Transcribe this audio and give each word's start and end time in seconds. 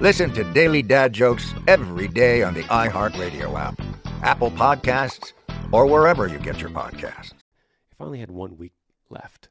Listen 0.00 0.32
to 0.34 0.44
Daily 0.52 0.80
Dad 0.80 1.12
Jokes 1.12 1.52
every 1.66 2.06
day 2.06 2.44
on 2.44 2.54
the 2.54 2.62
iHeartRadio 2.62 3.58
app, 3.58 3.80
Apple 4.22 4.52
Podcasts, 4.52 5.32
or 5.72 5.86
wherever 5.86 6.28
you 6.28 6.38
get 6.38 6.60
your 6.60 6.70
podcasts. 6.70 7.32
If 7.90 8.00
I 8.00 8.04
only 8.04 8.20
had 8.20 8.30
one 8.30 8.56
week 8.56 8.74
left, 9.10 9.48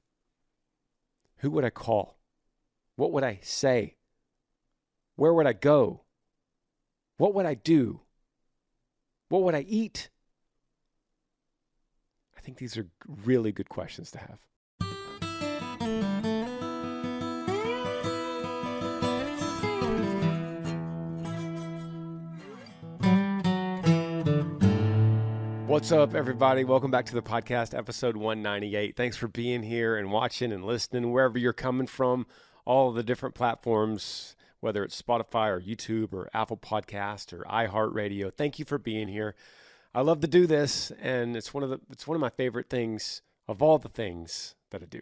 who 1.39 1.51
would 1.51 1.65
I 1.65 1.69
call? 1.69 2.17
What 2.95 3.11
would 3.11 3.25
I 3.25 3.39
say? 3.43 3.97
Where 5.17 5.33
would 5.33 5.47
I 5.47 5.51
go? 5.51 6.03
What 7.17 7.33
would 7.33 7.45
I 7.45 7.55
do? 7.55 7.99
What 9.27 9.43
would 9.43 9.53
I 9.53 9.65
eat? 9.67 10.07
I 12.37 12.39
think 12.39 12.57
these 12.57 12.77
are 12.77 12.87
really 13.05 13.51
good 13.51 13.67
questions 13.67 14.11
to 14.11 14.19
have. 14.19 14.39
What's 25.67 25.91
up, 25.91 26.15
everybody? 26.15 26.63
Welcome 26.63 26.91
back 26.91 27.07
to 27.07 27.13
the 27.13 27.21
podcast, 27.21 27.77
episode 27.77 28.15
198. 28.15 28.95
Thanks 28.95 29.17
for 29.17 29.27
being 29.27 29.63
here 29.63 29.97
and 29.97 30.13
watching 30.13 30.53
and 30.53 30.63
listening 30.63 31.11
wherever 31.11 31.37
you're 31.37 31.51
coming 31.51 31.87
from, 31.87 32.25
all 32.63 32.93
the 32.93 33.03
different 33.03 33.35
platforms, 33.35 34.37
whether 34.61 34.81
it's 34.85 34.99
Spotify 34.99 35.49
or 35.49 35.59
YouTube 35.59 36.13
or 36.13 36.29
Apple 36.33 36.55
Podcast 36.55 37.33
or 37.33 37.43
iHeartRadio. 37.43 38.33
Thank 38.33 38.59
you 38.59 38.63
for 38.63 38.77
being 38.77 39.09
here. 39.09 39.35
I 39.93 39.99
love 40.01 40.21
to 40.21 40.27
do 40.27 40.47
this, 40.47 40.93
and 41.01 41.35
it's 41.35 41.53
one 41.53 41.65
of 41.65 41.69
the 41.69 41.81
it's 41.91 42.07
one 42.07 42.15
of 42.15 42.21
my 42.21 42.29
favorite 42.29 42.69
things 42.69 43.21
of 43.45 43.61
all 43.61 43.77
the 43.77 43.89
things 43.89 44.55
that 44.69 44.81
I 44.81 44.85
do. 44.85 45.01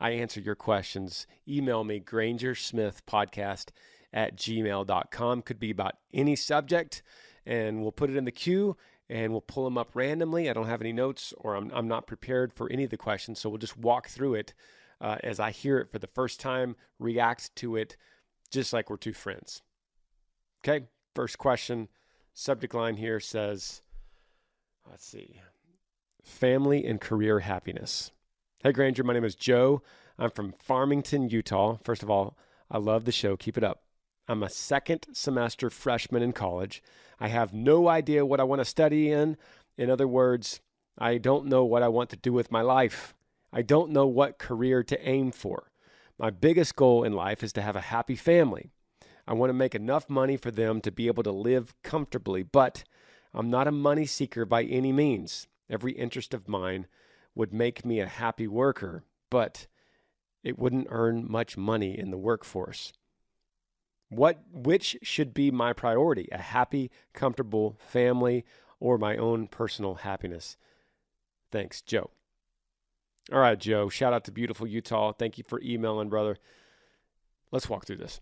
I 0.00 0.10
answer 0.10 0.40
your 0.40 0.56
questions. 0.56 1.28
Email 1.46 1.84
me, 1.84 2.00
grangersmithpodcast 2.00 3.66
at 4.12 4.36
gmail.com. 4.36 5.42
Could 5.42 5.60
be 5.60 5.70
about 5.70 5.94
any 6.12 6.34
subject, 6.34 7.04
and 7.46 7.82
we'll 7.82 7.92
put 7.92 8.10
it 8.10 8.16
in 8.16 8.24
the 8.24 8.32
queue 8.32 8.76
and 9.08 9.32
we'll 9.32 9.40
pull 9.40 9.64
them 9.64 9.78
up 9.78 9.90
randomly. 9.94 10.50
I 10.50 10.52
don't 10.52 10.66
have 10.66 10.80
any 10.80 10.92
notes 10.92 11.32
or 11.38 11.54
I'm, 11.54 11.70
I'm 11.72 11.88
not 11.88 12.06
prepared 12.06 12.52
for 12.52 12.70
any 12.70 12.84
of 12.84 12.90
the 12.90 12.96
questions. 12.96 13.38
So 13.38 13.48
we'll 13.48 13.58
just 13.58 13.76
walk 13.76 14.08
through 14.08 14.34
it 14.34 14.54
uh, 15.00 15.16
as 15.22 15.38
I 15.38 15.50
hear 15.50 15.78
it 15.78 15.90
for 15.92 15.98
the 15.98 16.06
first 16.06 16.40
time, 16.40 16.76
react 16.98 17.54
to 17.56 17.76
it 17.76 17.96
just 18.50 18.72
like 18.72 18.90
we're 18.90 18.96
two 18.96 19.12
friends. 19.12 19.62
Okay, 20.66 20.86
first 21.14 21.38
question. 21.38 21.88
Subject 22.34 22.74
line 22.74 22.96
here 22.96 23.20
says, 23.20 23.82
let's 24.88 25.06
see, 25.06 25.40
family 26.22 26.84
and 26.84 27.00
career 27.00 27.40
happiness. 27.40 28.10
Hey, 28.62 28.72
Granger, 28.72 29.04
my 29.04 29.14
name 29.14 29.24
is 29.24 29.34
Joe. 29.34 29.82
I'm 30.18 30.30
from 30.30 30.52
Farmington, 30.52 31.28
Utah. 31.28 31.78
First 31.84 32.02
of 32.02 32.10
all, 32.10 32.36
I 32.70 32.78
love 32.78 33.04
the 33.04 33.12
show. 33.12 33.36
Keep 33.36 33.58
it 33.58 33.64
up. 33.64 33.85
I'm 34.28 34.42
a 34.42 34.48
second 34.48 35.06
semester 35.12 35.70
freshman 35.70 36.22
in 36.22 36.32
college. 36.32 36.82
I 37.20 37.28
have 37.28 37.52
no 37.52 37.88
idea 37.88 38.26
what 38.26 38.40
I 38.40 38.44
want 38.44 38.60
to 38.60 38.64
study 38.64 39.12
in. 39.12 39.36
In 39.78 39.88
other 39.88 40.08
words, 40.08 40.60
I 40.98 41.18
don't 41.18 41.46
know 41.46 41.64
what 41.64 41.84
I 41.84 41.88
want 41.88 42.10
to 42.10 42.16
do 42.16 42.32
with 42.32 42.50
my 42.50 42.62
life. 42.62 43.14
I 43.52 43.62
don't 43.62 43.92
know 43.92 44.06
what 44.06 44.38
career 44.38 44.82
to 44.82 45.08
aim 45.08 45.30
for. 45.30 45.70
My 46.18 46.30
biggest 46.30 46.74
goal 46.74 47.04
in 47.04 47.12
life 47.12 47.44
is 47.44 47.52
to 47.52 47.62
have 47.62 47.76
a 47.76 47.82
happy 47.82 48.16
family. 48.16 48.70
I 49.28 49.34
want 49.34 49.50
to 49.50 49.54
make 49.54 49.74
enough 49.74 50.10
money 50.10 50.36
for 50.36 50.50
them 50.50 50.80
to 50.80 50.90
be 50.90 51.06
able 51.06 51.22
to 51.22 51.32
live 51.32 51.74
comfortably, 51.84 52.42
but 52.42 52.82
I'm 53.32 53.48
not 53.48 53.68
a 53.68 53.72
money 53.72 54.06
seeker 54.06 54.44
by 54.44 54.64
any 54.64 54.92
means. 54.92 55.46
Every 55.70 55.92
interest 55.92 56.34
of 56.34 56.48
mine 56.48 56.86
would 57.34 57.52
make 57.52 57.84
me 57.84 58.00
a 58.00 58.06
happy 58.06 58.48
worker, 58.48 59.04
but 59.30 59.66
it 60.42 60.58
wouldn't 60.58 60.88
earn 60.90 61.30
much 61.30 61.56
money 61.56 61.96
in 61.96 62.10
the 62.10 62.18
workforce. 62.18 62.92
What 64.08 64.40
which 64.52 64.96
should 65.02 65.34
be 65.34 65.50
my 65.50 65.72
priority? 65.72 66.28
A 66.30 66.38
happy, 66.38 66.90
comfortable 67.12 67.76
family 67.80 68.44
or 68.78 68.98
my 68.98 69.16
own 69.16 69.48
personal 69.48 69.96
happiness? 69.96 70.56
Thanks, 71.50 71.82
Joe. 71.82 72.10
All 73.32 73.40
right, 73.40 73.58
Joe. 73.58 73.88
Shout 73.88 74.12
out 74.12 74.24
to 74.24 74.32
beautiful 74.32 74.66
Utah. 74.66 75.12
Thank 75.12 75.38
you 75.38 75.44
for 75.46 75.60
emailing, 75.60 76.08
brother. 76.08 76.36
Let's 77.50 77.68
walk 77.68 77.86
through 77.86 77.96
this. 77.96 78.20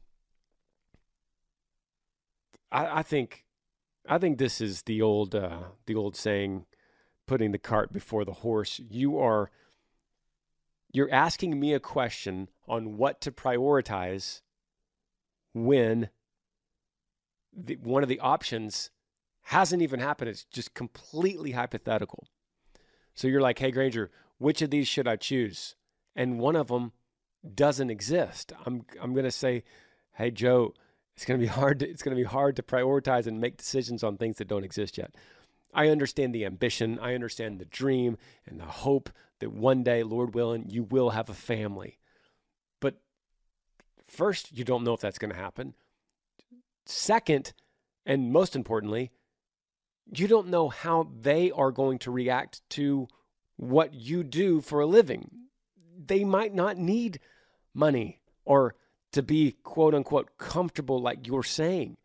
I, 2.73 3.01
I 3.01 3.03
think 3.03 3.45
I 4.09 4.19
think 4.19 4.39
this 4.39 4.61
is 4.61 4.83
the 4.83 5.03
old 5.03 5.35
uh, 5.35 5.65
the 5.87 5.95
old 5.95 6.17
saying, 6.17 6.65
putting 7.27 7.53
the 7.53 7.59
cart 7.59 7.93
before 7.93 8.25
the 8.25 8.33
horse. 8.33 8.81
You 8.89 9.19
are 9.19 9.51
you're 10.93 11.13
asking 11.13 11.59
me 11.59 11.75
a 11.75 11.81
question 11.81 12.49
on 12.69 12.97
what 12.97 13.21
to 13.23 13.33
prioritize 13.33 14.41
when 15.55 16.11
the, 17.57 17.77
one 17.77 18.03
of 18.03 18.09
the 18.09 18.21
options 18.21 18.91
hasn't 19.45 19.83
even 19.83 20.01
happened. 20.01 20.31
It's 20.31 20.45
just 20.45 20.75
completely 20.75 21.53
hypothetical. 21.53 22.27
So 23.15 23.29
you're 23.29 23.41
like, 23.41 23.59
hey, 23.59 23.71
Granger, 23.71 24.11
which 24.39 24.63
of 24.63 24.71
these 24.71 24.89
should 24.89 25.07
I 25.07 25.17
choose? 25.17 25.77
And 26.17 26.39
one 26.39 26.57
of 26.57 26.69
them 26.69 26.93
doesn't 27.55 27.91
exist. 27.91 28.53
I'm, 28.67 28.85
I'm 29.01 29.13
going 29.13 29.25
to 29.25 29.31
say, 29.31 29.65
hey, 30.15 30.31
Joe, 30.31 30.75
it's 31.15 31.25
going 31.25 31.39
to 31.39 31.45
be 31.45 31.53
hard. 31.53 31.81
To, 31.81 31.89
it's 31.89 32.03
going 32.03 32.17
to 32.17 32.23
be 32.23 32.29
hard 32.29 32.57
to 32.57 32.63
prioritize 32.63 33.27
and 33.27 33.41
make 33.41 33.57
decisions 33.57 34.03
on 34.03 34.17
things 34.17 34.39
that 34.39 34.49
don't 34.49 34.65
exist 34.65 34.99
yet. 34.99 35.15
I 35.73 35.89
understand 35.89 36.35
the 36.35 36.45
ambition. 36.45 36.99
I 37.01 37.15
understand 37.15 37.59
the 37.59 37.65
dream 37.65 38.17
and 38.47 38.61
the 38.61 38.65
hope 38.65 39.11
that 39.41 39.53
one 39.53 39.83
day, 39.83 40.03
Lord 40.03 40.35
willing, 40.35 40.69
you 40.69 40.85
will 40.85 41.11
have 41.11 41.29
a 41.29 41.35
family. 41.35 41.99
First, 44.15 44.57
you 44.57 44.63
don't 44.63 44.85
know 44.85 44.95
if 44.95 45.01
that's 45.01 45.19
going 45.19 45.33
to 45.33 45.37
happen. 45.37 45.75
Second, 46.87 47.53
and 48.07 48.33
most 48.33 48.55
importantly, 48.55 49.11
you 50.15 50.29
don't 50.29 50.49
know 50.49 50.69
how 50.69 51.09
they 51.21 51.51
are 51.51 51.73
going 51.73 51.99
to 52.01 52.13
react 52.13 52.63
to 52.71 53.09
what 53.57 53.93
you 53.93 54.23
do 54.23 54.61
for 54.61 54.79
a 54.81 54.87
living. 54.87 55.31
They 56.07 56.23
might 56.23 56.55
not 56.55 56.79
need 56.79 57.19
money 57.75 58.21
or 58.45 58.77
to 59.13 59.23
be 59.23 59.57
quote 59.65 59.95
unquote 59.95 60.39
comfortable, 60.39 61.01
like 61.01 61.27
you're 61.27 61.43
saying. 61.43 61.97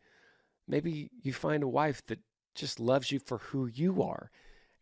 Maybe 0.66 1.10
you 1.22 1.32
find 1.32 1.62
a 1.62 1.68
wife 1.68 2.04
that 2.06 2.18
just 2.56 2.80
loves 2.80 3.12
you 3.12 3.20
for 3.20 3.38
who 3.38 3.66
you 3.66 4.02
are 4.02 4.32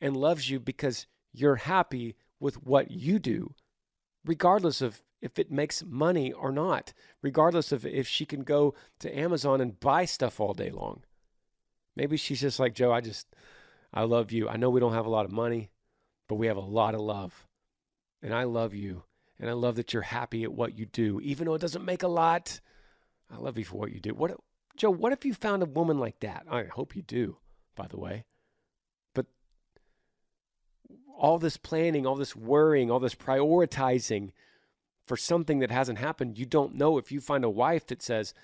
and 0.01 0.17
loves 0.17 0.49
you 0.49 0.61
because 0.61 1.07
you're 1.35 1.57
happy 1.57 2.17
with 2.41 2.63
what 2.65 2.91
you 2.91 3.19
do, 3.19 3.55
regardless 4.25 4.81
of 4.81 5.03
if 5.21 5.39
it 5.39 5.51
makes 5.51 5.85
money 5.85 6.33
or 6.33 6.53
not, 6.53 6.93
regardless 7.23 7.73
of 7.73 7.85
if 7.85 8.07
she 8.07 8.25
can 8.25 8.43
go 8.43 8.75
to 9.01 9.19
Amazon 9.19 9.61
and 9.61 9.81
buy 9.81 10.05
stuff 10.05 10.41
all 10.41 10.55
day 10.55 10.71
long. 10.71 11.03
Maybe 11.97 12.17
she's 12.17 12.41
just 12.41 12.61
like, 12.61 12.75
Joe, 12.75 12.93
I 12.93 13.01
just, 13.01 13.27
I 13.93 14.05
love 14.05 14.31
you. 14.31 14.49
I 14.49 14.57
know 14.57 14.71
we 14.71 14.81
don't 14.81 14.93
have 14.93 15.07
a 15.07 15.11
lot 15.11 15.25
of 15.25 15.33
money, 15.33 15.71
but 16.29 16.37
we 16.37 16.47
have 16.47 16.57
a 16.57 16.61
lot 16.61 16.95
of 16.95 17.01
love. 17.01 17.47
And 18.23 18.33
I 18.33 18.45
love 18.45 18.75
you. 18.75 19.03
And 19.41 19.49
I 19.49 19.53
love 19.53 19.77
that 19.77 19.93
you're 19.93 20.03
happy 20.03 20.45
at 20.45 20.53
what 20.53 20.79
you 20.79 20.87
do, 20.87 21.21
even 21.21 21.47
though 21.47 21.55
it 21.55 21.61
doesn't 21.61 21.85
make 21.85 22.03
a 22.03 22.09
lot. 22.09 22.61
I 23.31 23.37
love 23.37 23.59
you 23.59 23.65
for 23.65 23.77
what 23.77 23.93
you 23.93 24.01
do. 24.01 24.15
What, 24.15 24.37
Joe, 24.77 24.91
what 24.91 25.13
if 25.13 25.25
you 25.25 25.35
found 25.35 25.63
a 25.63 25.67
woman 25.67 25.99
like 25.99 26.21
that? 26.21 26.45
I 26.51 26.65
hope 26.65 26.97
you 26.97 27.03
do, 27.03 27.39
by 27.77 27.87
the 27.87 27.99
way. 27.99 28.25
But 29.15 29.27
all 31.17 31.39
this 31.39 31.57
planning, 31.57 32.07
all 32.07 32.17
this 32.17 32.35
worrying, 32.35 32.91
all 32.91 33.01
this 33.01 33.15
prioritizing 33.15 34.31
for 35.09 35.17
something 35.17 35.59
that 35.61 35.71
hasn't 35.71 35.99
happened, 35.99 36.39
you 36.39 36.47
don't 36.47 36.75
know 36.75 36.99
if 36.99 37.11
you 37.11 37.21
find 37.21 37.45
a 37.45 37.51
wife 37.51 37.87
that 37.87 38.03
says, 38.03 38.35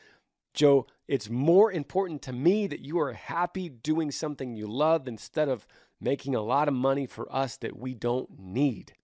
Joe, 0.54 0.86
it's 1.06 1.28
more 1.28 1.70
important 1.70 2.22
to 2.22 2.32
me 2.32 2.66
that 2.66 2.80
you 2.80 2.98
are 2.98 3.12
happy 3.12 3.68
doing 3.68 4.10
something 4.10 4.54
you 4.54 4.66
love 4.66 5.06
instead 5.06 5.48
of 5.48 5.66
making 6.00 6.34
a 6.34 6.42
lot 6.42 6.68
of 6.68 6.74
money 6.74 7.06
for 7.06 7.32
us 7.34 7.56
that 7.58 7.76
we 7.78 7.94
don't 7.94 8.38
need. 8.38 8.94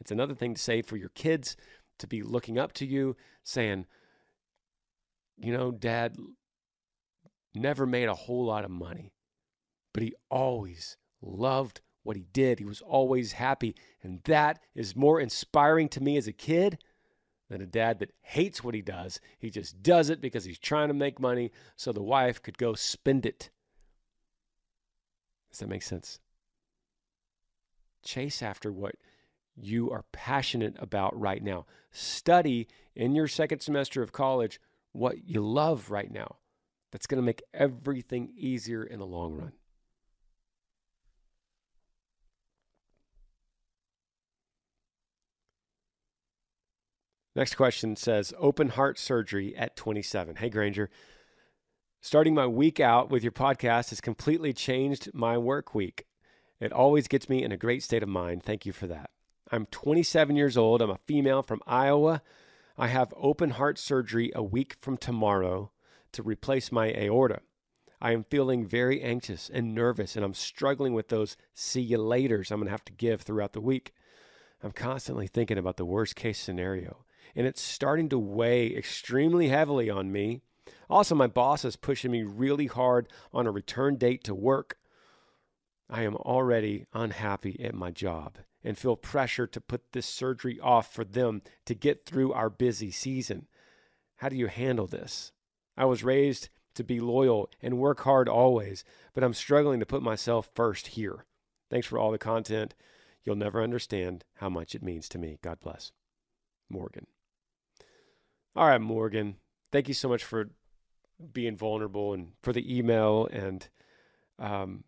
It's 0.00 0.10
another 0.10 0.34
thing 0.34 0.54
to 0.54 0.60
say 0.60 0.82
for 0.82 0.96
your 0.96 1.10
kids 1.10 1.56
to 1.98 2.06
be 2.06 2.22
looking 2.22 2.58
up 2.58 2.72
to 2.74 2.86
you, 2.86 3.16
saying, 3.44 3.86
you 5.38 5.52
know, 5.52 5.70
dad 5.70 6.16
never 7.54 7.86
made 7.86 8.08
a 8.08 8.14
whole 8.14 8.46
lot 8.46 8.64
of 8.64 8.70
money, 8.70 9.12
but 9.94 10.02
he 10.02 10.14
always 10.30 10.96
loved 11.22 11.80
what 12.06 12.16
he 12.16 12.26
did. 12.32 12.58
He 12.58 12.64
was 12.64 12.80
always 12.80 13.32
happy. 13.32 13.74
And 14.02 14.22
that 14.24 14.60
is 14.74 14.96
more 14.96 15.20
inspiring 15.20 15.88
to 15.90 16.02
me 16.02 16.16
as 16.16 16.26
a 16.26 16.32
kid 16.32 16.78
than 17.50 17.60
a 17.60 17.66
dad 17.66 17.98
that 17.98 18.12
hates 18.22 18.62
what 18.64 18.74
he 18.74 18.82
does. 18.82 19.20
He 19.38 19.50
just 19.50 19.82
does 19.82 20.10
it 20.10 20.20
because 20.20 20.44
he's 20.44 20.58
trying 20.58 20.88
to 20.88 20.94
make 20.94 21.20
money 21.20 21.52
so 21.76 21.92
the 21.92 22.02
wife 22.02 22.42
could 22.42 22.58
go 22.58 22.74
spend 22.74 23.26
it. 23.26 23.50
Does 25.50 25.60
that 25.60 25.68
make 25.68 25.82
sense? 25.82 26.18
Chase 28.04 28.42
after 28.42 28.72
what 28.72 28.94
you 29.56 29.90
are 29.90 30.04
passionate 30.12 30.76
about 30.78 31.18
right 31.18 31.42
now. 31.42 31.66
Study 31.90 32.68
in 32.94 33.14
your 33.14 33.28
second 33.28 33.60
semester 33.60 34.02
of 34.02 34.12
college 34.12 34.60
what 34.92 35.26
you 35.26 35.40
love 35.40 35.90
right 35.90 36.10
now. 36.10 36.36
That's 36.92 37.06
going 37.06 37.20
to 37.20 37.26
make 37.26 37.42
everything 37.52 38.32
easier 38.36 38.84
in 38.84 38.98
the 38.98 39.06
long 39.06 39.34
run. 39.34 39.52
Next 47.36 47.54
question 47.54 47.96
says 47.96 48.32
open 48.38 48.70
heart 48.70 48.98
surgery 48.98 49.54
at 49.54 49.76
27. 49.76 50.36
Hey, 50.36 50.48
Granger. 50.48 50.88
Starting 52.00 52.34
my 52.34 52.46
week 52.46 52.80
out 52.80 53.10
with 53.10 53.22
your 53.22 53.30
podcast 53.30 53.90
has 53.90 54.00
completely 54.00 54.54
changed 54.54 55.10
my 55.12 55.36
work 55.36 55.74
week. 55.74 56.06
It 56.60 56.72
always 56.72 57.08
gets 57.08 57.28
me 57.28 57.44
in 57.44 57.52
a 57.52 57.58
great 57.58 57.82
state 57.82 58.02
of 58.02 58.08
mind. 58.08 58.42
Thank 58.42 58.64
you 58.64 58.72
for 58.72 58.86
that. 58.86 59.10
I'm 59.52 59.66
27 59.66 60.34
years 60.34 60.56
old. 60.56 60.80
I'm 60.80 60.88
a 60.88 60.98
female 61.06 61.42
from 61.42 61.60
Iowa. 61.66 62.22
I 62.78 62.86
have 62.86 63.12
open 63.18 63.50
heart 63.50 63.78
surgery 63.78 64.32
a 64.34 64.42
week 64.42 64.76
from 64.80 64.96
tomorrow 64.96 65.72
to 66.12 66.22
replace 66.22 66.72
my 66.72 66.94
aorta. 66.94 67.40
I 68.00 68.12
am 68.12 68.24
feeling 68.24 68.66
very 68.66 69.02
anxious 69.02 69.50
and 69.52 69.74
nervous, 69.74 70.16
and 70.16 70.24
I'm 70.24 70.32
struggling 70.32 70.94
with 70.94 71.08
those 71.08 71.36
see 71.52 71.82
you 71.82 71.98
laters 71.98 72.50
I'm 72.50 72.60
going 72.60 72.68
to 72.68 72.70
have 72.70 72.84
to 72.86 72.92
give 72.92 73.20
throughout 73.20 73.52
the 73.52 73.60
week. 73.60 73.92
I'm 74.62 74.72
constantly 74.72 75.26
thinking 75.26 75.58
about 75.58 75.76
the 75.76 75.84
worst 75.84 76.16
case 76.16 76.38
scenario, 76.38 77.04
and 77.36 77.46
it's 77.46 77.60
starting 77.60 78.08
to 78.08 78.18
weigh 78.18 78.74
extremely 78.74 79.48
heavily 79.48 79.90
on 79.90 80.10
me. 80.10 80.40
Also, 80.88 81.14
my 81.14 81.26
boss 81.26 81.64
is 81.64 81.76
pushing 81.76 82.10
me 82.10 82.22
really 82.22 82.66
hard 82.66 83.08
on 83.32 83.46
a 83.46 83.52
return 83.52 83.96
date 83.96 84.24
to 84.24 84.34
work. 84.34 84.78
I 85.88 86.02
am 86.02 86.16
already 86.16 86.86
unhappy 86.92 87.62
at 87.62 87.74
my 87.74 87.90
job 87.90 88.38
and 88.64 88.76
feel 88.76 88.96
pressure 88.96 89.46
to 89.46 89.60
put 89.60 89.92
this 89.92 90.06
surgery 90.06 90.58
off 90.58 90.92
for 90.92 91.04
them 91.04 91.42
to 91.66 91.74
get 91.74 92.06
through 92.06 92.32
our 92.32 92.50
busy 92.50 92.90
season. 92.90 93.46
How 94.16 94.28
do 94.28 94.36
you 94.36 94.48
handle 94.48 94.86
this? 94.86 95.30
I 95.76 95.84
was 95.84 96.02
raised 96.02 96.48
to 96.74 96.82
be 96.82 97.00
loyal 97.00 97.50
and 97.62 97.78
work 97.78 98.00
hard 98.00 98.28
always, 98.28 98.82
but 99.14 99.22
I'm 99.22 99.34
struggling 99.34 99.78
to 99.80 99.86
put 99.86 100.02
myself 100.02 100.50
first 100.54 100.88
here. 100.88 101.26
Thanks 101.70 101.86
for 101.86 101.98
all 101.98 102.10
the 102.10 102.18
content. 102.18 102.74
You'll 103.24 103.36
never 103.36 103.62
understand 103.62 104.24
how 104.36 104.48
much 104.48 104.74
it 104.74 104.82
means 104.82 105.08
to 105.10 105.18
me. 105.18 105.38
God 105.42 105.60
bless. 105.60 105.92
Morgan. 106.68 107.06
All 108.56 108.66
right, 108.66 108.80
Morgan. 108.80 109.36
Thank 109.70 109.86
you 109.86 109.92
so 109.92 110.08
much 110.08 110.24
for 110.24 110.48
being 111.34 111.58
vulnerable 111.58 112.14
and 112.14 112.32
for 112.42 112.54
the 112.54 112.78
email. 112.78 113.28
And 113.30 113.68
um, 114.38 114.84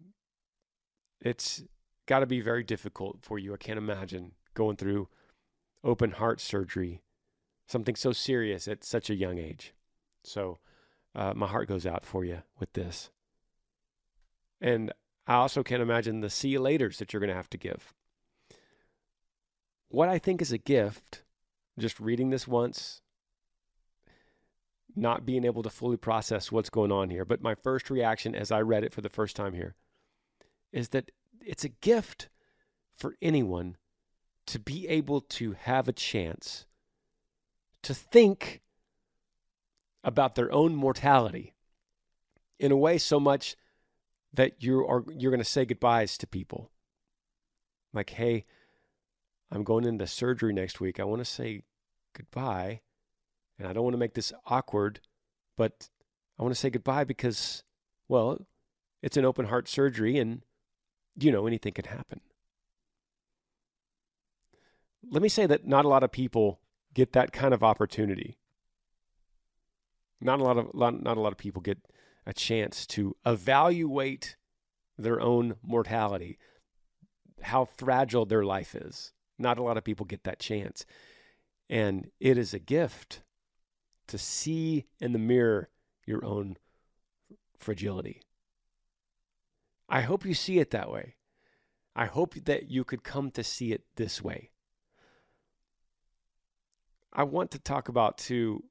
it's 1.20 1.62
got 2.06 2.20
to 2.20 2.26
be 2.26 2.41
very 2.41 2.65
difficult 2.65 3.19
for 3.20 3.38
you. 3.38 3.53
I 3.53 3.59
can't 3.59 3.76
imagine 3.76 4.32
going 4.55 4.76
through 4.76 5.09
open 5.85 6.12
heart 6.12 6.41
surgery, 6.41 7.03
something 7.67 7.94
so 7.94 8.11
serious 8.11 8.67
at 8.69 8.85
such 8.85 9.11
a 9.11 9.15
young 9.15 9.37
age. 9.37 9.75
So, 10.25 10.59
uh, 11.14 11.35
my 11.35 11.47
heart 11.47 11.69
goes 11.69 11.85
out 11.85 12.06
for 12.06 12.25
you 12.25 12.43
with 12.59 12.73
this. 12.73 13.11
And 14.62 14.93
I 15.26 15.35
also 15.35 15.62
can't 15.62 15.82
imagine 15.82 16.21
the 16.21 16.31
see 16.31 16.49
you 16.49 16.61
laters 16.61 16.97
that 16.97 17.12
you're 17.12 17.21
going 17.21 17.29
to 17.29 17.35
have 17.35 17.50
to 17.50 17.59
give. 17.59 17.93
What 19.91 20.09
I 20.09 20.19
think 20.19 20.41
is 20.41 20.53
a 20.53 20.59
gift, 20.59 21.23
just 21.79 22.00
reading 22.00 22.31
this 22.31 22.49
once, 22.49 23.03
not 24.99 25.25
being 25.25 25.45
able 25.45 25.62
to 25.62 25.71
fully 25.71 25.97
process 25.97 26.53
what's 26.53 26.71
going 26.71 26.93
on 26.93 27.11
here, 27.11 27.25
but 27.25 27.43
my 27.43 27.55
first 27.55 27.91
reaction 27.91 28.35
as 28.35 28.50
I 28.50 28.61
read 28.61 28.85
it 28.85 28.93
for 28.93 29.00
the 29.00 29.09
first 29.09 29.37
time 29.37 29.55
here 29.55 29.75
is 30.73 30.91
that 30.91 31.11
it's 31.45 31.65
a 31.65 31.69
gift 31.69 32.29
for 32.97 33.15
anyone 33.23 33.77
to 34.47 34.59
be 34.59 34.89
able 34.89 35.21
to 35.21 35.53
have 35.53 35.89
a 35.89 35.93
chance 35.93 36.67
to 37.83 37.95
think 37.95 38.61
about 40.03 40.35
their 40.35 40.53
own 40.53 40.75
mortality 40.75 41.55
in 42.59 42.73
a 42.73 42.77
way 42.77 42.99
so 42.99 43.21
much 43.21 43.56
that 44.33 44.62
you 44.62 44.87
are 44.87 45.05
you're 45.17 45.31
going 45.31 45.39
to 45.39 45.45
say 45.45 45.65
goodbyes 45.65 46.19
to 46.19 46.27
people. 46.27 46.71
Like 47.93 48.11
hey 48.11 48.45
i'm 49.50 49.65
going 49.65 49.85
into 49.85 50.06
surgery 50.06 50.53
next 50.53 50.81
week. 50.81 51.00
I 51.00 51.05
want 51.05 51.21
to 51.21 51.25
say 51.25 51.62
goodbye 52.15 52.81
and 53.58 53.66
i 53.66 53.72
don't 53.72 53.84
want 53.84 53.94
to 53.94 53.99
make 53.99 54.14
this 54.14 54.32
awkward 54.46 55.00
but 55.56 55.88
i 56.38 56.43
want 56.43 56.55
to 56.55 56.60
say 56.60 56.70
goodbye 56.70 57.05
because 57.05 57.62
well 58.08 58.38
it's 59.02 59.16
an 59.16 59.25
open 59.25 59.47
heart 59.47 59.68
surgery 59.68 60.18
and 60.18 60.42
you 61.18 61.33
know, 61.33 61.47
anything 61.47 61.73
can 61.73 61.85
happen. 61.85 62.21
Let 65.11 65.23
me 65.23 65.28
say 65.28 65.47
that 65.47 65.66
not 65.66 65.85
a 65.85 65.88
lot 65.88 66.02
of 66.02 66.12
people 66.12 66.61
get 66.94 67.12
that 67.12 67.33
kind 67.33 67.54
of 67.54 67.62
opportunity. 67.62 68.38
Not 70.21 70.40
a 70.40 70.44
lot 70.44 70.59
of 70.59 70.75
not 70.75 71.16
a 71.16 71.21
lot 71.21 71.33
of 71.33 71.38
people 71.38 71.62
get 71.62 71.78
a 72.26 72.33
chance 72.33 72.87
to 72.88 73.16
evaluate 73.25 74.37
their 74.97 75.21
own 75.21 75.54
mortality, 75.62 76.38
how 77.42 77.64
fragile 77.64 78.26
their 78.26 78.44
life 78.44 78.75
is. 78.75 79.12
Not 79.38 79.59
a 79.59 79.62
lot 79.62 79.76
of 79.76 79.85
people 79.85 80.04
get 80.04 80.25
that 80.25 80.40
chance. 80.40 80.85
And 81.71 82.11
it 82.18 82.37
is 82.37 82.52
a 82.52 82.59
gift 82.59 83.23
to 84.09 84.19
see 84.19 84.87
in 85.00 85.12
the 85.12 85.19
mirror 85.19 85.69
your 86.07 86.25
own 86.25 86.57
fragility. 87.59 88.23
I 89.88 90.03
hope 90.03 90.25
you 90.25 90.35
see 90.35 90.59
it 90.59 90.71
that 90.71 90.91
way. 90.91 91.17
I 91.97 92.07
hope 92.07 92.35
that 92.45 92.71
you 92.71 92.85
could 92.85 93.03
come 93.03 93.31
to 93.33 93.43
see 93.43 93.73
it 93.73 93.83
this 93.97 94.23
way. 94.23 94.50
I 97.12 97.25
want 97.25 97.50
to 97.53 97.59
talk 97.59 97.88
about 97.88 98.19
too 98.19 98.65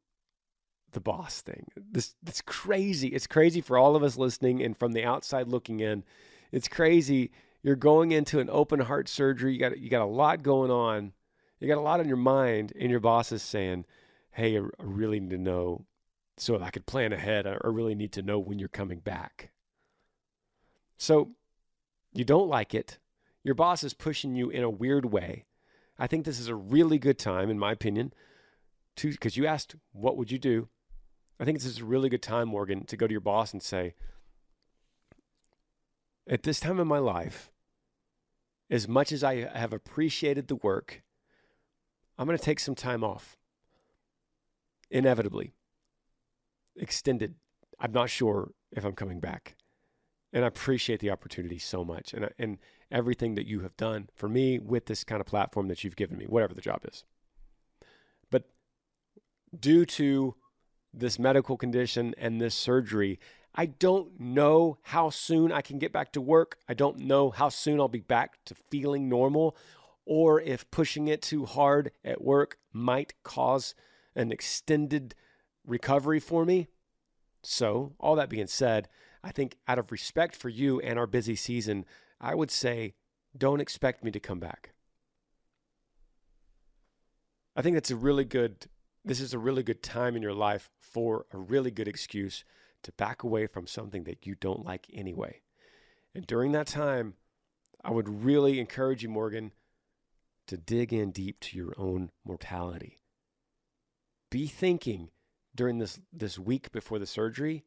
the 0.92 1.02
boss 1.02 1.42
thing. 1.42 1.68
This 1.76 2.16
it's 2.26 2.42
crazy. 2.42 3.10
It's 3.10 3.28
crazy 3.28 3.62
for 3.62 3.78
all 3.78 3.96
of 3.96 4.04
us 4.04 4.18
listening 4.18 4.62
and 4.64 4.78
from 4.78 4.94
the 4.94 5.04
outside 5.04 5.48
looking 5.48 5.80
in. 5.80 6.04
It's 6.52 6.68
crazy. 6.68 7.32
You're 7.62 7.76
going 7.76 8.12
into 8.12 8.40
an 8.40 8.50
open 8.50 8.80
heart 8.80 9.10
surgery. 9.10 9.54
You 9.54 9.60
got 9.60 9.78
you 9.78 9.90
got 9.90 10.02
a 10.02 10.06
lot 10.06 10.44
going 10.44 10.72
on. 10.72 11.12
You 11.60 11.68
got 11.68 11.80
a 11.80 11.82
lot 11.82 12.00
on 12.00 12.08
your 12.08 12.18
mind, 12.18 12.72
and 12.80 12.92
your 12.92 13.00
boss 13.00 13.32
is 13.32 13.42
saying, 13.42 13.86
"Hey, 14.38 14.56
I 14.56 14.62
really 14.78 15.20
need 15.20 15.32
to 15.32 15.38
know 15.40 15.88
so 16.38 16.62
I 16.62 16.70
could 16.70 16.86
plan 16.86 17.12
ahead. 17.12 17.48
I 17.48 17.58
really 17.64 17.96
need 17.96 18.12
to 18.14 18.22
know 18.22 18.38
when 18.38 18.60
you're 18.60 18.70
coming 18.70 19.00
back." 19.00 19.52
So 20.96 21.32
you 22.14 22.24
don't 22.24 22.48
like 22.48 22.76
it. 22.76 23.00
Your 23.44 23.56
boss 23.56 23.84
is 23.84 23.96
pushing 23.96 24.36
you 24.36 24.52
in 24.52 24.64
a 24.64 24.70
weird 24.70 25.06
way. 25.06 25.46
I 25.98 26.06
think 26.06 26.24
this 26.24 26.40
is 26.40 26.48
a 26.48 26.56
really 26.56 27.00
good 27.00 27.18
time, 27.18 27.50
in 27.50 27.58
my 27.58 27.72
opinion, 27.72 28.14
to 28.98 29.10
because 29.10 29.38
you 29.38 29.48
asked 29.48 29.76
what 29.92 30.18
would 30.18 30.32
you 30.32 30.38
do. 30.38 30.70
I 31.40 31.46
think 31.46 31.58
this 31.58 31.66
is 31.66 31.80
a 31.80 31.86
really 31.86 32.10
good 32.10 32.22
time, 32.22 32.50
Morgan, 32.50 32.86
to 32.86 32.98
go 32.98 33.08
to 33.08 33.12
your 33.12 33.22
boss 33.22 33.54
and 33.54 33.62
say, 33.62 33.96
at 36.28 36.44
this 36.44 36.60
time 36.60 36.80
in 36.80 36.88
my 36.88 37.00
life, 37.00 37.52
as 38.70 38.88
much 38.88 39.12
as 39.12 39.24
I 39.24 39.48
have 39.58 39.74
appreciated 39.74 40.48
the 40.48 40.56
work, 40.56 41.04
I'm 42.18 42.28
going 42.28 42.38
to 42.38 42.44
take 42.44 42.60
some 42.60 42.76
time 42.76 43.04
off. 43.04 43.37
Inevitably. 44.90 45.54
Extended. 46.76 47.36
I'm 47.80 47.92
not 47.92 48.10
sure 48.10 48.52
if 48.72 48.86
I'm 48.86 48.94
coming 48.94 49.20
back. 49.20 49.56
And 50.34 50.44
I 50.44 50.48
appreciate 50.48 51.00
the 51.00 51.12
opportunity 51.12 51.58
so 51.58 51.86
much 51.86 52.14
and, 52.14 52.30
and 52.38 52.58
everything 52.92 53.36
that 53.36 53.48
you 53.48 53.62
have 53.62 53.78
done 53.78 54.10
for 54.14 54.28
me 54.28 54.60
with 54.60 54.86
this 54.86 55.04
kind 55.04 55.22
of 55.22 55.28
platform 55.28 55.68
that 55.70 55.84
you've 55.84 55.96
given 55.96 56.18
me, 56.18 56.26
whatever 56.26 56.54
the 56.54 56.62
job 56.62 56.82
is. 56.84 57.06
But 58.30 58.44
due 59.58 59.86
to 59.86 60.36
this 60.94 61.18
medical 61.18 61.58
condition 61.58 62.14
and 62.18 62.42
this 62.42 62.56
surgery, 62.56 63.20
I 63.56 63.66
don't 63.66 64.20
know 64.20 64.78
how 64.84 65.10
soon 65.10 65.52
I 65.52 65.62
can 65.62 65.80
get 65.80 65.92
back 65.92 66.12
to 66.14 66.22
work. 66.22 66.58
I 66.68 66.74
don't 66.74 67.00
know 67.00 67.32
how 67.32 67.50
soon 67.50 67.80
I'll 67.80 67.88
be 67.88 68.02
back 68.02 68.44
to 68.46 68.56
feeling 68.70 69.10
normal 69.10 69.56
or 70.06 70.40
if 70.40 70.70
pushing 70.72 71.08
it 71.08 71.22
too 71.22 71.46
hard 71.46 71.92
at 72.04 72.24
work 72.24 72.58
might 72.72 73.14
cause 73.24 73.76
an 74.18 74.32
extended 74.32 75.16
recovery 75.66 76.20
for 76.20 76.44
me. 76.44 76.68
So, 77.44 77.94
all 78.00 78.16
that 78.16 78.30
being 78.30 78.48
said, 78.48 78.90
I 79.24 79.32
think 79.32 79.58
out 79.68 79.80
of 79.80 79.92
respect 79.92 80.36
for 80.36 80.50
you 80.50 80.82
and 80.82 81.00
our 81.00 81.08
busy 81.08 81.36
season, 81.36 81.86
I 82.20 82.36
would 82.36 82.52
say 82.52 82.96
don't 83.38 83.62
expect 83.62 84.04
me 84.04 84.12
to 84.12 84.20
come 84.20 84.40
back. 84.40 84.74
I 87.56 87.62
think 87.62 87.76
that's 87.76 87.92
a 87.92 87.96
really 87.96 88.26
good 88.26 88.68
this 89.06 89.22
is 89.22 89.34
a 89.34 89.40
really 89.40 89.64
good 89.64 89.82
time 89.82 90.18
in 90.18 90.22
your 90.22 90.34
life 90.34 90.70
for 90.82 91.26
a 91.32 91.38
really 91.38 91.72
good 91.72 91.88
excuse 91.88 92.44
to 92.84 92.92
back 92.94 93.24
away 93.24 93.48
from 93.48 93.66
something 93.66 94.04
that 94.04 94.26
you 94.26 94.36
don't 94.36 94.66
like 94.66 94.88
anyway. 94.94 95.40
And 96.14 96.28
during 96.28 96.52
that 96.52 96.68
time, 96.68 97.14
I 97.86 97.92
would 97.92 98.26
really 98.26 98.60
encourage 98.60 99.04
you, 99.04 99.10
Morgan, 99.10 99.54
to 100.48 100.58
dig 100.58 100.92
in 100.92 101.12
deep 101.12 101.40
to 101.42 101.58
your 101.58 101.74
own 101.78 102.12
mortality. 102.26 103.00
Be 104.30 104.48
thinking 104.48 105.10
during 105.56 105.80
this, 105.80 106.00
this 106.12 106.38
week 106.38 106.72
before 106.72 107.00
the 107.00 107.06
surgery, 107.06 107.64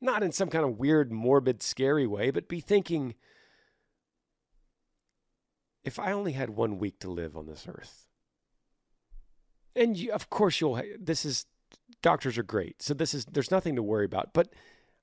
not 0.00 0.22
in 0.22 0.32
some 0.32 0.48
kind 0.48 0.64
of 0.64 0.78
weird, 0.78 1.12
morbid, 1.12 1.62
scary 1.62 2.06
way, 2.06 2.30
but 2.30 2.48
be 2.48 2.60
thinking 2.60 3.14
if 5.84 5.98
I 5.98 6.12
only 6.12 6.32
had 6.32 6.50
one 6.50 6.78
week 6.78 6.98
to 7.00 7.10
live 7.10 7.36
on 7.36 7.46
this 7.46 7.66
earth, 7.68 8.06
and 9.74 9.96
you, 9.96 10.12
of 10.12 10.30
course 10.30 10.60
you'll 10.60 10.80
this 11.00 11.24
is 11.24 11.46
doctors 12.02 12.36
are 12.36 12.42
great 12.42 12.82
so 12.82 12.94
this 12.94 13.14
is 13.14 13.24
there's 13.26 13.50
nothing 13.50 13.76
to 13.76 13.82
worry 13.82 14.04
about 14.04 14.32
but 14.32 14.52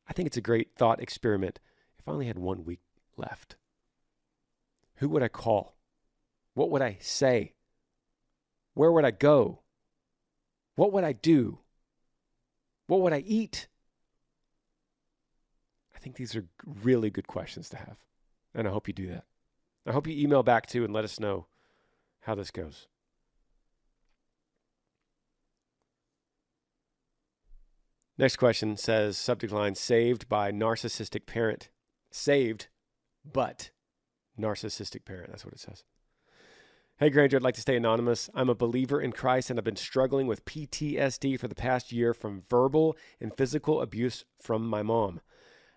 i 0.08 0.14
think 0.14 0.28
it's 0.28 0.38
a 0.38 0.42
great 0.42 0.76
thought 0.76 1.02
experiment. 1.02 1.60
If 1.98 2.08
i 2.08 2.12
only 2.12 2.28
had 2.28 2.40
one 2.40 2.64
week 2.64 2.82
left 3.18 3.56
who 4.96 5.10
would 5.10 5.24
i 5.24 5.28
call? 5.28 5.76
What 6.54 6.70
would 6.72 6.82
i 6.82 6.98
say? 7.00 7.54
Where 8.74 8.92
would 8.92 9.06
i 9.06 9.12
go 9.12 9.62
what 10.80 10.94
would 10.94 11.04
i 11.04 11.12
do 11.12 11.60
what 12.88 13.02
would 13.02 13.12
i 13.12 13.20
eat 13.20 13.68
i 15.94 16.00
think 16.00 16.16
these 16.16 16.38
are 16.38 16.46
really 16.84 17.10
good 17.10 17.28
questions 17.28 17.68
to 17.68 17.76
have 17.76 17.98
and 18.56 18.66
i 18.66 18.72
hope 18.72 18.88
you 18.88 18.94
do 18.94 19.08
that 19.08 19.26
i 19.86 19.92
hope 19.92 20.08
you 20.08 20.16
email 20.18 20.42
back 20.42 20.66
to 20.66 20.86
and 20.86 20.94
let 20.94 21.04
us 21.04 21.20
know 21.20 21.48
how 22.22 22.34
this 22.34 22.50
goes 22.50 22.88
Next 28.18 28.36
question 28.36 28.76
says 28.76 29.18
subject 29.18 29.54
line 29.54 29.76
saved 29.76 30.28
by 30.28 30.52
narcissistic 30.52 31.26
parent. 31.26 31.70
Saved, 32.12 32.68
but 33.24 33.72
narcissistic 34.38 35.06
parent. 35.06 35.30
That's 35.30 35.46
what 35.46 35.54
it 35.54 35.62
says. 35.62 35.86
Hey, 37.02 37.10
Granger, 37.10 37.38
I'd 37.38 37.44
like 37.44 37.56
to 37.56 37.62
stay 37.62 37.78
anonymous. 37.78 38.30
I'm 38.36 38.50
a 38.50 38.56
believer 38.56 39.00
in 39.00 39.14
Christ 39.14 39.50
and 39.50 39.58
I've 39.58 39.64
been 39.64 39.78
struggling 39.78 40.28
with 40.28 40.44
PTSD 40.44 41.40
for 41.40 41.48
the 41.48 41.56
past 41.56 41.94
year 41.94 42.14
from 42.14 42.44
verbal 42.50 42.98
and 43.22 43.34
physical 43.34 43.82
abuse 43.82 44.26
from 44.38 44.68
my 44.68 44.84
mom. 44.84 45.22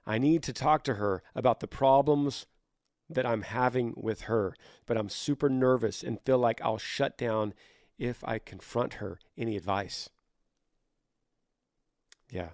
I 0.05 0.19
need 0.19 0.43
to 0.43 0.53
talk 0.53 0.83
to 0.83 0.95
her 0.95 1.23
about 1.37 1.61
the 1.61 1.69
problems 1.69 2.47
that 3.09 3.25
I'm 3.25 3.43
having 3.43 3.95
with 3.97 4.23
her, 4.23 4.57
but 4.85 4.97
I'm 4.97 5.09
super 5.09 5.49
nervous 5.49 6.03
and 6.03 6.21
feel 6.23 6.39
like 6.39 6.61
I'll 6.61 6.77
shut 6.77 7.17
down 7.17 7.55
if 8.01 8.25
I 8.25 8.41
confront 8.41 8.95
her. 8.95 9.21
Any 9.39 9.57
advice? 9.57 10.11
Yeah. 12.33 12.49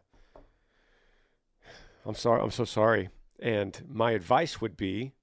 I'm 2.05 2.15
sorry. 2.15 2.43
I'm 2.43 2.51
so 2.51 2.67
sorry. 2.67 3.09
And 3.41 3.83
my 3.89 4.11
advice 4.11 4.61
would 4.61 4.77
be 4.77 5.15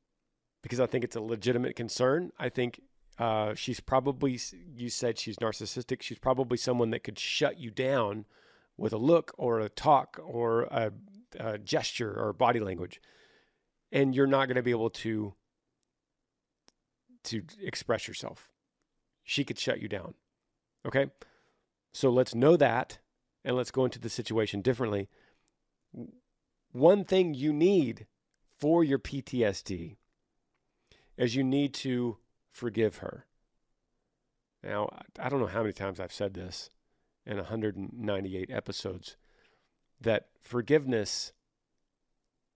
because 0.64 0.80
I 0.80 0.88
think 0.88 1.04
it's 1.04 1.16
a 1.16 1.22
legitimate 1.22 1.76
concern. 1.76 2.32
I 2.40 2.50
think 2.50 2.82
uh, 3.18 3.54
she's 3.54 3.80
probably, 3.80 4.40
you 4.76 4.90
said 4.90 5.18
she's 5.18 5.38
narcissistic. 5.38 6.02
She's 6.02 6.20
probably 6.20 6.58
someone 6.58 6.92
that 6.92 7.04
could 7.04 7.18
shut 7.18 7.60
you 7.60 7.72
down 7.72 8.26
with 8.78 8.92
a 8.94 8.98
look 8.98 9.34
or 9.38 9.60
a 9.60 9.70
talk 9.70 10.20
or 10.24 10.64
a, 10.64 10.92
a 11.40 11.58
gesture 11.58 12.14
or 12.14 12.34
body 12.34 12.60
language. 12.60 13.02
And 13.92 14.14
you're 14.14 14.28
not 14.28 14.48
going 14.48 14.58
to 14.58 14.64
be 14.64 14.72
able 14.72 14.90
to 14.92 15.34
to 17.24 17.42
express 17.60 18.08
yourself. 18.08 18.50
She 19.24 19.44
could 19.44 19.58
shut 19.58 19.82
you 19.82 19.88
down. 19.88 20.14
Okay? 20.86 21.08
So 21.92 22.12
let's 22.12 22.36
know 22.36 22.56
that 22.58 23.00
and 23.44 23.56
let's 23.56 23.72
go 23.72 23.86
into 23.86 24.00
the 24.00 24.10
situation 24.10 24.62
differently. 24.62 25.10
One 26.72 27.04
thing 27.04 27.34
you 27.34 27.52
need 27.52 28.06
for 28.60 28.84
your 28.84 29.00
PTSD 29.00 29.96
is 31.18 31.36
you 31.36 31.44
need 31.44 31.74
to 31.76 32.18
forgive 32.56 32.98
her. 32.98 33.26
Now, 34.64 34.88
I 35.20 35.28
don't 35.28 35.42
know 35.42 35.46
how 35.46 35.62
many 35.62 35.74
times 35.74 36.00
I've 36.00 36.14
said 36.14 36.34
this 36.34 36.70
in 37.26 37.36
198 37.36 38.50
episodes 38.50 39.18
that 40.00 40.30
forgiveness 40.42 41.34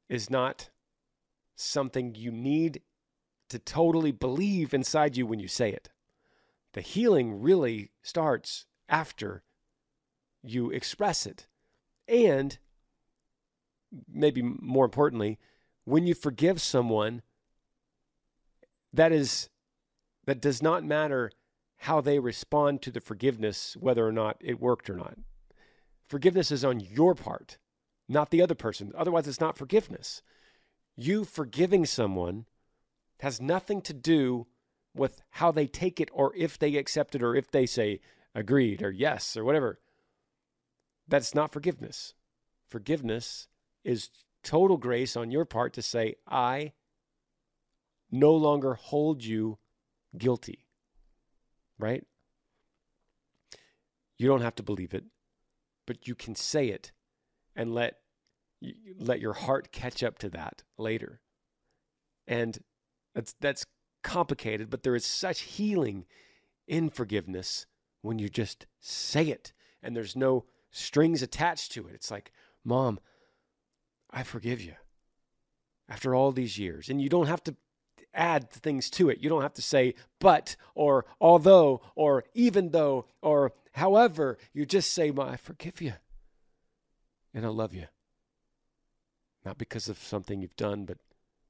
is 0.08 0.29
not 0.29 0.70
something 1.56 2.15
you 2.15 2.32
need 2.32 2.82
to 3.50 3.60
totally 3.60 4.12
believe 4.12 4.74
inside 4.74 5.18
you 5.18 5.27
when 5.27 5.39
you 5.39 5.50
say 5.50 5.70
it. 5.70 5.89
The 6.74 6.82
healing 6.82 7.41
really 7.41 7.91
starts 8.01 8.68
after 8.88 9.44
you 10.41 10.70
express 10.72 11.25
it. 11.25 11.48
And 12.08 12.58
maybe 14.10 14.41
more 14.41 14.86
importantly, 14.86 15.39
when 15.84 16.08
you 16.08 16.13
forgive 16.13 16.62
someone, 16.62 17.22
that 18.94 19.12
is 19.12 19.50
that 20.29 20.41
does 20.41 20.62
not 20.62 20.83
matter 20.83 21.31
how 21.77 22.01
they 22.01 22.19
respond 22.19 22.81
to 22.81 22.91
the 22.91 23.01
forgiveness, 23.01 23.75
whether 23.79 24.05
or 24.07 24.12
not 24.12 24.38
it 24.39 24.59
worked 24.59 24.89
or 24.89 24.95
not. 24.95 25.17
Forgiveness 26.07 26.51
is 26.51 26.63
on 26.63 26.79
your 26.79 27.15
part, 27.15 27.57
not 28.07 28.29
the 28.29 28.41
other 28.41 28.55
person. 28.55 28.91
Otherwise, 28.95 29.27
it's 29.27 29.39
not 29.39 29.57
forgiveness. 29.57 30.21
You 30.95 31.24
forgiving 31.24 31.86
someone 31.86 32.45
has 33.21 33.41
nothing 33.41 33.81
to 33.81 33.93
do 33.93 34.48
with 34.93 35.21
how 35.31 35.51
they 35.51 35.67
take 35.67 36.00
it 36.00 36.09
or 36.13 36.36
if 36.36 36.59
they 36.59 36.75
accept 36.75 37.15
it 37.15 37.24
or 37.24 37.36
if 37.36 37.50
they 37.50 37.65
say 37.65 38.00
agreed 38.36 38.83
or 38.83 38.91
yes 38.91 39.38
or 39.38 39.43
whatever. 39.43 39.79
That's 41.07 41.33
not 41.33 41.51
forgiveness. 41.51 42.13
Forgiveness 42.67 43.48
is 43.83 44.09
total 44.43 44.77
grace 44.77 45.15
on 45.15 45.31
your 45.31 45.45
part 45.45 45.74
to 45.74 45.81
say, 45.81 46.15
I 46.27 46.74
no 48.12 48.33
longer 48.33 48.75
hold 48.75 49.24
you 49.24 49.57
guilty. 50.18 50.66
Right? 51.78 52.06
You 54.18 54.28
don't 54.28 54.42
have 54.42 54.56
to 54.56 54.63
believe 54.63 54.94
it, 54.94 55.06
but 55.86 56.08
you 56.08 56.16
can 56.16 56.36
say 56.36 56.68
it 56.68 56.92
and 57.56 57.74
let 57.74 57.96
let 58.98 59.22
your 59.22 59.34
heart 59.34 59.72
catch 59.72 60.04
up 60.04 60.20
to 60.20 60.30
that 60.30 60.63
later. 60.78 61.22
And 62.28 62.60
that's 63.16 63.34
that's 63.39 63.66
complicated, 64.04 64.70
but 64.70 64.84
there 64.84 64.96
is 64.96 65.06
such 65.06 65.42
healing 65.42 66.06
in 66.68 66.89
forgiveness 66.89 67.66
when 68.01 68.20
you 68.20 68.30
just 68.30 68.66
say 68.80 69.28
it 69.28 69.54
and 69.82 69.96
there's 69.96 70.16
no 70.16 70.46
strings 70.72 71.22
attached 71.22 71.72
to 71.74 71.88
it. 71.88 71.96
It's 71.96 72.12
like, 72.12 72.32
Mom, 72.63 73.00
I 74.12 74.24
forgive 74.24 74.62
you 74.62 74.74
after 75.88 76.13
all 76.13 76.32
these 76.32 76.58
years. 76.58 76.89
And 76.89 77.01
you 77.01 77.10
don't 77.10 77.28
have 77.28 77.44
to 77.46 77.56
add 78.13 78.50
things 78.50 78.89
to 78.92 79.10
it. 79.10 79.20
You 79.20 79.30
don't 79.30 79.42
have 79.42 79.54
to 79.54 79.62
say, 79.62 79.96
but, 80.20 80.56
or 80.75 81.06
although, 81.20 81.82
or 81.96 82.24
even 82.34 82.72
though, 82.72 83.06
or 83.22 83.54
however. 83.74 84.38
You 84.54 84.66
just 84.66 84.94
say, 84.94 85.12
I 85.18 85.36
forgive 85.36 85.82
you. 85.82 85.94
And 87.34 87.46
I 87.46 87.50
love 87.50 87.74
you. 87.74 87.86
Not 89.46 89.58
because 89.58 89.88
of 89.88 89.98
something 89.98 90.42
you've 90.42 90.56
done, 90.56 90.86
but 90.86 90.98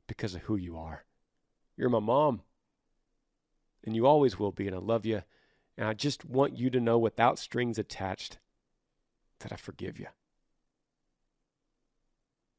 because 0.08 0.36
of 0.36 0.42
who 0.42 0.56
you 0.56 0.78
are. 0.78 1.06
You're 1.78 1.90
my 1.90 2.00
mom. 2.00 2.42
And 3.86 3.96
you 3.96 4.06
always 4.06 4.38
will 4.38 4.52
be. 4.52 4.68
And 4.68 4.76
I 4.76 4.80
love 4.80 5.06
you. 5.06 5.24
And 5.78 5.88
I 5.88 5.94
just 5.94 6.26
want 6.26 6.58
you 6.58 6.70
to 6.70 6.80
know 6.80 6.98
without 6.98 7.40
strings 7.40 7.80
attached 7.80 8.38
that 9.40 9.54
I 9.54 9.56
forgive 9.56 9.98
you. 9.98 10.08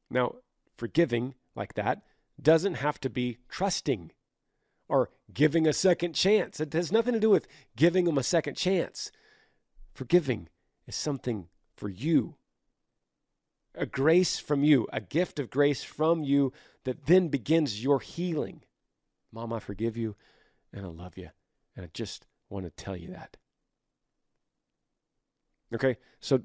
Now, 0.09 0.35
forgiving 0.75 1.35
like 1.55 1.75
that 1.75 2.01
doesn't 2.41 2.75
have 2.75 2.99
to 3.01 3.09
be 3.09 3.37
trusting 3.49 4.11
or 4.87 5.09
giving 5.33 5.67
a 5.67 5.73
second 5.73 6.13
chance. 6.13 6.59
It 6.59 6.73
has 6.73 6.91
nothing 6.91 7.13
to 7.13 7.19
do 7.19 7.29
with 7.29 7.47
giving 7.75 8.05
them 8.05 8.17
a 8.17 8.23
second 8.23 8.55
chance. 8.55 9.11
Forgiving 9.93 10.49
is 10.87 10.95
something 10.95 11.47
for 11.75 11.89
you. 11.89 12.35
A 13.75 13.85
grace 13.85 14.37
from 14.37 14.63
you, 14.63 14.87
a 14.91 14.99
gift 14.99 15.39
of 15.39 15.49
grace 15.49 15.83
from 15.83 16.23
you 16.23 16.51
that 16.83 17.05
then 17.05 17.29
begins 17.29 17.83
your 17.83 17.99
healing. 17.99 18.63
Mom, 19.31 19.53
I 19.53 19.59
forgive 19.59 19.95
you 19.95 20.15
and 20.73 20.85
I 20.85 20.89
love 20.89 21.17
you. 21.17 21.29
And 21.75 21.85
I 21.85 21.89
just 21.93 22.25
want 22.49 22.65
to 22.65 22.71
tell 22.71 22.97
you 22.97 23.09
that. 23.11 23.37
Okay, 25.73 25.97
so 26.19 26.41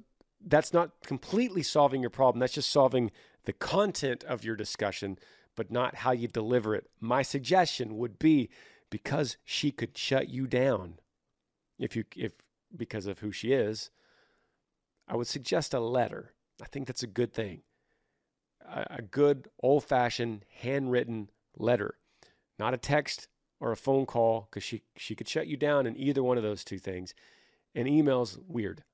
that's 0.46 0.72
not 0.72 0.92
completely 1.04 1.62
solving 1.62 2.00
your 2.00 2.10
problem. 2.10 2.38
That's 2.38 2.52
just 2.52 2.70
solving 2.70 3.10
the 3.44 3.52
content 3.52 4.22
of 4.24 4.44
your 4.44 4.54
discussion, 4.54 5.18
but 5.56 5.70
not 5.70 5.96
how 5.96 6.12
you 6.12 6.28
deliver 6.28 6.74
it. 6.74 6.88
My 7.00 7.22
suggestion 7.22 7.96
would 7.96 8.18
be 8.18 8.48
because 8.90 9.36
she 9.44 9.72
could 9.72 9.98
shut 9.98 10.28
you 10.28 10.46
down 10.46 11.00
if 11.78 11.96
you 11.96 12.04
if 12.14 12.32
because 12.76 13.06
of 13.06 13.20
who 13.20 13.32
she 13.32 13.52
is, 13.52 13.90
I 15.08 15.16
would 15.16 15.26
suggest 15.26 15.74
a 15.74 15.80
letter. 15.80 16.34
I 16.62 16.66
think 16.66 16.86
that's 16.86 17.02
a 17.02 17.08
good 17.08 17.32
thing. 17.32 17.62
A, 18.66 18.86
a 18.98 19.02
good 19.02 19.48
old-fashioned 19.62 20.44
handwritten 20.60 21.30
letter, 21.56 21.96
not 22.58 22.74
a 22.74 22.78
text 22.78 23.28
or 23.60 23.72
a 23.72 23.76
phone 23.76 24.06
call 24.06 24.48
because 24.50 24.62
she 24.62 24.82
she 24.96 25.14
could 25.14 25.28
shut 25.28 25.46
you 25.46 25.56
down 25.56 25.86
in 25.86 25.96
either 25.96 26.22
one 26.22 26.36
of 26.36 26.42
those 26.42 26.64
two 26.64 26.78
things. 26.78 27.14
And 27.74 27.86
email's 27.86 28.38
weird. 28.46 28.84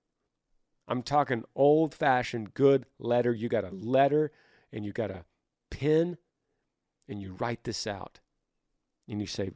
I'm 0.89 1.03
talking 1.03 1.45
old 1.55 1.95
fashioned 1.95 2.55
good 2.55 2.87
letter. 2.99 3.33
You 3.33 3.49
got 3.49 3.65
a 3.65 3.71
letter 3.71 4.33
and 4.73 4.85
you 4.85 4.93
got 4.93 5.11
a 5.11 5.25
pen 5.71 6.19
and 7.09 7.21
you 7.21 7.35
write 7.39 7.65
this 7.65 7.87
out. 7.87 8.21
And 9.09 9.21
you 9.21 9.27
say 9.27 9.51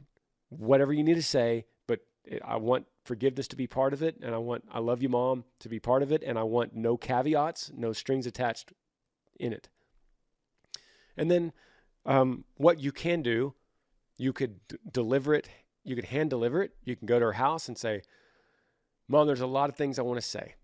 whatever 0.49 0.93
you 0.93 1.03
need 1.03 1.15
to 1.15 1.23
say, 1.23 1.65
but 1.87 2.01
I 2.43 2.57
want 2.57 2.85
forgiveness 3.03 3.47
to 3.49 3.55
be 3.55 3.67
part 3.67 3.93
of 3.93 4.03
it. 4.03 4.17
And 4.21 4.35
I 4.35 4.37
want 4.37 4.65
I 4.71 4.79
love 4.79 5.01
you, 5.01 5.09
mom, 5.09 5.45
to 5.59 5.69
be 5.69 5.79
part 5.79 6.03
of 6.03 6.11
it. 6.11 6.23
And 6.23 6.37
I 6.37 6.43
want 6.43 6.75
no 6.75 6.97
caveats, 6.97 7.71
no 7.75 7.93
strings 7.93 8.27
attached 8.27 8.73
in 9.39 9.53
it. 9.53 9.69
And 11.15 11.31
then 11.31 11.53
um, 12.05 12.43
what 12.57 12.79
you 12.79 12.91
can 12.91 13.21
do, 13.21 13.55
you 14.17 14.33
could 14.33 14.59
d- 14.67 14.77
deliver 14.91 15.33
it, 15.33 15.49
you 15.83 15.95
could 15.95 16.05
hand 16.05 16.29
deliver 16.29 16.61
it. 16.61 16.71
You 16.83 16.95
can 16.95 17.07
go 17.07 17.19
to 17.19 17.25
her 17.25 17.33
house 17.33 17.67
and 17.67 17.77
say, 17.77 18.01
Mom, 19.07 19.25
there's 19.25 19.41
a 19.41 19.47
lot 19.47 19.69
of 19.69 19.75
things 19.75 19.97
I 19.97 20.03
want 20.03 20.19
to 20.19 20.27
say 20.27 20.55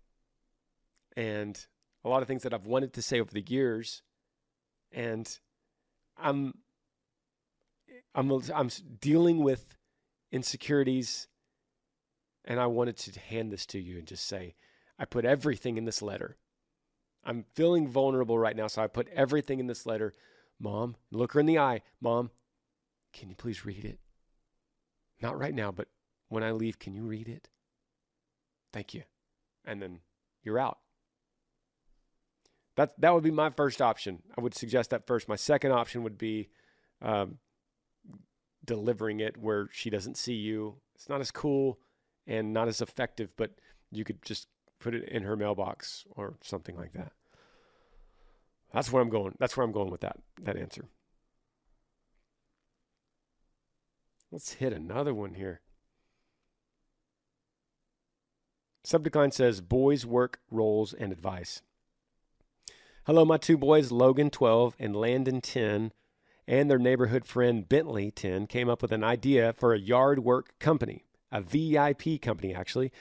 and 1.16 1.66
a 2.04 2.08
lot 2.08 2.22
of 2.22 2.28
things 2.28 2.42
that 2.42 2.52
I've 2.52 2.66
wanted 2.66 2.92
to 2.94 3.02
say 3.02 3.20
over 3.20 3.30
the 3.30 3.44
years. 3.46 4.02
And 4.92 5.38
I'm 6.18 6.54
I'm 8.14 8.30
I'm 8.54 8.70
dealing 9.00 9.42
with 9.42 9.76
insecurities 10.30 11.28
and 12.44 12.60
I 12.60 12.66
wanted 12.66 12.96
to 12.98 13.20
hand 13.20 13.52
this 13.52 13.66
to 13.66 13.80
you 13.80 13.98
and 13.98 14.06
just 14.06 14.26
say 14.26 14.54
I 14.98 15.04
put 15.04 15.24
everything 15.24 15.76
in 15.76 15.84
this 15.84 16.02
letter. 16.02 16.36
I'm 17.24 17.44
feeling 17.54 17.88
vulnerable 17.88 18.38
right 18.38 18.54
now, 18.54 18.66
so 18.66 18.82
I 18.82 18.86
put 18.86 19.08
everything 19.08 19.58
in 19.58 19.66
this 19.66 19.86
letter. 19.86 20.12
Mom, 20.60 20.96
look 21.10 21.32
her 21.32 21.40
in 21.40 21.46
the 21.46 21.58
eye. 21.58 21.80
Mom, 22.00 22.30
can 23.12 23.30
you 23.30 23.34
please 23.34 23.64
read 23.64 23.84
it? 23.84 23.98
Not 25.22 25.38
right 25.38 25.54
now, 25.54 25.72
but 25.72 25.88
when 26.28 26.42
I 26.42 26.52
leave, 26.52 26.78
can 26.78 26.94
you 26.94 27.04
read 27.04 27.28
it? 27.28 27.48
Thank 28.72 28.92
you. 28.92 29.04
And 29.64 29.80
then 29.80 30.00
you're 30.42 30.58
out. 30.58 30.78
That 32.76 33.00
that 33.00 33.14
would 33.14 33.22
be 33.22 33.30
my 33.30 33.50
first 33.50 33.80
option. 33.80 34.22
I 34.36 34.40
would 34.40 34.54
suggest 34.54 34.90
that 34.90 35.06
first. 35.06 35.28
My 35.28 35.36
second 35.36 35.72
option 35.72 36.02
would 36.02 36.18
be 36.18 36.50
um, 37.00 37.38
delivering 38.64 39.20
it 39.20 39.36
where 39.36 39.68
she 39.72 39.90
doesn't 39.90 40.16
see 40.16 40.34
you. 40.34 40.76
It's 40.94 41.08
not 41.08 41.20
as 41.20 41.30
cool 41.30 41.78
and 42.26 42.52
not 42.52 42.68
as 42.68 42.80
effective, 42.80 43.30
but 43.36 43.50
you 43.90 44.04
could 44.04 44.22
just 44.22 44.48
put 44.78 44.94
it 44.94 45.08
in 45.08 45.22
her 45.22 45.36
mailbox 45.36 46.04
or 46.10 46.34
something 46.42 46.76
like 46.76 46.92
that. 46.92 47.12
That's 48.72 48.90
where 48.90 49.02
I'm 49.02 49.10
going. 49.10 49.34
That's 49.38 49.56
where 49.56 49.64
I'm 49.64 49.72
going 49.72 49.90
with 49.90 50.00
that 50.00 50.16
that 50.42 50.56
answer. 50.56 50.86
Let's 54.32 54.54
hit 54.54 54.72
another 54.72 55.14
one 55.14 55.34
here. 55.34 55.60
Subject 58.82 59.14
line 59.14 59.30
says 59.30 59.60
boys 59.60 60.04
work 60.04 60.40
roles 60.50 60.92
and 60.92 61.12
advice. 61.12 61.62
Hello, 63.06 63.24
my 63.24 63.36
two 63.36 63.56
boys, 63.56 63.92
Logan, 63.92 64.30
12, 64.30 64.74
and 64.78 64.96
Landon, 64.96 65.40
10, 65.40 65.92
and 66.46 66.70
their 66.70 66.78
neighborhood 66.78 67.24
friend 67.24 67.68
Bentley, 67.68 68.10
10, 68.10 68.46
came 68.46 68.68
up 68.68 68.82
with 68.82 68.92
an 68.92 69.04
idea 69.04 69.52
for 69.52 69.72
a 69.72 69.78
yard 69.78 70.20
work 70.20 70.58
company, 70.58 71.04
a 71.32 71.40
VIP 71.40 72.20
company, 72.20 72.54
actually. 72.54 72.92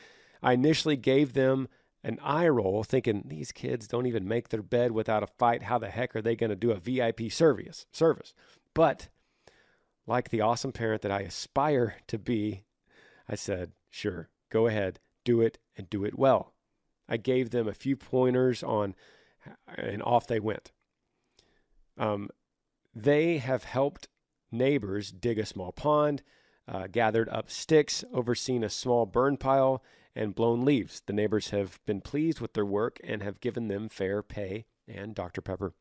I 0.41 0.53
initially 0.53 0.97
gave 0.97 1.33
them 1.33 1.67
an 2.03 2.19
eye 2.21 2.47
roll, 2.47 2.83
thinking 2.83 3.23
these 3.25 3.51
kids 3.51 3.87
don't 3.87 4.05
even 4.05 4.27
make 4.27 4.49
their 4.49 4.61
bed 4.61 4.91
without 4.91 5.23
a 5.23 5.27
fight. 5.27 5.63
How 5.63 5.77
the 5.77 5.89
heck 5.89 6.15
are 6.15 6.21
they 6.21 6.35
going 6.35 6.49
to 6.49 6.55
do 6.55 6.71
a 6.71 6.75
VIP 6.75 7.31
service? 7.31 7.85
Service, 7.91 8.33
but 8.73 9.07
like 10.05 10.29
the 10.29 10.41
awesome 10.41 10.73
parent 10.73 11.01
that 11.03 11.11
I 11.11 11.21
aspire 11.21 11.95
to 12.07 12.17
be, 12.17 12.65
I 13.27 13.35
said, 13.35 13.71
"Sure, 13.89 14.29
go 14.49 14.67
ahead, 14.67 14.99
do 15.23 15.39
it, 15.39 15.59
and 15.77 15.89
do 15.89 16.03
it 16.03 16.19
well." 16.19 16.53
I 17.07 17.17
gave 17.17 17.51
them 17.51 17.67
a 17.67 17.73
few 17.73 17.95
pointers 17.95 18.63
on 18.63 18.95
and 19.75 20.01
off 20.03 20.27
they 20.27 20.39
went. 20.39 20.71
Um, 21.97 22.29
they 22.93 23.37
have 23.37 23.63
helped 23.63 24.07
neighbors 24.51 25.11
dig 25.11 25.39
a 25.39 25.45
small 25.45 25.71
pond, 25.71 26.21
uh, 26.67 26.87
gathered 26.87 27.29
up 27.29 27.49
sticks, 27.49 28.03
overseen 28.13 28.63
a 28.63 28.69
small 28.69 29.05
burn 29.05 29.37
pile, 29.37 29.83
and 30.15 30.35
blown 30.35 30.63
leaves. 30.63 31.01
The 31.05 31.13
neighbors 31.13 31.49
have 31.49 31.79
been 31.85 32.01
pleased 32.01 32.39
with 32.39 32.53
their 32.53 32.65
work 32.65 32.99
and 33.03 33.23
have 33.23 33.41
given 33.41 33.67
them 33.67 33.89
fair 33.89 34.21
pay 34.21 34.65
and 34.87 35.15
Dr. 35.15 35.41
Pepper. 35.41 35.73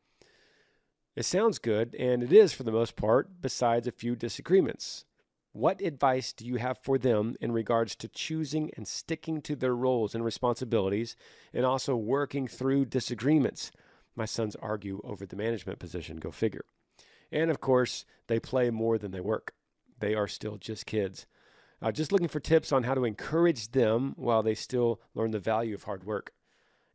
It 1.14 1.24
sounds 1.24 1.58
good, 1.58 1.94
and 1.96 2.22
it 2.22 2.32
is 2.32 2.54
for 2.54 2.62
the 2.62 2.72
most 2.72 2.96
part, 2.96 3.42
besides 3.42 3.86
a 3.86 3.92
few 3.92 4.16
disagreements. 4.16 5.04
What 5.52 5.82
advice 5.82 6.32
do 6.32 6.46
you 6.46 6.56
have 6.56 6.78
for 6.78 6.96
them 6.96 7.36
in 7.38 7.52
regards 7.52 7.94
to 7.96 8.08
choosing 8.08 8.70
and 8.74 8.88
sticking 8.88 9.42
to 9.42 9.54
their 9.54 9.76
roles 9.76 10.14
and 10.14 10.24
responsibilities 10.24 11.14
and 11.52 11.66
also 11.66 11.94
working 11.94 12.48
through 12.48 12.86
disagreements? 12.86 13.70
My 14.16 14.24
sons 14.24 14.56
argue 14.56 15.02
over 15.04 15.26
the 15.26 15.36
management 15.36 15.78
position, 15.78 16.16
go 16.16 16.30
figure. 16.30 16.64
And 17.32 17.50
of 17.50 17.60
course, 17.60 18.04
they 18.28 18.38
play 18.38 18.70
more 18.70 18.98
than 18.98 19.10
they 19.10 19.20
work. 19.20 19.54
They 19.98 20.14
are 20.14 20.28
still 20.28 20.56
just 20.56 20.86
kids. 20.86 21.26
Uh, 21.80 21.90
just 21.90 22.12
looking 22.12 22.28
for 22.28 22.38
tips 22.38 22.70
on 22.70 22.84
how 22.84 22.94
to 22.94 23.04
encourage 23.04 23.72
them 23.72 24.14
while 24.16 24.42
they 24.42 24.54
still 24.54 25.00
learn 25.14 25.32
the 25.32 25.40
value 25.40 25.74
of 25.74 25.84
hard 25.84 26.04
work. 26.04 26.32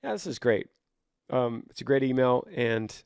Yeah, 0.03 0.13
this 0.13 0.27
is 0.27 0.39
great. 0.39 0.67
Um, 1.29 1.63
it's 1.69 1.81
a 1.81 1.83
great 1.83 2.03
email, 2.03 2.47
and 2.55 3.03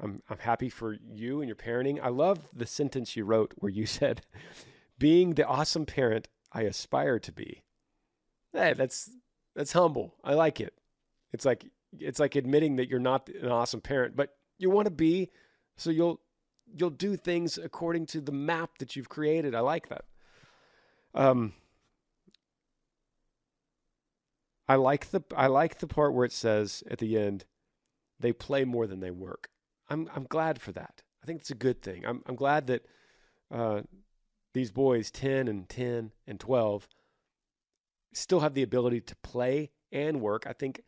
I'm, 0.00 0.22
I'm 0.30 0.38
happy 0.38 0.68
for 0.68 0.96
you 1.12 1.40
and 1.40 1.48
your 1.48 1.56
parenting. 1.56 1.98
I 2.00 2.10
love 2.10 2.48
the 2.52 2.66
sentence 2.66 3.16
you 3.16 3.24
wrote 3.24 3.54
where 3.56 3.72
you 3.72 3.86
said, 3.86 4.22
being 4.98 5.34
the 5.34 5.46
awesome 5.46 5.86
parent 5.86 6.28
I 6.52 6.62
aspire 6.62 7.18
to 7.18 7.32
be. 7.32 7.62
Hey, 8.52 8.72
that's 8.74 9.10
that's 9.54 9.72
humble. 9.72 10.14
I 10.24 10.34
like 10.34 10.60
it. 10.60 10.74
It's 11.32 11.44
like 11.44 11.66
it's 11.98 12.20
like 12.20 12.36
admitting 12.36 12.76
that 12.76 12.88
you're 12.88 12.98
not 12.98 13.28
an 13.28 13.50
awesome 13.50 13.80
parent, 13.80 14.16
but 14.16 14.36
you 14.58 14.70
want 14.70 14.86
to 14.86 14.92
be, 14.92 15.30
so 15.76 15.90
you'll 15.90 16.20
you'll 16.74 16.90
do 16.90 17.16
things 17.16 17.58
according 17.58 18.06
to 18.06 18.20
the 18.20 18.32
map 18.32 18.78
that 18.78 18.96
you've 18.96 19.08
created. 19.08 19.54
I 19.54 19.60
like 19.60 19.88
that. 19.88 20.04
Um 21.14 21.52
I 24.68 24.76
like 24.76 25.10
the 25.10 25.22
I 25.36 25.46
like 25.46 25.78
the 25.78 25.86
part 25.86 26.12
where 26.12 26.24
it 26.24 26.32
says 26.32 26.82
at 26.90 26.98
the 26.98 27.18
end 27.18 27.44
they 28.18 28.32
play 28.32 28.64
more 28.64 28.86
than 28.86 29.00
they 29.00 29.10
work. 29.10 29.50
I'm 29.88 30.10
I'm 30.14 30.24
glad 30.24 30.60
for 30.60 30.72
that. 30.72 31.02
I 31.22 31.26
think 31.26 31.40
it's 31.40 31.50
a 31.50 31.54
good 31.54 31.82
thing. 31.82 32.04
I'm 32.06 32.22
I'm 32.26 32.36
glad 32.36 32.66
that 32.66 32.86
uh, 33.50 33.82
these 34.54 34.70
boys 34.70 35.10
10 35.10 35.48
and 35.48 35.68
10 35.68 36.12
and 36.26 36.40
12 36.40 36.88
still 38.12 38.40
have 38.40 38.54
the 38.54 38.62
ability 38.62 39.00
to 39.02 39.16
play 39.16 39.70
and 39.92 40.20
work. 40.20 40.46
I 40.46 40.52
think 40.52 40.82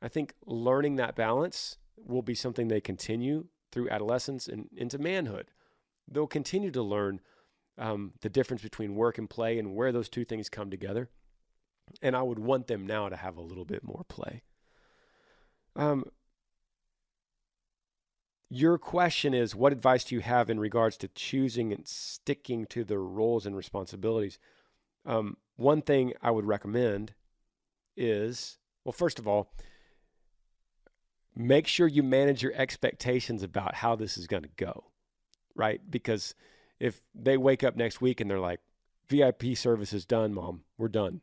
I 0.00 0.08
think 0.08 0.34
learning 0.46 0.96
that 0.96 1.16
balance 1.16 1.76
will 1.96 2.22
be 2.22 2.34
something 2.34 2.68
they 2.68 2.80
continue 2.80 3.46
through 3.72 3.90
adolescence 3.90 4.48
and 4.48 4.68
into 4.76 4.98
manhood. 4.98 5.50
They'll 6.08 6.26
continue 6.26 6.70
to 6.72 6.82
learn 6.82 7.20
um, 7.78 8.12
the 8.20 8.28
difference 8.28 8.62
between 8.62 8.94
work 8.94 9.18
and 9.18 9.28
play 9.28 9.58
and 9.58 9.74
where 9.74 9.92
those 9.92 10.08
two 10.08 10.24
things 10.24 10.48
come 10.48 10.70
together. 10.70 11.08
And 12.02 12.14
I 12.14 12.22
would 12.22 12.38
want 12.38 12.66
them 12.66 12.86
now 12.86 13.08
to 13.08 13.16
have 13.16 13.36
a 13.36 13.42
little 13.42 13.64
bit 13.64 13.82
more 13.82 14.04
play. 14.08 14.42
Um, 15.76 16.04
your 18.48 18.78
question 18.78 19.32
is 19.32 19.54
what 19.54 19.72
advice 19.72 20.04
do 20.04 20.14
you 20.14 20.20
have 20.20 20.50
in 20.50 20.58
regards 20.58 20.96
to 20.98 21.08
choosing 21.08 21.72
and 21.72 21.86
sticking 21.86 22.66
to 22.66 22.84
the 22.84 22.98
roles 22.98 23.46
and 23.46 23.56
responsibilities? 23.56 24.38
Um, 25.06 25.36
one 25.56 25.82
thing 25.82 26.12
I 26.20 26.30
would 26.30 26.44
recommend 26.44 27.14
is 27.96 28.58
well, 28.84 28.92
first 28.92 29.18
of 29.18 29.28
all, 29.28 29.52
make 31.46 31.66
sure 31.66 31.86
you 31.86 32.02
manage 32.02 32.42
your 32.42 32.52
expectations 32.54 33.42
about 33.42 33.76
how 33.76 33.96
this 33.96 34.18
is 34.18 34.26
going 34.26 34.42
to 34.42 34.50
go, 34.56 34.84
right? 35.54 35.80
Because 35.90 36.34
if 36.78 37.00
they 37.14 37.36
wake 37.36 37.62
up 37.62 37.76
next 37.76 38.00
week 38.00 38.20
and 38.20 38.30
they're 38.30 38.38
like, 38.40 38.60
VIP 39.08 39.56
service 39.56 39.92
is 39.92 40.06
done, 40.06 40.32
mom, 40.32 40.62
we're 40.78 40.88
done. 40.88 41.20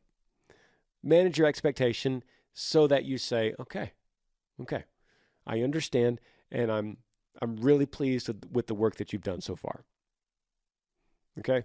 Manage 1.04 1.38
your 1.38 1.48
expectation 1.48 2.24
so 2.54 2.88
that 2.88 3.06
you 3.06 3.18
say, 3.18 3.54
okay, 3.60 3.92
okay, 4.62 4.84
I 5.46 5.62
understand, 5.62 6.20
and 6.52 6.72
I'm 6.72 6.98
I'm 7.42 7.56
really 7.58 7.86
pleased 7.86 8.28
with, 8.28 8.46
with 8.52 8.68
the 8.68 8.74
work 8.74 8.96
that 8.96 9.14
you've 9.14 9.22
done 9.22 9.42
so 9.42 9.56
far. 9.56 9.86
Okay, 11.40 11.64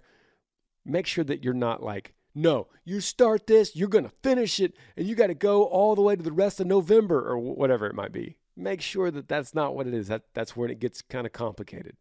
make 0.85 1.07
sure 1.07 1.23
that 1.23 1.43
you're 1.43 1.53
not 1.53 1.81
like, 1.81 2.13
no, 2.35 2.67
you 2.85 3.01
start 3.01 3.47
this, 3.47 3.75
you're 3.75 3.87
gonna 3.87 4.11
finish 4.21 4.59
it, 4.59 4.75
and 4.95 5.07
you 5.07 5.15
got 5.15 5.27
to 5.27 5.33
go 5.33 5.63
all 5.63 5.95
the 5.95 6.01
way 6.01 6.15
to 6.15 6.23
the 6.23 6.31
rest 6.31 6.59
of 6.59 6.67
November 6.67 7.27
or 7.27 7.37
whatever 7.37 7.87
it 7.87 7.95
might 7.95 8.11
be. 8.11 8.37
Make 8.55 8.81
sure 8.81 9.09
that 9.09 9.27
that's 9.27 9.55
not 9.55 9.75
what 9.75 9.87
it 9.87 9.93
is. 9.93 10.07
That 10.07 10.23
that's 10.33 10.55
when 10.55 10.69
it 10.69 10.79
gets 10.79 11.01
kind 11.01 11.25
of 11.25 11.33
complicated. 11.33 11.97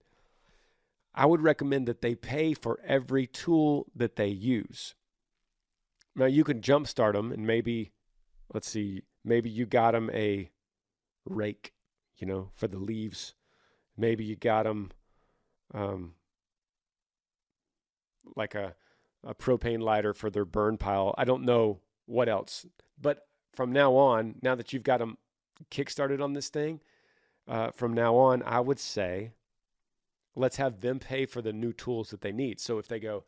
I 1.15 1.27
would 1.27 1.43
recommend 1.43 1.87
that 1.88 2.01
they 2.03 2.15
pay 2.15 2.55
for 2.55 2.81
every 2.87 3.27
tool 3.27 3.87
that 3.95 4.17
they 4.17 4.29
use. 4.29 4.95
Now 6.15 6.27
you 6.27 6.45
can 6.45 6.61
jumpstart 6.61 7.12
them 7.15 7.33
and 7.33 7.47
maybe, 7.47 7.93
let's 8.53 8.69
see, 8.69 9.03
maybe 9.25 9.51
you 9.51 9.67
got 9.67 9.93
them 9.93 10.11
a 10.12 10.51
rake, 11.25 11.73
you 12.17 12.27
know, 12.27 12.51
for 12.55 12.69
the 12.69 12.79
leaves. 12.79 13.35
Maybe 13.97 14.25
you 14.25 14.37
got 14.37 14.65
them 14.65 14.91
um, 15.75 16.15
like 18.37 18.55
a, 18.55 18.75
a 19.25 19.35
propane 19.35 19.81
lighter 19.81 20.15
for 20.15 20.31
their 20.31 20.45
burn 20.45 20.79
pile. 20.79 21.15
I 21.17 21.25
don't 21.25 21.45
know 21.45 21.81
what 22.07 22.29
else. 22.29 22.67
But 23.01 23.27
from 23.55 23.73
now 23.73 23.95
on, 23.95 24.37
now 24.43 24.55
that 24.55 24.73
you've 24.73 24.83
got 24.83 24.99
them 24.99 25.19
kickstarted 25.70 26.22
on 26.22 26.33
this 26.33 26.48
thing, 26.48 26.81
uh, 27.48 27.70
from 27.70 27.92
now 27.92 28.16
on, 28.16 28.42
I 28.44 28.61
would 28.61 28.79
say 28.79 29.33
let's 30.35 30.57
have 30.57 30.81
them 30.81 30.98
pay 30.98 31.27
for 31.27 31.42
the 31.42 31.53
new 31.53 31.72
tools 31.72 32.11
that 32.11 32.20
they 32.20 32.33
need. 32.33 32.61
So 32.61 32.79
if 32.79 32.88
they 32.88 33.01
go, 33.01 33.25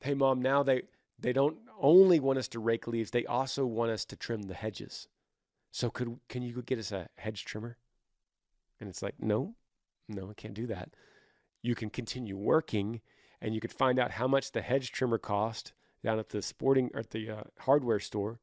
hey 0.00 0.14
mom, 0.14 0.42
now 0.42 0.62
they 0.62 0.82
they 1.18 1.32
don't 1.32 1.56
only 1.80 2.18
want 2.18 2.38
us 2.38 2.48
to 2.48 2.58
rake 2.58 2.86
leaves, 2.86 3.10
they 3.10 3.26
also 3.26 3.64
want 3.64 3.90
us 3.90 4.04
to 4.06 4.16
trim 4.16 4.42
the 4.42 4.54
hedges. 4.54 5.08
So 5.70 5.90
could 5.90 6.18
can 6.28 6.42
you 6.42 6.62
get 6.62 6.78
us 6.78 6.92
a 6.92 7.08
hedge 7.16 7.44
trimmer? 7.44 7.78
And 8.80 8.88
it's 8.88 9.02
like, 9.02 9.14
no, 9.20 9.54
no, 10.08 10.30
I 10.30 10.34
can't 10.34 10.54
do 10.54 10.66
that. 10.66 10.90
You 11.62 11.74
can 11.74 11.90
continue 11.90 12.36
working 12.36 13.00
and 13.40 13.54
you 13.54 13.60
could 13.60 13.72
find 13.72 13.98
out 13.98 14.12
how 14.12 14.26
much 14.26 14.52
the 14.52 14.62
hedge 14.62 14.92
trimmer 14.92 15.18
cost 15.18 15.72
down 16.04 16.18
at 16.18 16.30
the 16.30 16.42
sporting 16.42 16.90
or 16.92 17.00
at 17.00 17.10
the 17.10 17.30
uh, 17.30 17.42
hardware 17.60 18.00
store. 18.00 18.40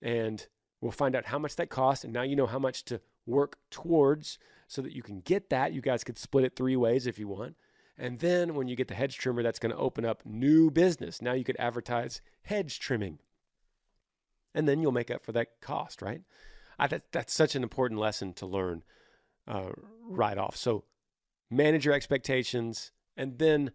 And 0.00 0.46
we'll 0.80 0.92
find 0.92 1.16
out 1.16 1.26
how 1.26 1.38
much 1.38 1.56
that 1.56 1.70
cost. 1.70 2.04
And 2.04 2.12
now 2.12 2.22
you 2.22 2.36
know 2.36 2.46
how 2.46 2.58
much 2.58 2.84
to 2.86 3.00
work 3.26 3.58
towards 3.70 4.38
so 4.66 4.82
that 4.82 4.92
you 4.92 5.02
can 5.02 5.20
get 5.20 5.50
that. 5.50 5.72
You 5.72 5.80
guys 5.80 6.04
could 6.04 6.18
split 6.18 6.44
it 6.44 6.56
three 6.56 6.76
ways 6.76 7.06
if 7.06 7.18
you 7.18 7.28
want. 7.28 7.56
And 7.96 8.20
then 8.20 8.54
when 8.54 8.68
you 8.68 8.76
get 8.76 8.88
the 8.88 8.94
hedge 8.94 9.18
trimmer, 9.18 9.42
that's 9.42 9.58
going 9.58 9.72
to 9.72 9.78
open 9.78 10.04
up 10.04 10.22
new 10.24 10.70
business. 10.70 11.20
Now 11.20 11.32
you 11.32 11.44
could 11.44 11.56
advertise 11.58 12.20
hedge 12.42 12.78
trimming. 12.78 13.18
And 14.54 14.68
then 14.68 14.80
you'll 14.80 14.92
make 14.92 15.10
up 15.10 15.24
for 15.24 15.32
that 15.32 15.60
cost, 15.60 16.00
right? 16.00 16.22
I, 16.78 16.86
that, 16.86 17.10
that's 17.12 17.34
such 17.34 17.56
an 17.56 17.62
important 17.62 18.00
lesson 18.00 18.32
to 18.34 18.46
learn 18.46 18.82
uh, 19.48 19.70
right 20.08 20.38
off. 20.38 20.56
So 20.56 20.84
manage 21.50 21.84
your 21.84 21.94
expectations 21.94 22.92
and 23.16 23.38
then 23.38 23.72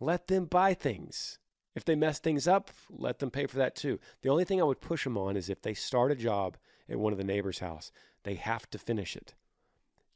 let 0.00 0.26
them 0.26 0.44
buy 0.44 0.74
things. 0.74 1.38
If 1.74 1.84
they 1.84 1.94
mess 1.94 2.18
things 2.18 2.46
up, 2.46 2.70
let 2.90 3.18
them 3.18 3.30
pay 3.30 3.46
for 3.46 3.56
that 3.58 3.74
too. 3.74 3.98
The 4.22 4.28
only 4.28 4.44
thing 4.44 4.60
I 4.60 4.64
would 4.64 4.80
push 4.80 5.04
them 5.04 5.16
on 5.16 5.36
is 5.36 5.48
if 5.48 5.62
they 5.62 5.74
start 5.74 6.12
a 6.12 6.16
job 6.16 6.56
at 6.88 6.98
one 6.98 7.12
of 7.12 7.18
the 7.18 7.24
neighbor's 7.24 7.60
house, 7.60 7.92
they 8.24 8.34
have 8.34 8.68
to 8.70 8.78
finish 8.78 9.16
it. 9.16 9.34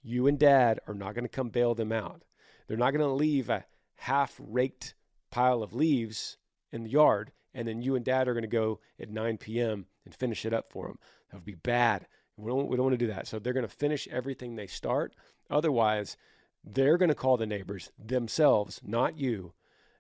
You 0.02 0.26
and 0.26 0.38
dad 0.38 0.80
are 0.86 0.94
not 0.94 1.14
going 1.14 1.24
to 1.24 1.28
come 1.28 1.48
bail 1.48 1.74
them 1.74 1.92
out. 1.92 2.22
They're 2.66 2.76
not 2.76 2.92
going 2.92 3.00
to 3.00 3.12
leave 3.12 3.48
a 3.48 3.64
half 3.96 4.36
raked 4.38 4.94
pile 5.30 5.62
of 5.62 5.74
leaves 5.74 6.36
in 6.70 6.84
the 6.84 6.90
yard 6.90 7.32
and 7.56 7.66
then 7.66 7.80
you 7.80 7.96
and 7.96 8.04
dad 8.04 8.28
are 8.28 8.34
going 8.34 8.42
to 8.42 8.48
go 8.48 8.80
at 9.00 9.08
9 9.10 9.38
p.m. 9.38 9.86
and 10.04 10.14
finish 10.14 10.44
it 10.44 10.52
up 10.52 10.70
for 10.70 10.88
them. 10.88 10.98
That 11.30 11.38
would 11.38 11.46
be 11.46 11.54
bad. 11.54 12.06
We 12.36 12.50
don't, 12.50 12.68
we 12.68 12.76
don't 12.76 12.84
want 12.84 12.98
to 12.98 13.06
do 13.06 13.10
that. 13.12 13.26
So 13.26 13.38
they're 13.38 13.54
going 13.54 13.66
to 13.66 13.74
finish 13.74 14.06
everything 14.08 14.54
they 14.54 14.66
start. 14.66 15.16
Otherwise, 15.48 16.18
they're 16.62 16.98
going 16.98 17.08
to 17.08 17.14
call 17.14 17.38
the 17.38 17.46
neighbors 17.46 17.90
themselves, 17.98 18.82
not 18.84 19.16
you, 19.16 19.54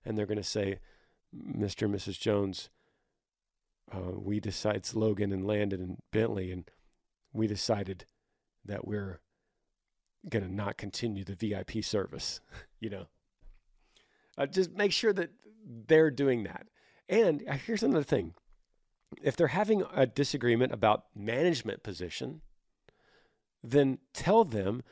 and 0.04 0.18
they're 0.18 0.26
going 0.26 0.36
to 0.36 0.44
say, 0.44 0.80
Mr. 1.34 1.82
and 1.82 1.94
Mrs. 1.94 2.18
Jones, 2.18 2.68
uh, 3.92 4.12
we 4.14 4.40
decided, 4.40 4.78
it's 4.78 4.94
Logan 4.94 5.32
and 5.32 5.46
Landon 5.46 5.80
and 5.80 5.96
Bentley, 6.12 6.50
and 6.50 6.68
we 7.32 7.46
decided 7.46 8.04
that 8.64 8.86
we're 8.86 9.20
going 10.28 10.44
to 10.44 10.52
not 10.52 10.76
continue 10.76 11.24
the 11.24 11.34
VIP 11.34 11.84
service, 11.84 12.40
you 12.80 12.90
know. 12.90 13.06
Uh, 14.38 14.46
just 14.46 14.72
make 14.72 14.92
sure 14.92 15.12
that 15.12 15.30
they're 15.86 16.10
doing 16.10 16.44
that. 16.44 16.66
And 17.08 17.42
uh, 17.48 17.54
here's 17.54 17.82
another 17.82 18.04
thing 18.04 18.34
if 19.22 19.36
they're 19.36 19.48
having 19.48 19.84
a 19.94 20.06
disagreement 20.06 20.72
about 20.72 21.04
management 21.14 21.82
position, 21.82 22.42
then 23.62 23.98
tell 24.12 24.44
them 24.44 24.82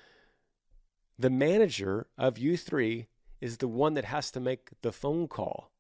the 1.18 1.30
manager 1.30 2.06
of 2.16 2.34
U3 2.34 3.06
is 3.40 3.58
the 3.58 3.68
one 3.68 3.94
that 3.94 4.06
has 4.06 4.30
to 4.30 4.40
make 4.40 4.70
the 4.82 4.92
phone 4.92 5.28
call 5.28 5.70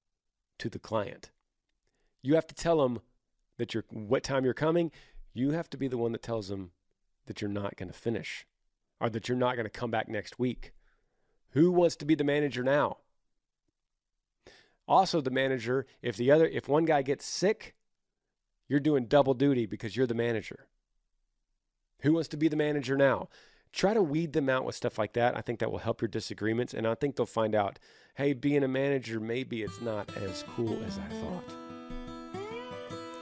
to 0.58 0.68
the 0.68 0.78
client. 0.78 1.30
You 2.22 2.34
have 2.34 2.46
to 2.46 2.54
tell 2.54 2.78
them 2.78 3.00
that 3.58 3.74
you're 3.74 3.84
what 3.90 4.22
time 4.22 4.44
you're 4.44 4.54
coming. 4.54 4.90
You 5.32 5.50
have 5.50 5.68
to 5.70 5.76
be 5.76 5.88
the 5.88 5.98
one 5.98 6.12
that 6.12 6.22
tells 6.22 6.48
them 6.48 6.70
that 7.26 7.40
you're 7.40 7.50
not 7.50 7.76
going 7.76 7.88
to 7.88 7.98
finish 7.98 8.46
or 9.00 9.10
that 9.10 9.28
you're 9.28 9.36
not 9.36 9.56
going 9.56 9.66
to 9.66 9.70
come 9.70 9.90
back 9.90 10.08
next 10.08 10.38
week. 10.38 10.72
Who 11.50 11.70
wants 11.70 11.96
to 11.96 12.04
be 12.04 12.14
the 12.14 12.24
manager 12.24 12.62
now? 12.62 12.98
Also, 14.86 15.20
the 15.20 15.30
manager, 15.30 15.86
if 16.02 16.16
the 16.16 16.30
other, 16.30 16.46
if 16.46 16.68
one 16.68 16.84
guy 16.84 17.02
gets 17.02 17.24
sick, 17.24 17.74
you're 18.68 18.80
doing 18.80 19.06
double 19.06 19.34
duty 19.34 19.66
because 19.66 19.96
you're 19.96 20.06
the 20.06 20.14
manager. 20.14 20.66
Who 22.00 22.12
wants 22.12 22.28
to 22.28 22.36
be 22.36 22.48
the 22.48 22.56
manager 22.56 22.96
now? 22.96 23.28
Try 23.74 23.92
to 23.92 24.02
weed 24.04 24.34
them 24.34 24.48
out 24.48 24.64
with 24.64 24.76
stuff 24.76 24.98
like 24.98 25.14
that. 25.14 25.36
I 25.36 25.40
think 25.40 25.58
that 25.58 25.72
will 25.72 25.80
help 25.80 26.00
your 26.00 26.06
disagreements. 26.06 26.74
And 26.74 26.86
I 26.86 26.94
think 26.94 27.16
they'll 27.16 27.26
find 27.26 27.56
out 27.56 27.80
hey, 28.14 28.32
being 28.32 28.62
a 28.62 28.68
manager, 28.68 29.18
maybe 29.18 29.64
it's 29.64 29.80
not 29.80 30.16
as 30.18 30.44
cool 30.54 30.80
as 30.86 31.00
I 31.00 31.08
thought. 31.16 31.44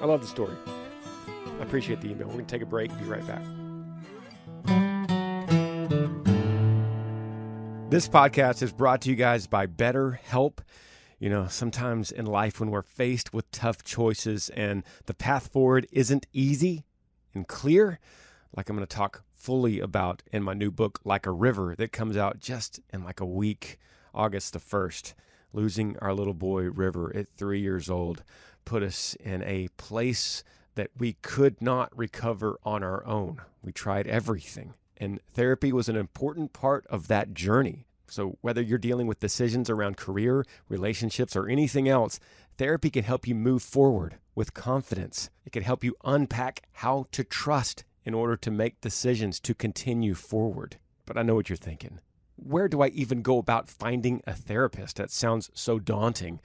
I 0.03 0.05
love 0.05 0.21
the 0.21 0.27
story. 0.27 0.55
I 0.67 1.62
appreciate 1.62 2.03
the 2.03 2.11
email. 2.11 2.27
We're 2.27 2.35
going 2.35 2.45
to 2.45 2.55
take 2.55 2.61
a 2.61 2.67
break. 2.67 2.91
Be 2.99 3.05
right 3.07 3.27
back. 3.27 3.43
This 7.88 8.07
podcast 8.07 8.61
is 8.61 8.75
brought 8.75 9.01
to 9.03 9.09
you 9.09 9.17
guys 9.17 9.47
by 9.47 9.67
BetterHelp. 9.67 10.59
You 11.19 11.31
know, 11.31 11.47
sometimes 11.49 12.12
in 12.12 12.27
life 12.27 12.61
when 12.61 12.71
we're 12.71 12.83
faced 12.83 13.33
with 13.33 13.51
tough 13.53 13.85
choices 13.85 14.51
and 14.51 14.85
the 15.07 15.15
path 15.15 15.49
forward 15.51 15.87
isn't 15.91 16.27
easy 16.35 16.85
and 17.33 17.49
clear, 17.49 17.99
like 18.55 18.69
I'm 18.69 18.77
going 18.77 18.87
to 18.87 18.95
talk 18.95 19.25
fully 19.42 19.81
about 19.81 20.22
in 20.31 20.40
my 20.44 20.55
new 20.55 20.70
book, 20.70 21.00
Like 21.05 21.26
a 21.26 21.33
River, 21.33 21.74
that 21.76 21.90
comes 21.90 22.16
out 22.16 22.38
just 22.38 22.78
in 22.92 23.02
like 23.02 23.18
a 23.18 23.26
week, 23.26 23.76
August 24.14 24.52
the 24.52 24.61
1st. 24.61 25.14
Losing 25.52 25.98
our 25.98 26.14
little 26.14 26.33
boy, 26.33 26.70
River, 26.70 27.14
at 27.14 27.26
three 27.37 27.61
years 27.61 27.90
old, 27.90 28.22
put 28.64 28.85
us 28.85 29.16
in 29.16 29.42
a 29.42 29.66
place 29.76 30.44
that 30.76 30.90
we 30.96 31.14
could 31.22 31.61
not 31.61 31.90
recover 31.96 32.57
on 32.62 32.85
our 32.85 33.05
own. 33.05 33.40
We 33.62 33.72
tried 33.72 34.07
everything. 34.07 34.74
And 34.96 35.20
therapy 35.35 35.72
was 35.72 35.88
an 35.88 35.96
important 35.96 36.52
part 36.52 36.87
of 36.87 37.09
that 37.09 37.35
journey. 37.35 37.87
So, 38.07 38.38
whether 38.42 38.62
you're 38.62 38.78
dealing 38.78 39.09
with 39.09 39.20
decisions 39.20 39.68
around 39.68 39.96
career, 39.96 40.44
relationships, 40.68 41.35
or 41.35 41.48
anything 41.48 41.88
else, 41.88 42.20
therapy 42.59 42.90
can 42.90 43.05
help 43.05 43.26
you 43.26 43.35
move 43.35 43.62
forward 43.62 44.18
with 44.35 44.55
confidence. 44.55 45.31
It 45.44 45.52
can 45.52 45.64
help 45.64 45.83
you 45.83 45.96
unpack 46.05 46.62
how 46.74 47.07
to 47.12 47.24
trust 47.24 47.85
in 48.05 48.15
order 48.15 48.37
to 48.37 48.51
make 48.51 48.81
decisions 48.81 49.41
to 49.41 49.55
continue 49.55 50.15
forward. 50.15 50.77
But 51.07 51.17
I 51.17 51.23
know 51.23 51.35
what 51.35 51.49
you're 51.49 51.57
thinking. 51.57 52.01
Where 52.37 52.69
do 52.69 52.83
I 52.83 52.88
even 52.88 53.23
go 53.23 53.38
about 53.38 53.69
finding 53.69 54.23
a 54.27 54.35
therapist? 54.35 54.97
That 54.97 55.11
sounds 55.11 55.51
so 55.55 55.79
daunting. 55.79 56.41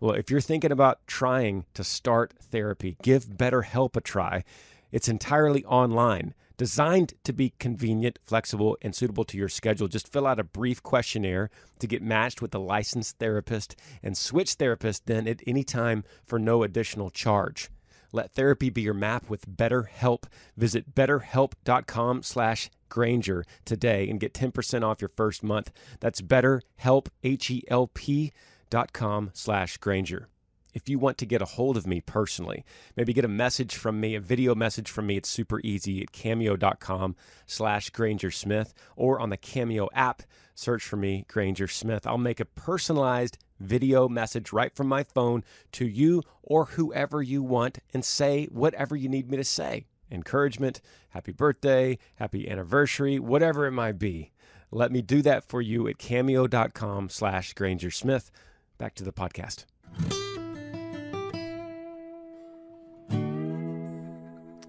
Well, 0.00 0.14
if 0.14 0.30
you're 0.30 0.40
thinking 0.40 0.72
about 0.72 1.06
trying 1.06 1.64
to 1.74 1.84
start 1.84 2.34
therapy, 2.40 2.96
give 3.02 3.26
BetterHelp 3.26 3.96
a 3.96 4.00
try. 4.00 4.44
It's 4.92 5.08
entirely 5.08 5.64
online 5.64 6.34
designed 6.56 7.14
to 7.24 7.32
be 7.32 7.52
convenient, 7.58 8.18
flexible, 8.22 8.76
and 8.80 8.94
suitable 8.94 9.24
to 9.24 9.36
your 9.36 9.48
schedule. 9.48 9.88
Just 9.88 10.12
fill 10.12 10.26
out 10.26 10.38
a 10.38 10.44
brief 10.44 10.82
questionnaire 10.82 11.50
to 11.80 11.86
get 11.86 12.02
matched 12.02 12.40
with 12.40 12.54
a 12.54 12.58
licensed 12.58 13.18
therapist 13.18 13.76
and 14.02 14.16
switch 14.16 14.54
therapist 14.54 15.06
then 15.06 15.26
at 15.26 15.42
any 15.46 15.64
time 15.64 16.04
for 16.24 16.38
no 16.38 16.62
additional 16.62 17.10
charge. 17.10 17.70
Let 18.14 18.30
therapy 18.30 18.70
be 18.70 18.80
your 18.80 18.94
map 18.94 19.28
with 19.28 19.48
BetterHelp. 19.48 20.26
Visit 20.56 20.94
betterhelp.com 20.94 22.22
slash 22.22 22.70
Granger 22.88 23.44
today 23.64 24.08
and 24.08 24.20
get 24.20 24.32
10% 24.32 24.84
off 24.84 25.00
your 25.00 25.10
first 25.16 25.42
month. 25.42 25.72
That's 25.98 26.20
betterhelp, 26.20 27.08
H-E-L-P 27.24 28.32
dot 28.70 28.92
com 28.92 29.30
slash 29.34 29.78
Granger. 29.78 30.28
if 30.74 30.88
you 30.88 30.98
want 30.98 31.18
to 31.18 31.26
get 31.26 31.42
a 31.42 31.44
hold 31.44 31.76
of 31.76 31.86
me 31.88 32.00
personally, 32.00 32.64
maybe 32.96 33.12
get 33.12 33.24
a 33.24 33.28
message 33.28 33.74
from 33.74 34.00
me, 34.00 34.14
a 34.14 34.20
video 34.20 34.54
message 34.54 34.90
from 34.90 35.06
me, 35.06 35.16
it's 35.16 35.28
super 35.28 35.60
easy 35.60 36.02
at 36.02 36.12
cameo.com 36.12 37.14
slash 37.46 37.90
Granger 37.90 38.30
Smith 38.30 38.74
or 38.96 39.18
on 39.20 39.30
the 39.30 39.36
Cameo 39.36 39.88
app, 39.92 40.22
search 40.54 40.84
for 40.84 40.96
me, 40.96 41.24
Granger 41.28 41.68
Smith. 41.68 42.06
I'll 42.06 42.18
make 42.18 42.40
a 42.40 42.44
personalized 42.44 43.38
video 43.60 44.08
message 44.08 44.52
right 44.52 44.74
from 44.74 44.88
my 44.88 45.02
phone 45.02 45.44
to 45.72 45.86
you 45.86 46.22
or 46.42 46.66
whoever 46.66 47.22
you 47.22 47.42
want 47.42 47.78
and 47.92 48.04
say 48.04 48.46
whatever 48.46 48.96
you 48.96 49.08
need 49.08 49.30
me 49.30 49.36
to 49.36 49.44
say. 49.44 49.86
Encouragement, 50.10 50.80
happy 51.10 51.32
birthday, 51.32 51.98
happy 52.16 52.48
anniversary, 52.48 53.18
whatever 53.18 53.66
it 53.66 53.72
might 53.72 53.98
be. 53.98 54.32
Let 54.70 54.92
me 54.92 55.02
do 55.02 55.22
that 55.22 55.44
for 55.44 55.62
you 55.62 55.86
at 55.88 55.98
cameo.com 55.98 57.08
slash 57.08 57.52
Granger 57.54 57.90
Smith. 57.90 58.30
Back 58.78 58.94
to 58.96 59.04
the 59.04 59.12
podcast. 59.12 59.64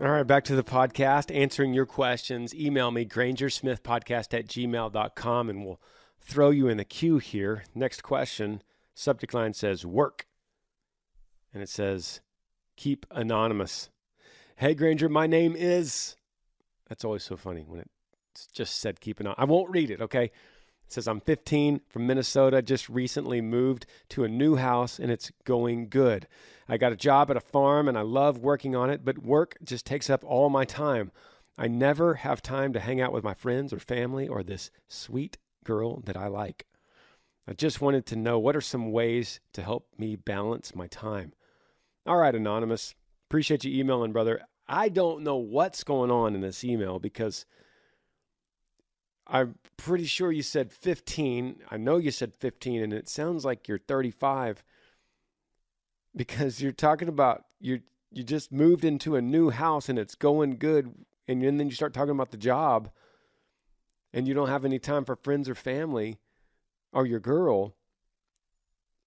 All 0.01 0.11
right, 0.11 0.27
back 0.27 0.43
to 0.45 0.55
the 0.55 0.63
podcast, 0.63 1.33
answering 1.33 1.73
your 1.73 1.85
questions. 1.85 2.53
Email 2.53 2.91
me, 2.91 3.05
grangersmithpodcast 3.05 4.37
at 4.37 4.45
gmail.com, 4.45 5.49
and 5.49 5.65
we'll 5.65 5.81
throw 6.19 6.49
you 6.49 6.67
in 6.67 6.77
the 6.77 6.85
queue 6.85 7.17
here. 7.17 7.63
Next 7.73 8.03
question, 8.03 8.61
subject 8.95 9.33
line 9.33 9.53
says 9.53 9.85
work. 9.85 10.25
And 11.53 11.61
it 11.61 11.69
says, 11.69 12.21
keep 12.75 13.05
anonymous. 13.11 13.89
Hey, 14.57 14.73
Granger, 14.73 15.09
my 15.09 15.27
name 15.27 15.55
is. 15.55 16.15
That's 16.89 17.05
always 17.05 17.23
so 17.23 17.37
funny 17.37 17.63
when 17.67 17.85
it's 18.33 18.47
just 18.47 18.79
said 18.79 18.99
keep 18.99 19.19
anonymous. 19.19 19.41
I 19.41 19.45
won't 19.45 19.69
read 19.69 19.91
it, 19.91 20.01
okay? 20.01 20.25
It 20.25 20.93
says, 20.93 21.07
I'm 21.07 21.19
15 21.21 21.81
from 21.87 22.07
Minnesota, 22.07 22.61
just 22.61 22.89
recently 22.89 23.41
moved 23.41 23.85
to 24.09 24.23
a 24.23 24.29
new 24.29 24.55
house, 24.55 24.99
and 24.99 25.11
it's 25.11 25.31
going 25.43 25.89
good. 25.89 26.27
I 26.67 26.77
got 26.77 26.91
a 26.91 26.97
job 26.97 27.31
at 27.31 27.37
a 27.37 27.41
farm 27.41 27.87
and 27.87 27.97
I 27.97 28.01
love 28.01 28.39
working 28.39 28.75
on 28.75 28.89
it, 28.89 29.05
but 29.05 29.23
work 29.23 29.55
just 29.63 29.85
takes 29.85 30.09
up 30.09 30.23
all 30.23 30.49
my 30.49 30.65
time. 30.65 31.11
I 31.57 31.67
never 31.67 32.15
have 32.15 32.41
time 32.41 32.73
to 32.73 32.79
hang 32.79 32.99
out 32.99 33.13
with 33.13 33.23
my 33.23 33.33
friends 33.33 33.71
or 33.71 33.79
family 33.79 34.27
or 34.27 34.43
this 34.43 34.71
sweet 34.87 35.37
girl 35.63 36.01
that 36.01 36.17
I 36.17 36.27
like. 36.27 36.65
I 37.47 37.53
just 37.53 37.81
wanted 37.81 38.05
to 38.07 38.15
know 38.15 38.39
what 38.39 38.55
are 38.55 38.61
some 38.61 38.91
ways 38.91 39.39
to 39.53 39.61
help 39.61 39.87
me 39.97 40.15
balance 40.15 40.75
my 40.75 40.87
time. 40.87 41.33
All 42.05 42.17
right, 42.17 42.33
Anonymous. 42.33 42.95
Appreciate 43.29 43.63
you 43.63 43.79
emailing, 43.79 44.11
brother. 44.11 44.41
I 44.67 44.89
don't 44.89 45.23
know 45.23 45.37
what's 45.37 45.83
going 45.83 46.09
on 46.09 46.33
in 46.33 46.41
this 46.41 46.63
email 46.63 46.97
because 46.97 47.45
I'm 49.27 49.55
pretty 49.77 50.05
sure 50.05 50.31
you 50.31 50.41
said 50.41 50.71
15. 50.71 51.61
I 51.69 51.77
know 51.77 51.97
you 51.97 52.11
said 52.11 52.33
15, 52.33 52.81
and 52.81 52.93
it 52.93 53.07
sounds 53.07 53.45
like 53.45 53.67
you're 53.67 53.79
35 53.79 54.63
because 56.15 56.61
you're 56.61 56.71
talking 56.71 57.09
about 57.09 57.45
you 57.59 57.81
you 58.11 58.23
just 58.23 58.51
moved 58.51 58.85
into 58.85 59.15
a 59.15 59.21
new 59.21 59.49
house 59.49 59.89
and 59.89 59.99
it's 59.99 60.15
going 60.15 60.55
good 60.55 60.93
and 61.27 61.43
then 61.43 61.67
you 61.67 61.75
start 61.75 61.93
talking 61.93 62.11
about 62.11 62.31
the 62.31 62.37
job 62.37 62.89
and 64.13 64.25
you 64.25 64.33
don't 64.33 64.47
have 64.47 64.63
any 64.63 64.79
time 64.79 65.03
for 65.03 65.17
friends 65.17 65.49
or 65.49 65.55
family 65.55 66.17
or 66.91 67.05
your 67.05 67.19
girl 67.19 67.75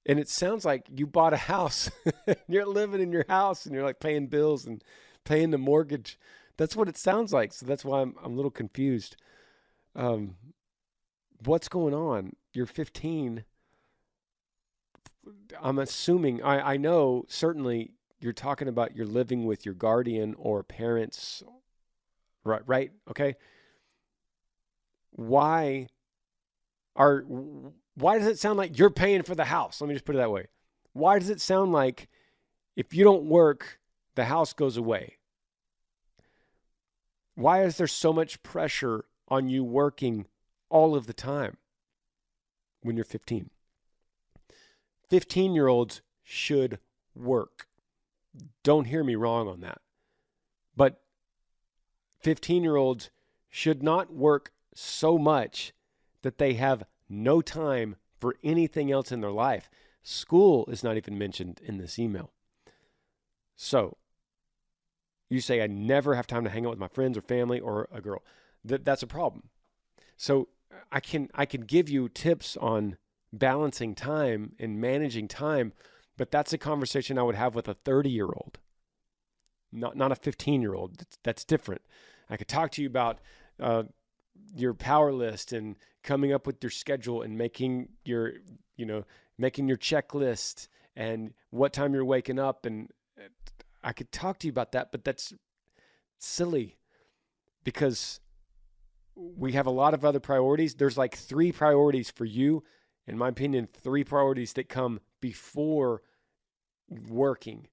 and 0.08 0.18
it 0.18 0.28
sounds 0.28 0.64
like 0.64 0.86
you 0.90 1.06
bought 1.06 1.34
a 1.34 1.36
house. 1.36 1.90
You're 2.48 2.64
living 2.64 3.02
in 3.02 3.12
your 3.12 3.26
house 3.28 3.66
and 3.66 3.74
you're 3.74 3.84
like 3.84 4.00
paying 4.00 4.26
bills 4.26 4.64
and 4.64 4.82
paying 5.24 5.50
the 5.50 5.58
mortgage. 5.58 6.18
That's 6.56 6.74
what 6.74 6.88
it 6.88 6.96
sounds 6.96 7.32
like 7.32 7.52
so 7.52 7.66
that's 7.66 7.84
why 7.84 8.00
i'm, 8.00 8.14
I'm 8.24 8.32
a 8.32 8.36
little 8.36 8.50
confused. 8.50 9.16
Um, 9.94 10.36
what's 11.44 11.68
going 11.68 11.94
on? 11.94 12.32
You're 12.52 12.66
15 12.66 13.44
I'm 15.60 15.78
assuming 15.78 16.42
I, 16.42 16.72
I 16.72 16.76
know 16.78 17.24
certainly 17.28 17.92
you're 18.18 18.32
talking 18.32 18.66
about 18.66 18.96
you're 18.96 19.06
living 19.06 19.44
with 19.44 19.66
your 19.66 19.74
guardian 19.74 20.34
or 20.38 20.62
parents 20.62 21.42
right 22.44 22.62
right? 22.66 22.92
Okay. 23.10 23.36
Why 25.10 25.88
are 26.98 27.24
why 27.94 28.18
does 28.18 28.26
it 28.26 28.38
sound 28.38 28.58
like 28.58 28.78
you're 28.78 28.90
paying 28.90 29.22
for 29.22 29.34
the 29.34 29.46
house 29.46 29.80
let 29.80 29.88
me 29.88 29.94
just 29.94 30.04
put 30.04 30.14
it 30.14 30.18
that 30.18 30.30
way 30.30 30.46
why 30.92 31.18
does 31.18 31.30
it 31.30 31.40
sound 31.40 31.72
like 31.72 32.08
if 32.76 32.92
you 32.92 33.02
don't 33.04 33.24
work 33.24 33.80
the 34.14 34.26
house 34.26 34.52
goes 34.52 34.76
away 34.76 35.16
why 37.34 37.62
is 37.62 37.78
there 37.78 37.86
so 37.86 38.12
much 38.12 38.42
pressure 38.42 39.06
on 39.28 39.48
you 39.48 39.64
working 39.64 40.26
all 40.68 40.94
of 40.94 41.06
the 41.06 41.14
time 41.14 41.56
when 42.82 42.96
you're 42.96 43.04
15 43.04 43.48
15 45.08 45.54
year 45.54 45.68
olds 45.68 46.02
should 46.22 46.78
work. 47.14 47.66
Don't 48.62 48.86
hear 48.86 49.02
me 49.02 49.14
wrong 49.14 49.48
on 49.48 49.60
that. 49.60 49.80
But 50.76 51.00
15 52.20 52.62
year 52.62 52.76
olds 52.76 53.10
should 53.48 53.82
not 53.82 54.12
work 54.12 54.52
so 54.74 55.18
much 55.18 55.72
that 56.28 56.36
they 56.36 56.52
have 56.52 56.84
no 57.08 57.40
time 57.40 57.96
for 58.20 58.36
anything 58.44 58.92
else 58.92 59.10
in 59.10 59.22
their 59.22 59.30
life. 59.30 59.70
School 60.02 60.66
is 60.66 60.84
not 60.84 60.98
even 60.98 61.16
mentioned 61.16 61.58
in 61.64 61.78
this 61.78 61.98
email. 61.98 62.32
So, 63.56 63.96
you 65.30 65.40
say, 65.40 65.62
I 65.62 65.68
never 65.68 66.16
have 66.16 66.26
time 66.26 66.44
to 66.44 66.50
hang 66.50 66.66
out 66.66 66.70
with 66.70 66.78
my 66.78 66.88
friends 66.88 67.16
or 67.16 67.22
family 67.22 67.58
or 67.58 67.88
a 67.90 68.02
girl. 68.02 68.22
That, 68.62 68.84
that's 68.84 69.02
a 69.02 69.06
problem. 69.06 69.44
So, 70.18 70.48
I 70.92 71.00
can 71.00 71.30
I 71.34 71.46
can 71.46 71.62
give 71.62 71.88
you 71.88 72.10
tips 72.10 72.58
on 72.58 72.98
balancing 73.32 73.94
time 73.94 74.52
and 74.58 74.78
managing 74.78 75.28
time, 75.28 75.72
but 76.18 76.30
that's 76.30 76.52
a 76.52 76.58
conversation 76.58 77.18
I 77.18 77.22
would 77.22 77.36
have 77.36 77.54
with 77.54 77.68
a 77.68 77.74
30 77.74 78.10
year 78.10 78.26
old, 78.26 78.58
not, 79.72 79.96
not 79.96 80.12
a 80.12 80.16
15 80.16 80.60
year 80.60 80.74
old. 80.74 80.98
That's, 80.98 81.18
that's, 81.22 81.44
different. 81.44 81.80
I 82.28 82.36
could 82.36 82.48
talk 82.48 82.70
to 82.72 82.82
you 82.82 82.86
about 82.86 83.18
uh, 83.58 83.84
your 84.54 84.74
power 84.74 85.12
list 85.12 85.52
and 85.52 85.76
coming 86.02 86.32
up 86.32 86.46
with 86.46 86.62
your 86.62 86.70
schedule 86.70 87.22
and 87.22 87.36
making 87.36 87.88
your, 88.04 88.32
you 88.76 88.86
know, 88.86 89.04
making 89.36 89.68
your 89.68 89.76
checklist 89.76 90.68
and 90.96 91.32
what 91.50 91.72
time 91.72 91.94
you're 91.94 92.04
waking 92.04 92.38
up. 92.38 92.66
And 92.66 92.90
uh, 93.18 93.28
I 93.82 93.92
could 93.92 94.10
talk 94.12 94.38
to 94.40 94.46
you 94.46 94.50
about 94.50 94.72
that, 94.72 94.90
but 94.92 95.04
that's 95.04 95.32
silly 96.18 96.76
because 97.64 98.20
we 99.14 99.52
have 99.52 99.66
a 99.66 99.70
lot 99.70 99.94
of 99.94 100.04
other 100.04 100.20
priorities. 100.20 100.74
There's 100.74 100.98
like 100.98 101.16
three 101.16 101.52
priorities 101.52 102.10
for 102.10 102.24
you 102.24 102.62
in 103.08 103.16
my 103.16 103.28
opinion, 103.28 103.66
three 103.72 104.04
priorities 104.04 104.52
that 104.52 104.68
come 104.68 105.00
before 105.20 106.02
working. 107.08 107.66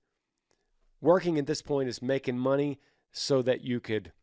Working 1.02 1.38
at 1.38 1.46
this 1.46 1.62
point 1.62 1.90
is 1.90 2.02
making 2.02 2.40
money 2.40 2.80
so 3.12 3.42
that 3.42 3.62
you 3.62 3.82
could 3.82 4.14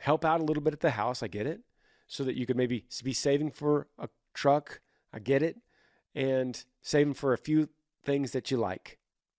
help 0.00 0.24
out 0.24 0.40
a 0.40 0.44
little 0.44 0.62
bit 0.62 0.74
at 0.74 0.80
the 0.80 0.90
house. 0.90 1.22
I 1.22 1.28
get 1.28 1.46
it. 1.46 1.60
So 2.06 2.24
that 2.24 2.36
you 2.36 2.46
could 2.46 2.56
maybe 2.56 2.84
be 3.02 3.12
saving 3.12 3.50
for 3.50 3.88
a 3.98 4.08
truck. 4.32 4.80
I 5.12 5.18
get 5.18 5.42
it. 5.42 5.56
And 6.14 6.62
saving 6.82 7.14
for 7.14 7.32
a 7.32 7.38
few 7.38 7.68
things 8.04 8.30
that 8.30 8.50
you 8.50 8.56
like 8.56 8.98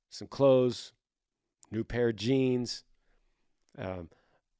some 0.10 0.28
clothes, 0.28 0.94
new 1.72 1.84
pair 1.84 2.10
of 2.10 2.16
jeans, 2.16 2.84
um, 3.78 4.10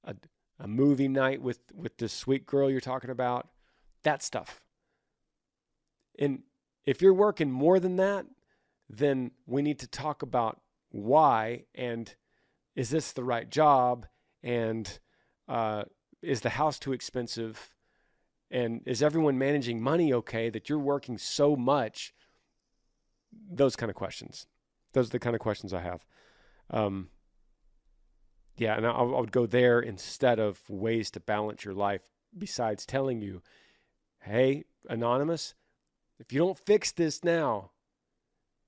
a, 0.04 0.16
a 0.60 0.68
movie 0.68 1.08
night 1.08 1.42
with, 1.42 1.60
with 1.74 1.98
the 1.98 2.10
sweet 2.10 2.46
girl 2.46 2.70
you're 2.70 2.82
talking 2.82 3.10
about, 3.10 3.48
that 4.04 4.24
stuff. 4.24 4.62
And 6.20 6.44
if 6.86 7.02
you're 7.02 7.14
working 7.14 7.52
more 7.52 7.80
than 7.80 7.98
that, 7.98 8.26
then 8.90 9.32
we 9.46 9.62
need 9.62 9.80
to 9.80 9.88
talk 9.88 10.22
about 10.22 10.62
why 10.90 11.66
and 11.76 12.16
is 12.76 12.90
this 12.90 13.12
the 13.12 13.24
right 13.24 13.50
job 13.50 14.06
and 14.42 15.00
uh, 15.48 15.84
is 16.22 16.42
the 16.42 16.52
house 16.52 16.80
too 16.80 16.94
expensive 16.94 17.72
and 18.50 18.82
is 18.86 19.04
everyone 19.04 19.38
managing 19.38 19.82
money 19.82 20.14
okay 20.14 20.50
that 20.50 20.70
you're 20.70 20.80
working 20.80 21.18
so 21.18 21.56
much? 21.56 22.14
Those 23.50 23.76
kind 23.76 23.90
of 23.90 23.96
questions. 23.96 24.48
Those 24.94 25.08
are 25.08 25.12
the 25.12 25.20
kind 25.20 25.36
of 25.36 25.42
questions 25.42 25.74
i 25.74 25.82
have. 25.82 26.06
Um, 26.70 27.10
yeah 28.58 28.76
and 28.76 28.86
I, 28.86 28.92
I 28.92 29.04
would 29.04 29.32
go 29.32 29.46
there 29.46 29.80
instead 29.80 30.40
of 30.40 30.60
ways 30.70 31.12
to 31.12 31.20
balance 31.20 31.64
your 31.64 31.76
life 31.76 32.02
besides 32.38 32.86
telling 32.86 33.22
you 33.22 33.42
hey 34.20 34.66
anonymous 34.90 35.54
if 36.20 36.34
you 36.34 36.40
don't 36.40 36.58
fix 36.58 36.92
this 36.92 37.24
now, 37.24 37.72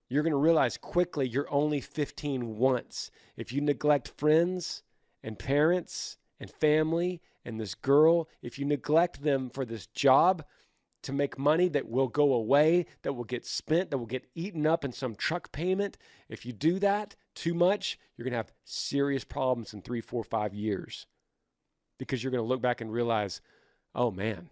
you're 0.07 0.23
going 0.23 0.31
to 0.31 0.37
realize 0.37 0.77
quickly 0.77 1.27
you're 1.27 1.51
only 1.51 1.81
15 1.81 2.57
once. 2.57 3.11
If 3.35 3.51
you 3.51 3.61
neglect 3.61 4.13
friends 4.17 4.83
and 5.23 5.37
parents 5.37 6.17
and 6.39 6.49
family 6.49 7.21
and 7.45 7.59
this 7.59 7.75
girl, 7.75 8.27
if 8.41 8.59
you 8.59 8.65
neglect 8.65 9.23
them 9.23 9.49
for 9.49 9.65
this 9.65 9.87
job 9.87 10.43
to 11.03 11.13
make 11.13 11.39
money 11.39 11.69
that 11.69 11.87
will 11.87 12.07
go 12.07 12.33
away, 12.33 12.85
that 13.03 13.13
will 13.13 13.23
get 13.23 13.45
spent, 13.45 13.89
that 13.89 13.97
will 13.97 14.05
get 14.05 14.29
eaten 14.35 14.67
up 14.67 14.83
in 14.83 14.91
some 14.91 15.15
truck 15.15 15.51
payment, 15.51 15.97
if 16.27 16.45
you 16.45 16.51
do 16.51 16.79
that 16.79 17.15
too 17.35 17.53
much, 17.53 17.97
you're 18.17 18.25
going 18.25 18.33
to 18.33 18.37
have 18.37 18.51
serious 18.65 19.23
problems 19.23 19.73
in 19.73 19.81
three, 19.81 20.01
four, 20.01 20.23
five 20.23 20.53
years 20.53 21.07
because 21.97 22.23
you're 22.23 22.31
going 22.31 22.43
to 22.43 22.47
look 22.47 22.61
back 22.61 22.81
and 22.81 22.91
realize, 22.91 23.41
oh 23.95 24.11
man, 24.11 24.49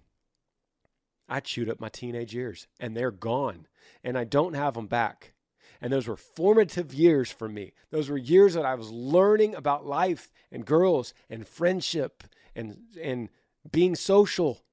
I 1.28 1.42
chewed 1.42 1.70
up 1.70 1.82
my 1.82 1.90
teenage 1.90 2.34
years 2.34 2.68
and 2.80 2.96
they're 2.96 3.12
gone 3.12 3.68
and 4.04 4.18
I 4.18 4.24
don't 4.24 4.54
have 4.54 4.76
them 4.76 4.88
back. 4.88 5.34
And 5.82 5.94
those 5.94 6.08
were 6.08 6.18
formative 6.18 6.94
years 6.94 7.32
for 7.32 7.48
me. 7.48 7.74
Those 7.92 8.10
were 8.10 8.18
years 8.18 8.54
that 8.56 8.66
I 8.66 8.76
was 8.76 8.90
learning 8.90 9.56
about 9.56 9.86
life 9.86 10.32
and 10.52 10.66
girls 10.66 11.14
and 11.30 11.48
friendship 11.48 12.24
and, 12.56 12.78
and 13.02 13.30
being 13.72 13.96
social. 13.96 14.64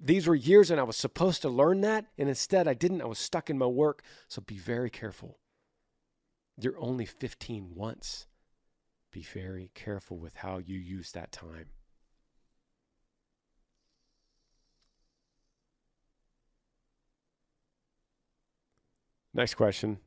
These 0.00 0.26
were 0.26 0.34
years 0.34 0.70
and 0.70 0.78
I 0.78 0.84
was 0.84 0.96
supposed 0.96 1.42
to 1.42 1.48
learn 1.48 1.80
that. 1.80 2.06
And 2.16 2.28
instead, 2.28 2.68
I 2.68 2.74
didn't. 2.74 3.02
I 3.02 3.06
was 3.06 3.18
stuck 3.18 3.50
in 3.50 3.58
my 3.58 3.66
work. 3.66 4.02
So 4.28 4.40
be 4.40 4.58
very 4.58 4.90
careful. 4.90 5.38
You're 6.60 6.78
only 6.78 7.06
15 7.06 7.72
once. 7.74 8.26
Be 9.10 9.22
very 9.22 9.70
careful 9.74 10.18
with 10.18 10.36
how 10.36 10.58
you 10.58 10.78
use 10.78 11.12
that 11.12 11.32
time. 11.32 11.66
Next 19.34 19.54
question. 19.54 19.98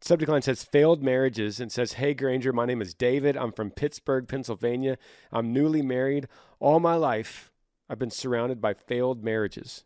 Subject 0.00 0.30
line 0.30 0.42
says 0.42 0.64
failed 0.64 1.02
marriages 1.02 1.60
and 1.60 1.70
says, 1.70 1.94
Hey 1.94 2.14
Granger, 2.14 2.52
my 2.52 2.64
name 2.64 2.80
is 2.80 2.94
David. 2.94 3.36
I'm 3.36 3.52
from 3.52 3.70
Pittsburgh, 3.70 4.26
Pennsylvania. 4.26 4.96
I'm 5.30 5.52
newly 5.52 5.82
married. 5.82 6.28
All 6.60 6.80
my 6.80 6.94
life, 6.94 7.52
I've 7.90 7.98
been 7.98 8.10
surrounded 8.10 8.60
by 8.60 8.72
failed 8.72 9.22
marriages. 9.22 9.84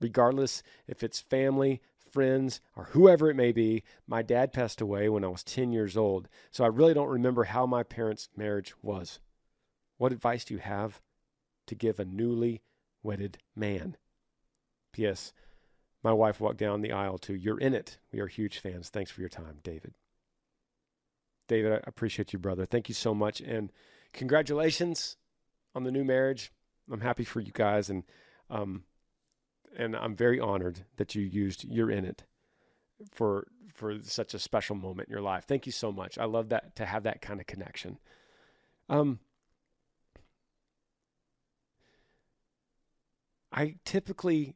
Regardless 0.00 0.62
if 0.86 1.02
it's 1.02 1.20
family, 1.20 1.82
friends, 2.10 2.60
or 2.74 2.84
whoever 2.92 3.28
it 3.28 3.36
may 3.36 3.52
be, 3.52 3.82
my 4.06 4.22
dad 4.22 4.52
passed 4.52 4.80
away 4.80 5.08
when 5.08 5.24
I 5.24 5.28
was 5.28 5.44
10 5.44 5.72
years 5.72 5.96
old. 5.96 6.28
So 6.50 6.64
I 6.64 6.68
really 6.68 6.94
don't 6.94 7.08
remember 7.08 7.44
how 7.44 7.66
my 7.66 7.82
parents' 7.82 8.30
marriage 8.36 8.72
was. 8.82 9.20
What 9.98 10.12
advice 10.12 10.44
do 10.44 10.54
you 10.54 10.60
have 10.60 11.02
to 11.66 11.74
give 11.74 12.00
a 12.00 12.06
newly 12.06 12.62
wedded 13.02 13.38
man? 13.54 13.96
P.S. 14.92 15.32
My 16.02 16.12
wife 16.12 16.40
walked 16.40 16.58
down 16.58 16.80
the 16.80 16.92
aisle 16.92 17.18
to 17.18 17.34
You're 17.34 17.58
in 17.58 17.74
it. 17.74 17.98
We 18.12 18.20
are 18.20 18.26
huge 18.26 18.58
fans. 18.58 18.88
Thanks 18.88 19.10
for 19.10 19.20
your 19.20 19.28
time, 19.28 19.58
David. 19.62 19.94
David, 21.48 21.72
I 21.72 21.80
appreciate 21.84 22.32
you, 22.32 22.38
brother. 22.38 22.64
Thank 22.64 22.88
you 22.88 22.94
so 22.94 23.14
much. 23.14 23.40
And 23.40 23.72
congratulations 24.12 25.16
on 25.74 25.84
the 25.84 25.90
new 25.90 26.04
marriage. 26.04 26.52
I'm 26.90 27.00
happy 27.00 27.24
for 27.24 27.40
you 27.40 27.52
guys. 27.52 27.90
And, 27.90 28.04
um, 28.48 28.84
and 29.76 29.96
I'm 29.96 30.16
very 30.16 30.40
honored 30.40 30.84
that 30.96 31.14
you 31.14 31.22
used 31.22 31.64
You're 31.64 31.90
in 31.90 32.04
it 32.04 32.24
for, 33.10 33.48
for 33.74 34.00
such 34.02 34.32
a 34.32 34.38
special 34.38 34.76
moment 34.76 35.08
in 35.08 35.12
your 35.12 35.22
life. 35.22 35.44
Thank 35.44 35.66
you 35.66 35.72
so 35.72 35.90
much. 35.92 36.18
I 36.18 36.24
love 36.24 36.48
that 36.50 36.76
to 36.76 36.86
have 36.86 37.02
that 37.02 37.20
kind 37.20 37.40
of 37.40 37.46
connection. 37.46 37.98
Um, 38.88 39.18
I 43.52 43.76
typically 43.84 44.54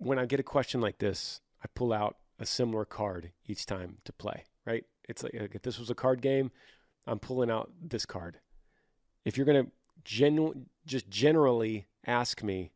when 0.00 0.18
I 0.18 0.24
get 0.24 0.40
a 0.40 0.42
question 0.42 0.80
like 0.80 0.98
this, 0.98 1.42
I 1.62 1.66
pull 1.74 1.92
out 1.92 2.16
a 2.38 2.46
similar 2.46 2.86
card 2.86 3.32
each 3.46 3.66
time 3.66 3.98
to 4.04 4.12
play, 4.14 4.44
right? 4.64 4.84
It's 5.06 5.22
like 5.22 5.34
if 5.34 5.62
this 5.62 5.78
was 5.78 5.90
a 5.90 5.94
card 5.94 6.22
game, 6.22 6.50
I'm 7.06 7.18
pulling 7.18 7.50
out 7.50 7.70
this 7.82 8.06
card. 8.06 8.38
If 9.26 9.36
you're 9.36 9.46
going 9.46 9.66
to 9.66 9.70
genu- 10.02 10.64
just 10.86 11.10
generally 11.10 11.86
ask 12.06 12.42
me 12.42 12.72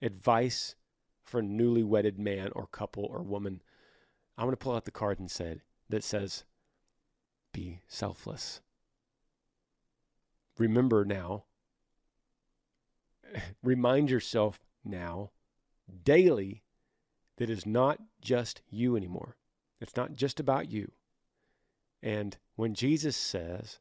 advice 0.00 0.76
for 1.24 1.40
a 1.40 1.42
newly 1.42 1.82
wedded 1.82 2.16
man 2.16 2.50
or 2.54 2.68
couple 2.68 3.04
or 3.04 3.22
woman, 3.22 3.60
I'm 4.38 4.44
going 4.44 4.52
to 4.52 4.56
pull 4.56 4.76
out 4.76 4.84
the 4.84 4.92
card 4.92 5.18
and 5.18 5.30
said 5.30 5.62
that 5.88 6.04
says 6.04 6.44
be 7.52 7.80
selfless. 7.88 8.60
Remember 10.58 11.04
now, 11.04 11.44
remind 13.64 14.10
yourself 14.10 14.60
now 14.84 15.32
daily 16.04 16.62
that 17.38 17.50
is 17.50 17.66
not 17.66 17.98
just 18.20 18.62
you 18.68 18.96
anymore. 18.96 19.36
It's 19.80 19.96
not 19.96 20.14
just 20.14 20.40
about 20.40 20.70
you. 20.70 20.92
And 22.02 22.36
when 22.54 22.74
Jesus 22.74 23.16
says, 23.16 23.78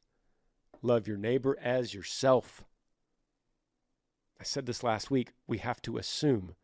love 0.81 1.07
your 1.07 1.17
neighbor 1.17 1.57
as 1.61 1.93
yourself, 1.93 2.63
I 4.39 4.43
said 4.43 4.65
this 4.65 4.83
last 4.83 5.09
week, 5.09 5.31
we 5.47 5.59
have 5.59 5.81
to 5.83 5.97
assume 5.97 6.55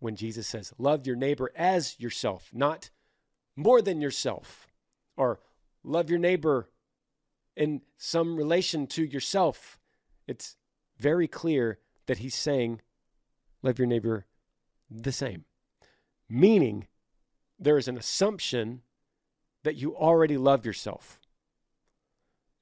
when 0.00 0.16
Jesus 0.16 0.46
says, 0.46 0.72
love 0.78 1.06
your 1.06 1.16
neighbor 1.16 1.50
as 1.54 1.98
yourself, 1.98 2.50
not 2.52 2.90
more 3.56 3.80
than 3.80 4.00
yourself, 4.00 4.66
or 5.16 5.40
love 5.84 6.10
your 6.10 6.18
neighbor 6.18 6.68
in 7.56 7.82
some 7.96 8.36
relation 8.36 8.86
to 8.88 9.04
yourself. 9.04 9.78
It's 10.26 10.56
very 10.98 11.28
clear 11.28 11.78
that 12.06 12.18
he's 12.18 12.34
saying, 12.34 12.80
love 13.62 13.78
your 13.78 13.86
neighbor 13.86 14.26
the 15.02 15.12
same. 15.12 15.44
Meaning, 16.28 16.86
there 17.58 17.78
is 17.78 17.88
an 17.88 17.98
assumption 17.98 18.82
that 19.62 19.76
you 19.76 19.96
already 19.96 20.36
love 20.36 20.64
yourself. 20.64 21.20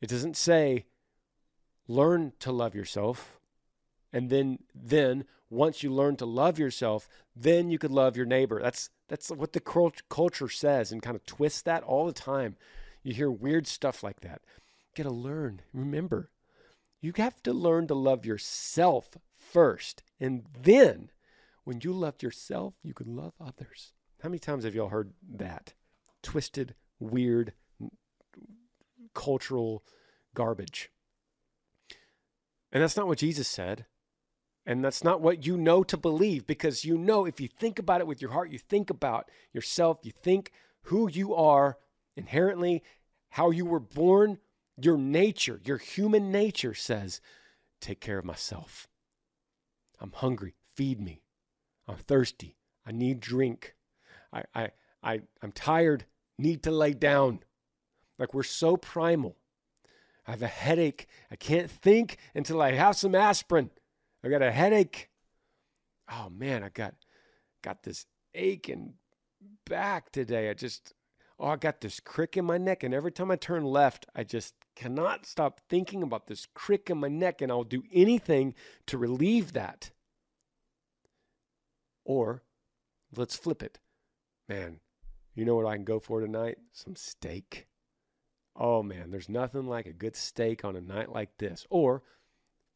It 0.01 0.09
doesn't 0.09 0.37
say, 0.37 0.87
learn 1.87 2.33
to 2.41 2.51
love 2.53 2.75
yourself. 2.75 3.39
And 4.13 4.31
then, 4.31 4.61
then 4.75 5.25
once 5.51 5.83
you 5.83 5.91
learn 5.91 6.17
to 6.17 6.27
love 6.27 6.59
yourself, 6.59 7.09
then 7.37 7.71
you 7.71 7.79
could 7.79 7.91
love 7.91 8.17
your 8.17 8.27
neighbor. 8.27 8.61
That's, 8.61 8.91
that's 9.09 9.31
what 9.31 9.53
the 9.53 9.61
culture 10.09 10.49
says 10.49 10.93
and 10.93 11.03
kind 11.03 11.17
of 11.17 11.27
twists 11.27 11.63
that 11.63 11.83
all 11.83 12.07
the 12.07 12.13
time. 12.13 12.57
You 13.03 13.15
hear 13.15 13.31
weird 13.31 13.67
stuff 13.67 14.03
like 14.03 14.21
that. 14.21 14.43
You 14.95 15.05
got 15.05 15.11
to 15.11 15.15
learn. 15.15 15.63
Remember, 15.73 16.31
you 17.01 17.13
have 17.17 17.43
to 17.43 17.53
learn 17.53 17.87
to 17.89 17.95
love 17.95 18.25
yourself 18.25 19.11
first. 19.39 20.03
And 20.21 20.45
then 20.61 21.11
when 21.65 21.81
you 21.83 21.93
loved 21.93 22.23
yourself, 22.23 22.75
you 22.83 22.95
could 22.95 23.07
love 23.07 23.35
others. 23.41 23.93
How 24.23 24.29
many 24.29 24.39
times 24.39 24.65
have 24.65 24.75
y'all 24.75 24.89
heard 24.89 25.13
that? 25.37 25.75
Twisted, 26.23 26.75
weird, 26.99 27.53
cultural 29.15 29.85
garbage. 30.35 30.91
And 32.73 32.83
that's 32.83 32.97
not 32.97 33.07
what 33.07 33.19
Jesus 33.19 33.49
said. 33.49 33.87
And 34.65 34.85
that's 34.85 35.03
not 35.03 35.21
what 35.21 35.45
you 35.45 35.57
know 35.57 35.83
to 35.83 35.97
believe 35.97 36.47
because 36.47 36.85
you 36.85 36.97
know 36.97 37.25
if 37.25 37.41
you 37.41 37.49
think 37.49 37.79
about 37.79 38.01
it 38.01 38.07
with 38.07 38.23
your 38.23 38.31
heart, 38.31 38.51
you 38.51 38.59
think 38.59 38.91
about 38.91 39.29
yourself, 39.53 39.99
you 40.03 40.13
think 40.13 40.53
who 40.83 41.11
you 41.11 41.35
are 41.35 41.79
inherently, 42.17 42.83
how 43.31 43.51
you 43.51 43.65
were 43.65 43.81
born, 43.81 44.39
your 44.81 44.97
nature, 44.97 45.61
your 45.65 45.79
human 45.79 46.31
nature 46.31 46.75
says, 46.75 47.21
take 47.81 48.01
care 48.01 48.19
of 48.19 48.25
myself. 48.25 48.87
I'm 50.01 50.13
hungry, 50.13 50.55
feed 50.75 51.01
me. 51.01 51.23
I'm 51.89 51.97
thirsty. 51.97 52.57
I 52.87 52.93
need 52.93 53.21
drink. 53.21 53.75
I, 54.33 54.43
I, 54.55 54.71
I, 55.03 55.21
I'm 55.43 55.53
tired. 55.53 56.07
Need 56.39 56.63
to 56.65 56.71
lay 56.71 56.93
down. 56.95 57.41
Like 58.19 58.35
we're 58.35 58.43
so 58.43 58.77
primal. 58.77 59.37
I 60.27 60.31
have 60.33 60.43
a 60.43 60.49
headache. 60.49 61.09
I 61.31 61.37
can't 61.37 61.71
think 61.71 62.19
until 62.35 62.63
I 62.63 62.73
have 62.73 62.97
some 62.97 63.15
aspirin. 63.15 63.71
I 64.25 64.29
got 64.29 64.43
a 64.43 64.53
headache. 64.53 65.11
Oh 66.11 66.29
man, 66.31 66.63
I 66.63 66.69
got 66.69 66.95
got 67.63 67.83
this 67.83 68.07
ache 68.35 68.69
and 68.69 68.95
back 69.67 70.13
today. 70.13 70.51
I 70.51 70.55
just 70.55 70.93
oh, 71.39 71.49
I 71.49 71.57
got 71.57 71.81
this 71.81 71.99
crick 72.01 72.37
in 72.37 72.45
my 72.45 72.59
neck, 72.59 72.83
and 72.83 72.95
every 72.95 73.13
time 73.13 73.31
I 73.31 73.37
turn 73.37 73.65
left, 73.65 74.07
I 74.15 74.23
just 74.23 74.55
cannot 74.77 75.27
stop 75.27 75.61
thinking 75.69 76.03
about 76.03 76.27
this 76.27 76.47
crick 76.55 76.91
in 76.91 76.99
my 76.99 77.09
neck, 77.09 77.43
and 77.43 77.51
I'll 77.51 77.65
do 77.65 77.83
anything 77.93 78.55
to 78.87 78.99
relieve 78.99 79.53
that. 79.53 79.91
Or 82.05 82.43
let's 83.17 83.37
flip 83.37 83.63
it. 83.63 83.79
Man, 84.49 84.81
you 85.35 85.45
know 85.45 85.55
what 85.55 85.67
I 85.67 85.77
can 85.77 85.85
go 85.85 85.99
for 85.99 86.21
tonight? 86.21 86.59
Some 86.73 86.97
steak. 86.97 87.67
Oh 88.55 88.83
man, 88.83 89.11
there's 89.11 89.29
nothing 89.29 89.67
like 89.67 89.87
a 89.87 89.93
good 89.93 90.17
steak 90.17 90.65
on 90.65 90.77
a 90.77 90.81
night 90.81 91.11
like 91.13 91.39
this. 91.39 91.67
Or 91.71 92.03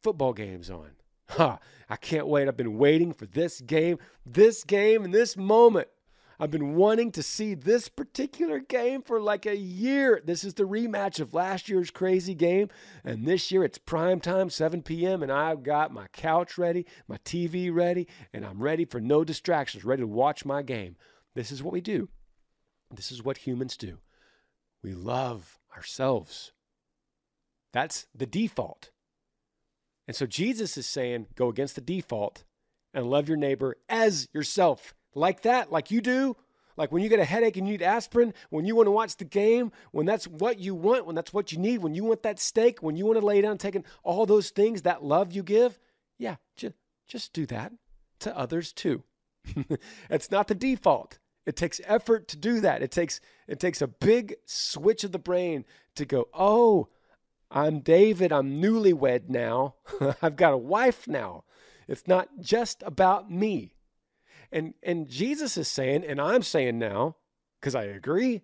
football 0.01 0.33
games 0.33 0.69
on. 0.69 0.91
Ha, 1.31 1.59
I 1.89 1.97
can't 1.97 2.27
wait. 2.27 2.47
I've 2.47 2.55
been 2.55 2.77
waiting 2.77 3.11
for 3.11 3.25
this 3.25 3.59
game, 3.59 3.99
this 4.25 4.63
game, 4.63 5.03
and 5.03 5.13
this 5.13 5.35
moment. 5.35 5.89
I've 6.39 6.51
been 6.51 6.75
wanting 6.75 7.11
to 7.13 7.23
see 7.23 7.55
this 7.55 7.89
particular 7.89 8.59
game 8.59 9.01
for 9.01 9.19
like 9.19 9.47
a 9.47 9.57
year. 9.57 10.21
This 10.23 10.43
is 10.43 10.53
the 10.53 10.67
rematch 10.67 11.19
of 11.19 11.33
last 11.33 11.67
year's 11.67 11.89
crazy 11.89 12.35
game. 12.35 12.69
And 13.03 13.25
this 13.25 13.51
year 13.51 13.63
it's 13.63 13.79
prime 13.79 14.19
time, 14.19 14.51
7 14.51 14.83
p.m. 14.83 15.23
And 15.23 15.31
I've 15.31 15.63
got 15.63 15.91
my 15.91 16.05
couch 16.13 16.57
ready, 16.57 16.85
my 17.07 17.17
TV 17.25 17.73
ready, 17.73 18.07
and 18.33 18.45
I'm 18.45 18.61
ready 18.61 18.85
for 18.85 19.01
no 19.01 19.23
distractions, 19.23 19.83
ready 19.83 20.03
to 20.03 20.07
watch 20.07 20.45
my 20.45 20.61
game. 20.61 20.95
This 21.33 21.51
is 21.51 21.63
what 21.63 21.73
we 21.73 21.81
do. 21.81 22.09
This 22.93 23.11
is 23.11 23.23
what 23.23 23.37
humans 23.39 23.75
do. 23.75 23.97
We 24.83 24.93
love 24.93 25.57
ourselves. 25.75 26.51
That's 27.73 28.05
the 28.13 28.27
default. 28.27 28.91
And 30.07 30.15
so 30.15 30.27
Jesus 30.27 30.77
is 30.77 30.85
saying, 30.85 31.27
go 31.35 31.49
against 31.49 31.75
the 31.75 31.81
default 31.81 32.43
and 32.93 33.09
love 33.09 33.27
your 33.27 33.37
neighbor 33.37 33.77
as 33.89 34.27
yourself 34.33 34.93
like 35.13 35.41
that, 35.41 35.71
like 35.71 35.91
you 35.91 36.01
do, 36.01 36.35
like 36.77 36.91
when 36.91 37.01
you 37.01 37.09
get 37.09 37.19
a 37.19 37.25
headache 37.25 37.57
and 37.57 37.67
you 37.67 37.73
need 37.73 37.81
aspirin, 37.81 38.33
when 38.49 38.65
you 38.65 38.75
want 38.75 38.87
to 38.87 38.91
watch 38.91 39.17
the 39.17 39.25
game, 39.25 39.71
when 39.91 40.05
that's 40.05 40.27
what 40.27 40.59
you 40.59 40.75
want, 40.75 41.05
when 41.05 41.15
that's 41.15 41.33
what 41.33 41.51
you 41.51 41.57
need, 41.57 41.79
when 41.79 41.95
you 41.95 42.03
want 42.03 42.23
that 42.23 42.39
steak, 42.39 42.83
when 42.83 42.95
you 42.95 43.05
want 43.05 43.19
to 43.19 43.25
lay 43.25 43.41
down 43.41 43.57
taking 43.57 43.83
all 44.03 44.25
those 44.25 44.51
things, 44.51 44.83
that 44.83 45.03
love 45.03 45.31
you 45.31 45.43
give, 45.43 45.79
yeah, 46.17 46.35
just, 46.55 46.75
just 47.07 47.33
do 47.33 47.45
that 47.47 47.73
to 48.19 48.37
others 48.37 48.71
too. 48.71 49.03
it's 50.09 50.31
not 50.31 50.47
the 50.47 50.55
default. 50.55 51.17
It 51.47 51.55
takes 51.55 51.79
effort 51.85 52.27
to 52.27 52.37
do 52.37 52.59
that. 52.59 52.83
It 52.83 52.91
takes 52.91 53.21
it 53.47 53.59
takes 53.59 53.81
a 53.81 53.87
big 53.87 54.35
switch 54.45 55.05
of 55.05 55.13
the 55.13 55.19
brain 55.19 55.63
to 55.95 56.05
go, 56.05 56.27
"Oh, 56.33 56.89
I'm 57.49 57.79
David. 57.79 58.33
I'm 58.33 58.61
newlywed 58.61 59.29
now. 59.29 59.75
I've 60.21 60.35
got 60.35 60.53
a 60.53 60.57
wife 60.57 61.07
now. 61.07 61.45
It's 61.87 62.05
not 62.05 62.41
just 62.41 62.83
about 62.85 63.31
me." 63.31 63.76
And 64.51 64.73
and 64.81 65.07
Jesus 65.07 65.57
is 65.57 65.67
saying, 65.67 66.03
and 66.05 66.21
I'm 66.21 66.43
saying 66.43 66.79
now, 66.79 67.17
because 67.59 67.75
I 67.75 67.83
agree, 67.83 68.41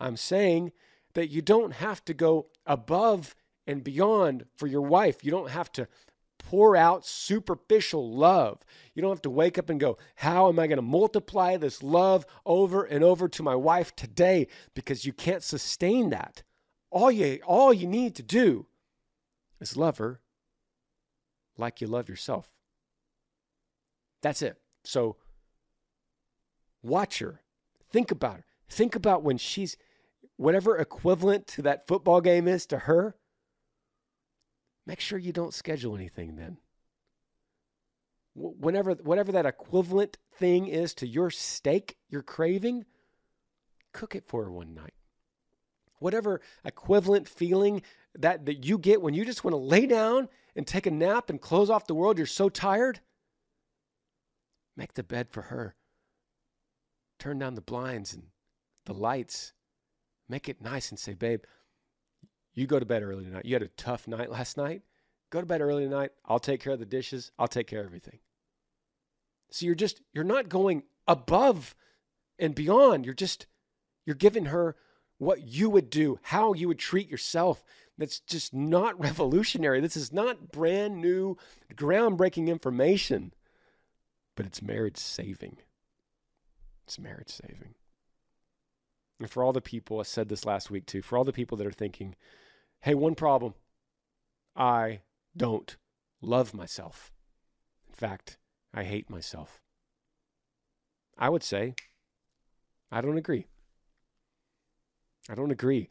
I'm 0.00 0.16
saying 0.16 0.72
that 1.14 1.30
you 1.30 1.42
don't 1.42 1.72
have 1.72 2.04
to 2.04 2.14
go 2.14 2.46
above 2.66 3.34
and 3.66 3.82
beyond 3.82 4.46
for 4.56 4.66
your 4.66 4.82
wife. 4.82 5.24
You 5.24 5.30
don't 5.30 5.50
have 5.50 5.70
to 5.72 5.88
pour 6.38 6.76
out 6.76 7.04
superficial 7.04 8.14
love. 8.14 8.64
You 8.94 9.02
don't 9.02 9.10
have 9.10 9.22
to 9.22 9.30
wake 9.30 9.58
up 9.58 9.68
and 9.68 9.78
go, 9.78 9.98
How 10.16 10.48
am 10.48 10.58
I 10.58 10.66
going 10.66 10.76
to 10.76 10.82
multiply 10.82 11.56
this 11.56 11.82
love 11.82 12.24
over 12.46 12.84
and 12.84 13.04
over 13.04 13.28
to 13.28 13.42
my 13.42 13.54
wife 13.54 13.94
today? 13.94 14.46
Because 14.74 15.04
you 15.04 15.12
can't 15.12 15.42
sustain 15.42 16.10
that. 16.10 16.42
All 16.90 17.10
you, 17.10 17.40
all 17.46 17.72
you 17.72 17.86
need 17.86 18.14
to 18.16 18.22
do 18.22 18.66
is 19.60 19.76
love 19.76 19.98
her 19.98 20.20
like 21.58 21.80
you 21.80 21.86
love 21.86 22.08
yourself. 22.08 22.50
That's 24.22 24.42
it. 24.42 24.58
So 24.84 25.16
watch 26.82 27.18
her. 27.18 27.42
Think 27.90 28.10
about 28.10 28.36
her. 28.36 28.44
Think 28.68 28.94
about 28.94 29.22
when 29.22 29.38
she's 29.38 29.76
whatever 30.36 30.76
equivalent 30.76 31.46
to 31.48 31.62
that 31.62 31.86
football 31.86 32.20
game 32.20 32.46
is 32.46 32.66
to 32.66 32.78
her 32.80 33.16
make 34.88 35.00
sure 35.00 35.18
you 35.18 35.32
don't 35.32 35.54
schedule 35.54 35.94
anything 35.94 36.34
then. 36.34 36.56
Whenever, 38.34 38.92
whatever 38.92 39.32
that 39.32 39.46
equivalent 39.46 40.16
thing 40.36 40.66
is 40.66 40.94
to 40.94 41.06
your 41.06 41.30
steak 41.30 41.96
you're 42.08 42.22
craving, 42.22 42.86
cook 43.92 44.14
it 44.16 44.24
for 44.26 44.44
her 44.44 44.50
one 44.50 44.74
night. 44.74 44.94
Whatever 45.98 46.40
equivalent 46.64 47.28
feeling 47.28 47.82
that, 48.14 48.46
that 48.46 48.64
you 48.64 48.78
get 48.78 49.02
when 49.02 49.14
you 49.14 49.24
just 49.24 49.44
want 49.44 49.52
to 49.52 49.58
lay 49.58 49.86
down 49.86 50.28
and 50.56 50.66
take 50.66 50.86
a 50.86 50.90
nap 50.90 51.28
and 51.28 51.40
close 51.40 51.68
off 51.68 51.86
the 51.86 51.94
world, 51.94 52.16
you're 52.16 52.26
so 52.26 52.48
tired, 52.48 53.00
make 54.76 54.94
the 54.94 55.02
bed 55.02 55.28
for 55.30 55.42
her. 55.42 55.74
Turn 57.18 57.38
down 57.38 57.54
the 57.54 57.60
blinds 57.60 58.14
and 58.14 58.24
the 58.86 58.94
lights. 58.94 59.52
Make 60.28 60.48
it 60.48 60.62
nice 60.62 60.90
and 60.90 60.98
say, 60.98 61.14
babe, 61.14 61.42
you 62.54 62.66
go 62.66 62.78
to 62.78 62.86
bed 62.86 63.02
early 63.02 63.24
tonight. 63.24 63.44
You 63.44 63.54
had 63.54 63.62
a 63.62 63.68
tough 63.68 64.06
night 64.08 64.30
last 64.30 64.56
night. 64.56 64.82
Go 65.30 65.40
to 65.40 65.46
bed 65.46 65.60
early 65.60 65.84
tonight. 65.84 66.10
I'll 66.24 66.38
take 66.38 66.60
care 66.60 66.72
of 66.72 66.78
the 66.78 66.86
dishes. 66.86 67.30
I'll 67.38 67.48
take 67.48 67.66
care 67.66 67.80
of 67.80 67.86
everything. 67.86 68.18
So 69.50 69.66
you're 69.66 69.74
just, 69.74 70.00
you're 70.12 70.24
not 70.24 70.48
going 70.48 70.82
above 71.06 71.74
and 72.38 72.54
beyond. 72.54 73.04
You're 73.04 73.14
just, 73.14 73.46
you're 74.04 74.16
giving 74.16 74.46
her 74.46 74.76
what 75.18 75.42
you 75.42 75.68
would 75.70 75.90
do, 75.90 76.18
how 76.22 76.52
you 76.52 76.68
would 76.68 76.78
treat 76.78 77.10
yourself. 77.10 77.64
That's 77.96 78.20
just 78.20 78.54
not 78.54 78.98
revolutionary. 79.00 79.80
This 79.80 79.96
is 79.96 80.12
not 80.12 80.52
brand 80.52 81.00
new, 81.00 81.36
groundbreaking 81.74 82.48
information, 82.48 83.32
but 84.36 84.46
it's 84.46 84.62
marriage 84.62 84.96
saving. 84.96 85.58
It's 86.88 86.98
marriage 86.98 87.28
saving. 87.28 87.74
And 89.20 89.30
for 89.30 89.44
all 89.44 89.52
the 89.52 89.60
people, 89.60 90.00
I 90.00 90.04
said 90.04 90.30
this 90.30 90.46
last 90.46 90.70
week 90.70 90.86
too, 90.86 91.02
for 91.02 91.18
all 91.18 91.24
the 91.24 91.34
people 91.34 91.58
that 91.58 91.66
are 91.66 91.70
thinking, 91.70 92.14
Hey, 92.80 92.94
one 92.94 93.14
problem. 93.14 93.52
I 94.56 95.00
don't 95.36 95.76
love 96.22 96.54
myself. 96.54 97.12
In 97.90 97.94
fact, 97.94 98.38
I 98.72 98.84
hate 98.84 99.10
myself. 99.10 99.60
I 101.18 101.28
would 101.28 101.42
say, 101.42 101.74
I 102.90 103.02
don't 103.02 103.18
agree. 103.18 103.44
I 105.28 105.34
don't 105.34 105.50
agree. 105.50 105.90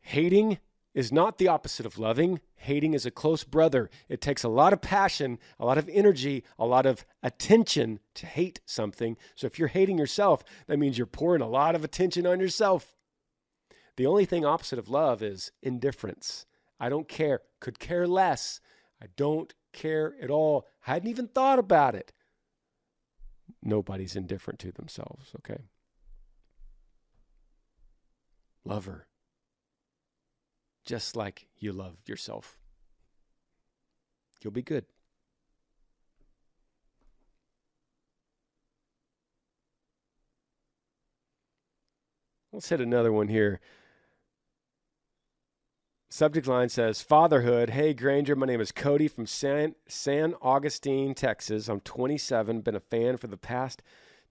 Hating 0.00 0.56
is 0.94 1.12
not 1.12 1.38
the 1.38 1.48
opposite 1.48 1.86
of 1.86 1.98
loving. 1.98 2.40
Hating 2.56 2.94
is 2.94 3.06
a 3.06 3.10
close 3.10 3.44
brother. 3.44 3.90
It 4.08 4.20
takes 4.20 4.42
a 4.42 4.48
lot 4.48 4.72
of 4.72 4.80
passion, 4.80 5.38
a 5.58 5.66
lot 5.66 5.78
of 5.78 5.88
energy, 5.92 6.44
a 6.58 6.66
lot 6.66 6.86
of 6.86 7.04
attention 7.22 8.00
to 8.14 8.26
hate 8.26 8.60
something. 8.64 9.16
So 9.34 9.46
if 9.46 9.58
you're 9.58 9.68
hating 9.68 9.98
yourself, 9.98 10.42
that 10.66 10.78
means 10.78 10.98
you're 10.98 11.06
pouring 11.06 11.42
a 11.42 11.48
lot 11.48 11.74
of 11.74 11.84
attention 11.84 12.26
on 12.26 12.40
yourself. 12.40 12.96
The 13.96 14.06
only 14.06 14.24
thing 14.24 14.44
opposite 14.44 14.78
of 14.78 14.88
love 14.88 15.22
is 15.22 15.50
indifference. 15.62 16.46
I 16.80 16.88
don't 16.88 17.08
care, 17.08 17.40
could 17.60 17.78
care 17.78 18.06
less. 18.06 18.60
I 19.02 19.06
don't 19.16 19.52
care 19.72 20.14
at 20.22 20.30
all. 20.30 20.66
Hadn't 20.80 21.08
even 21.08 21.28
thought 21.28 21.58
about 21.58 21.94
it. 21.94 22.12
Nobody's 23.62 24.14
indifferent 24.14 24.60
to 24.60 24.72
themselves, 24.72 25.32
okay? 25.38 25.62
Love 28.64 28.84
her. 28.84 29.07
Just 30.88 31.16
like 31.16 31.46
you 31.58 31.70
love 31.70 31.98
yourself. 32.06 32.56
You'll 34.42 34.54
be 34.54 34.62
good. 34.62 34.86
Let's 42.50 42.70
hit 42.70 42.80
another 42.80 43.12
one 43.12 43.28
here. 43.28 43.60
Subject 46.08 46.46
line 46.46 46.70
says 46.70 47.02
Fatherhood. 47.02 47.68
Hey, 47.68 47.92
Granger. 47.92 48.34
My 48.34 48.46
name 48.46 48.62
is 48.62 48.72
Cody 48.72 49.08
from 49.08 49.26
San, 49.26 49.74
San 49.88 50.34
Augustine, 50.40 51.14
Texas. 51.14 51.68
I'm 51.68 51.80
27, 51.80 52.62
been 52.62 52.74
a 52.74 52.80
fan 52.80 53.18
for 53.18 53.26
the 53.26 53.36
past 53.36 53.82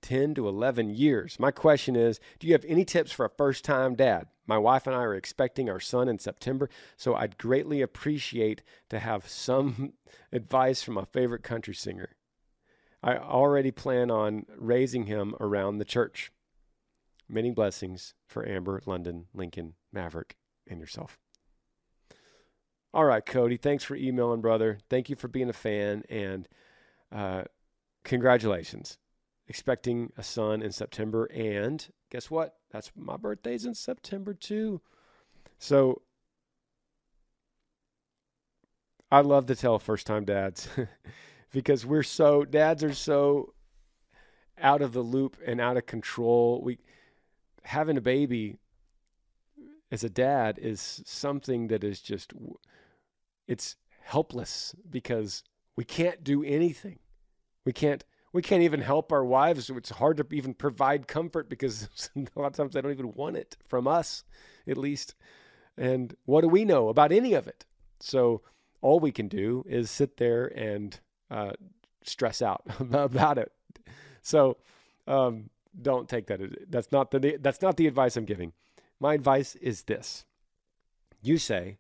10 0.08 0.36
to 0.36 0.48
11 0.48 0.90
years. 0.92 1.38
My 1.38 1.52
question 1.52 1.98
is 1.98 2.22
Do 2.40 2.48
you 2.48 2.54
have 2.54 2.64
any 2.66 2.86
tips 2.86 3.12
for 3.12 3.26
a 3.26 3.30
first 3.30 3.66
time 3.66 3.94
dad? 3.94 4.28
My 4.46 4.58
wife 4.58 4.88
and 4.88 4.96
I 4.96 5.00
are 5.00 5.14
expecting 5.14 5.70
our 5.70 5.82
son 5.82 6.08
in 6.08 6.18
September, 6.18 6.70
so 6.96 7.14
I'd 7.14 7.38
greatly 7.38 7.82
appreciate 7.82 8.64
to 8.88 9.00
have 9.00 9.28
some 9.28 9.92
advice 10.32 10.82
from 10.82 10.94
my 10.94 11.04
favorite 11.04 11.44
country 11.44 11.76
singer. 11.76 12.16
I 13.04 13.18
already 13.18 13.70
plan 13.70 14.10
on 14.10 14.46
raising 14.58 15.08
him 15.08 15.36
around 15.42 15.80
the 15.80 15.86
church. 15.86 16.32
Many 17.28 17.52
blessings 17.52 18.14
for 18.26 18.48
Amber, 18.48 18.82
London, 18.86 19.26
Lincoln, 19.34 19.74
Maverick, 19.92 20.38
and 20.66 20.80
yourself. 20.80 21.20
All 22.94 23.04
right, 23.04 23.26
Cody. 23.26 23.58
Thanks 23.58 23.84
for 23.84 23.98
emailing, 23.98 24.40
brother. 24.40 24.78
Thank 24.90 25.10
you 25.10 25.18
for 25.18 25.28
being 25.28 25.50
a 25.50 25.54
fan, 25.54 26.04
and 26.10 26.48
uh, 27.12 27.44
congratulations. 28.06 28.98
Expecting 29.50 30.12
a 30.18 30.24
son 30.24 30.62
in 30.62 30.72
September, 30.72 31.26
and 31.26 31.88
guess 32.10 32.30
what? 32.30 32.56
That's 32.72 32.92
my 32.96 33.16
birthday's 33.16 33.66
in 33.66 33.76
September 33.76 34.34
too. 34.34 34.82
So 35.58 36.02
I 39.10 39.22
love 39.22 39.46
to 39.46 39.56
tell 39.56 39.80
first-time 39.80 40.26
dads 40.26 40.68
because 41.54 41.86
we're 41.86 42.04
so 42.04 42.44
dads 42.44 42.84
are 42.84 42.94
so 42.94 43.54
out 44.60 44.82
of 44.82 44.92
the 44.92 45.02
loop 45.02 45.38
and 45.46 45.62
out 45.62 45.78
of 45.78 45.86
control. 45.86 46.62
We 46.62 46.80
having 47.64 47.98
a 47.98 48.02
baby 48.02 48.58
as 49.92 50.04
a 50.04 50.10
dad 50.10 50.60
is 50.62 51.02
something 51.06 51.68
that 51.68 51.84
is 51.84 52.02
just 52.02 52.34
it's 53.48 53.78
helpless 54.02 54.76
because 54.90 55.44
we 55.76 55.86
can't 55.86 56.24
do 56.24 56.44
anything. 56.44 57.00
We 57.66 57.72
can't 57.72 58.04
we 58.38 58.44
can't 58.44 58.62
even 58.62 58.82
help 58.82 59.12
our 59.12 59.26
wives. 59.26 59.68
It's 59.68 59.90
hard 59.90 60.18
to 60.18 60.28
even 60.32 60.54
provide 60.54 61.08
comfort 61.08 61.50
because 61.50 61.90
a 62.16 62.40
lot 62.40 62.46
of 62.46 62.54
times 62.54 62.76
they 62.76 62.82
don't 62.82 62.92
even 62.92 63.16
want 63.16 63.36
it 63.36 63.58
from 63.66 63.88
us, 63.88 64.24
at 64.68 64.78
least. 64.78 65.16
And 65.76 66.16
what 66.26 66.42
do 66.42 66.48
we 66.48 66.64
know 66.64 66.90
about 66.90 67.12
any 67.12 67.34
of 67.34 67.48
it? 67.48 67.66
So 68.00 68.44
all 68.80 69.00
we 69.00 69.12
can 69.12 69.28
do 69.28 69.66
is 69.68 69.90
sit 69.90 70.18
there 70.18 70.46
and 70.56 71.00
uh, 71.32 71.54
stress 72.04 72.44
out 72.44 72.62
about 72.92 73.40
it. 73.40 73.52
So 74.22 74.58
um, 75.08 75.50
don't 75.82 76.08
take 76.08 76.28
that. 76.28 76.70
That's 76.70 76.92
not 76.92 77.10
the 77.10 77.40
that's 77.42 77.64
not 77.64 77.76
the 77.76 77.88
advice 77.88 78.16
I'm 78.18 78.26
giving. 78.26 78.54
My 79.00 79.16
advice 79.16 79.56
is 79.56 79.86
this: 79.86 80.26
you 81.24 81.40
say, 81.40 81.80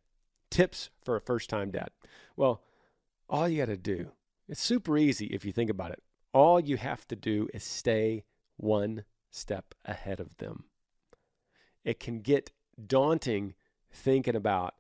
tips 0.50 0.90
for 1.06 1.16
a 1.16 1.22
first 1.22 1.52
time 1.52 1.70
dad. 1.70 1.90
Well, 2.36 2.64
all 3.30 3.48
you 3.48 3.60
got 3.60 3.66
to 3.66 3.78
do, 3.78 4.08
it's 4.50 4.64
super 4.64 4.98
easy 4.98 5.28
if 5.28 5.46
you 5.46 5.52
think 5.52 5.70
about 5.70 5.92
it. 5.92 6.02
All 6.34 6.60
you 6.60 6.78
have 6.78 7.08
to 7.08 7.16
do 7.16 7.48
is 7.54 7.64
stay 7.64 8.24
one 8.58 9.06
step 9.32 9.74
ahead 9.86 10.20
of 10.20 10.38
them. 10.38 10.66
It 11.84 12.00
can 12.00 12.22
get 12.22 12.52
daunting 12.86 13.54
thinking 13.92 14.36
about, 14.36 14.76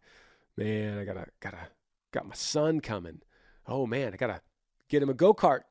man, 0.56 1.00
I 1.00 1.06
gotta, 1.06 1.28
gotta, 1.39 1.70
got 2.12 2.28
my 2.28 2.36
son 2.36 2.80
coming. 2.80 3.22
Oh 3.66 3.86
man, 3.86 4.14
I 4.14 4.18
gotta 4.18 4.41
get 4.89 5.02
him 5.02 5.10
a 5.10 5.14
go 5.14 5.34
kart. 5.34 5.62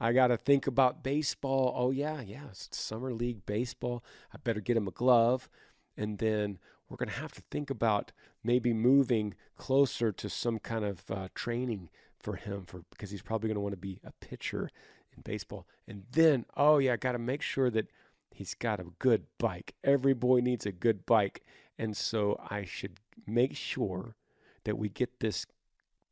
I 0.00 0.12
gotta 0.12 0.36
think 0.36 0.66
about 0.66 1.04
baseball. 1.04 1.72
Oh 1.76 1.90
yeah, 1.90 2.20
yeah, 2.20 2.48
it's 2.50 2.68
summer 2.76 3.12
league 3.12 3.46
baseball. 3.46 4.04
I 4.32 4.38
better 4.42 4.60
get 4.60 4.76
him 4.76 4.88
a 4.88 4.92
glove. 4.92 5.48
And 5.96 6.18
then 6.18 6.58
we're 6.88 6.96
to 7.08 7.20
have 7.20 7.32
to 7.32 7.42
think 7.50 7.70
about 7.70 8.12
maybe 8.42 8.72
moving 8.72 9.34
closer 9.56 10.12
to 10.12 10.28
some 10.28 10.58
kind 10.58 10.84
of 10.84 11.10
uh, 11.10 11.28
training 11.34 11.88
for 12.24 12.36
him 12.36 12.64
for 12.66 12.82
because 12.90 13.10
he's 13.10 13.22
probably 13.22 13.48
going 13.48 13.56
to 13.56 13.60
want 13.60 13.74
to 13.74 13.76
be 13.76 14.00
a 14.02 14.12
pitcher 14.12 14.70
in 15.14 15.22
baseball. 15.22 15.66
And 15.86 16.04
then, 16.10 16.46
oh 16.56 16.78
yeah, 16.78 16.94
I 16.94 16.96
got 16.96 17.12
to 17.12 17.18
make 17.18 17.42
sure 17.42 17.70
that 17.70 17.86
he's 18.30 18.54
got 18.54 18.80
a 18.80 18.86
good 18.98 19.26
bike. 19.38 19.74
Every 19.84 20.14
boy 20.14 20.40
needs 20.40 20.64
a 20.64 20.72
good 20.72 21.04
bike. 21.04 21.44
And 21.78 21.96
so 21.96 22.40
I 22.48 22.64
should 22.64 22.98
make 23.26 23.54
sure 23.54 24.16
that 24.64 24.78
we 24.78 24.88
get 24.88 25.20
this 25.20 25.44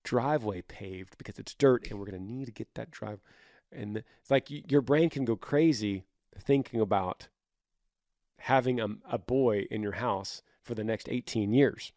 driveway 0.05 0.61
paved 0.63 1.17
because 1.17 1.39
it's 1.39 1.55
dirt 1.55 1.89
and 1.89 1.99
we're 1.99 2.07
going 2.07 2.19
to 2.19 2.33
need 2.33 2.45
to 2.45 2.53
get 2.53 2.75
that 2.75 2.91
drive. 2.91 3.21
And 3.73 3.97
it's 3.97 4.31
like 4.31 4.49
your 4.71 4.83
brain 4.83 5.09
can 5.09 5.25
go 5.25 5.37
crazy 5.37 6.05
thinking 6.39 6.81
about 6.81 7.29
having 8.41 8.81
a, 8.81 8.89
a 9.11 9.19
boy 9.19 9.67
in 9.71 9.83
your 9.83 9.93
house 9.93 10.43
for 10.63 10.75
the 10.75 10.85
next 10.85 11.09
18 11.09 11.55
years. 11.55 11.93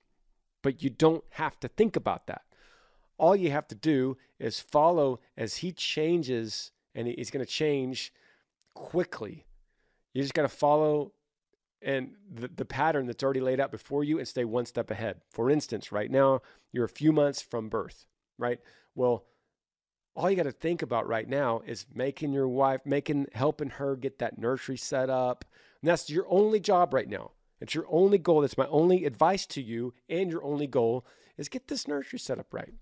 But 0.62 0.82
you 0.82 0.90
don't 0.90 1.24
have 1.32 1.60
to 1.60 1.68
think 1.68 1.98
about 1.98 2.28
that. 2.28 2.45
All 3.18 3.36
you 3.36 3.52
have 3.52 3.68
to 3.70 3.76
do 3.76 4.18
is 4.40 4.60
follow 4.60 5.20
as 5.38 5.58
he 5.58 5.72
changes, 5.72 6.72
and 6.94 7.08
he's 7.08 7.32
going 7.32 7.46
to 7.46 7.52
change 7.52 8.14
quickly. 8.74 9.46
You 10.14 10.22
just 10.22 10.34
got 10.34 10.44
to 10.44 10.50
follow 10.50 11.14
and 11.86 12.14
the, 12.34 12.48
the 12.48 12.66
pattern 12.66 13.06
that's 13.06 13.24
already 13.24 13.40
laid 13.40 13.60
out 13.60 13.72
before 13.72 14.04
you 14.04 14.18
and 14.18 14.28
stay 14.28 14.44
one 14.44 14.66
step 14.66 14.90
ahead. 14.90 15.22
For 15.30 15.52
instance, 15.52 15.92
right 15.92 16.10
now, 16.10 16.42
you're 16.72 16.86
a 16.86 16.90
few 16.90 17.12
months 17.12 17.42
from 17.42 17.70
birth, 17.70 18.08
right? 18.40 18.60
Well, 18.96 19.26
all 20.16 20.30
you 20.30 20.36
got 20.36 20.44
to 20.44 20.52
think 20.52 20.82
about 20.82 21.08
right 21.08 21.28
now 21.28 21.62
is 21.66 21.86
making 21.94 22.34
your 22.34 22.48
wife, 22.48 22.82
making, 22.86 23.28
helping 23.34 23.70
her 23.70 23.96
get 23.96 24.18
that 24.20 24.40
nursery 24.40 24.78
set 24.78 25.10
up. 25.10 25.46
And 25.82 25.90
that's 25.90 26.10
your 26.10 26.26
only 26.28 26.60
job 26.60 26.94
right 26.94 27.08
now. 27.08 27.32
It's 27.62 27.76
your 27.76 27.86
only 27.90 28.18
goal. 28.18 28.42
That's 28.42 28.58
my 28.58 28.68
only 28.68 29.06
advice 29.06 29.46
to 29.48 29.62
you. 29.62 29.94
And 30.10 30.32
your 30.32 30.44
only 30.44 30.68
goal 30.68 31.06
is 31.38 31.50
get 31.50 31.68
this 31.68 31.88
nursery 31.88 32.20
set 32.20 32.40
up 32.40 32.54
right. 32.54 32.74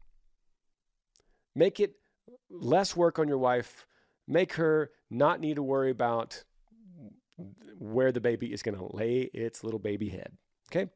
Make 1.55 1.79
it 1.79 1.95
less 2.49 2.95
work 2.95 3.19
on 3.19 3.27
your 3.27 3.37
wife. 3.37 3.85
Make 4.27 4.53
her 4.53 4.91
not 5.09 5.39
need 5.39 5.55
to 5.55 5.63
worry 5.63 5.91
about 5.91 6.43
where 7.77 8.11
the 8.11 8.21
baby 8.21 8.53
is 8.53 8.63
going 8.63 8.77
to 8.77 8.95
lay 8.95 9.29
its 9.33 9.63
little 9.63 9.79
baby 9.79 10.09
head. 10.09 10.37
Okay. 10.71 10.89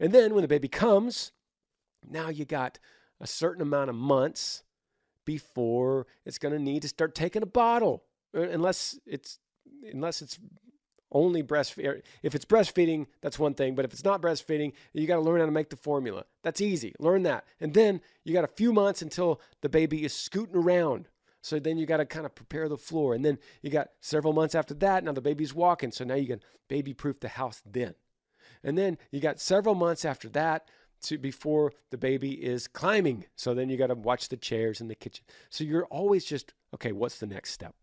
And 0.00 0.12
then 0.12 0.34
when 0.34 0.42
the 0.42 0.48
baby 0.48 0.68
comes, 0.68 1.32
now 2.08 2.28
you 2.28 2.44
got 2.44 2.78
a 3.20 3.26
certain 3.26 3.62
amount 3.62 3.90
of 3.90 3.96
months 3.96 4.62
before 5.24 6.06
it's 6.24 6.38
going 6.38 6.52
to 6.52 6.60
need 6.60 6.82
to 6.82 6.88
start 6.88 7.14
taking 7.14 7.42
a 7.42 7.46
bottle 7.46 8.04
uh, 8.36 8.42
unless 8.42 8.98
it's 9.06 9.38
unless 9.90 10.20
it's 10.20 10.38
only 11.14 11.42
breastfeeding. 11.42 12.02
If 12.22 12.34
it's 12.34 12.44
breastfeeding, 12.44 13.06
that's 13.22 13.38
one 13.38 13.54
thing. 13.54 13.74
But 13.74 13.84
if 13.84 13.92
it's 13.92 14.04
not 14.04 14.20
breastfeeding, 14.20 14.72
you 14.92 15.06
got 15.06 15.16
to 15.16 15.22
learn 15.22 15.40
how 15.40 15.46
to 15.46 15.52
make 15.52 15.70
the 15.70 15.76
formula. 15.76 16.24
That's 16.42 16.60
easy. 16.60 16.92
Learn 16.98 17.22
that. 17.22 17.44
And 17.60 17.72
then 17.72 18.00
you 18.24 18.34
got 18.34 18.44
a 18.44 18.48
few 18.48 18.72
months 18.72 19.00
until 19.00 19.40
the 19.62 19.68
baby 19.68 20.04
is 20.04 20.12
scooting 20.12 20.56
around. 20.56 21.08
So 21.40 21.58
then 21.58 21.78
you 21.78 21.86
got 21.86 21.98
to 21.98 22.06
kind 22.06 22.26
of 22.26 22.34
prepare 22.34 22.68
the 22.68 22.76
floor. 22.76 23.14
And 23.14 23.24
then 23.24 23.38
you 23.62 23.70
got 23.70 23.90
several 24.00 24.32
months 24.32 24.54
after 24.54 24.74
that. 24.74 25.04
Now 25.04 25.12
the 25.12 25.20
baby's 25.20 25.54
walking. 25.54 25.92
So 25.92 26.04
now 26.04 26.14
you 26.14 26.26
can 26.26 26.40
baby 26.68 26.92
proof 26.92 27.20
the 27.20 27.28
house 27.28 27.62
then. 27.64 27.94
And 28.62 28.76
then 28.76 28.98
you 29.10 29.20
got 29.20 29.40
several 29.40 29.74
months 29.74 30.04
after 30.04 30.28
that 30.30 30.68
to 31.02 31.18
before 31.18 31.72
the 31.90 31.98
baby 31.98 32.32
is 32.32 32.66
climbing. 32.66 33.26
So 33.36 33.54
then 33.54 33.68
you 33.68 33.76
got 33.76 33.88
to 33.88 33.94
watch 33.94 34.30
the 34.30 34.38
chairs 34.38 34.80
in 34.80 34.88
the 34.88 34.94
kitchen. 34.94 35.24
So 35.50 35.64
you're 35.64 35.84
always 35.86 36.24
just, 36.24 36.54
okay, 36.74 36.92
what's 36.92 37.18
the 37.18 37.26
next 37.26 37.52
step? 37.52 37.74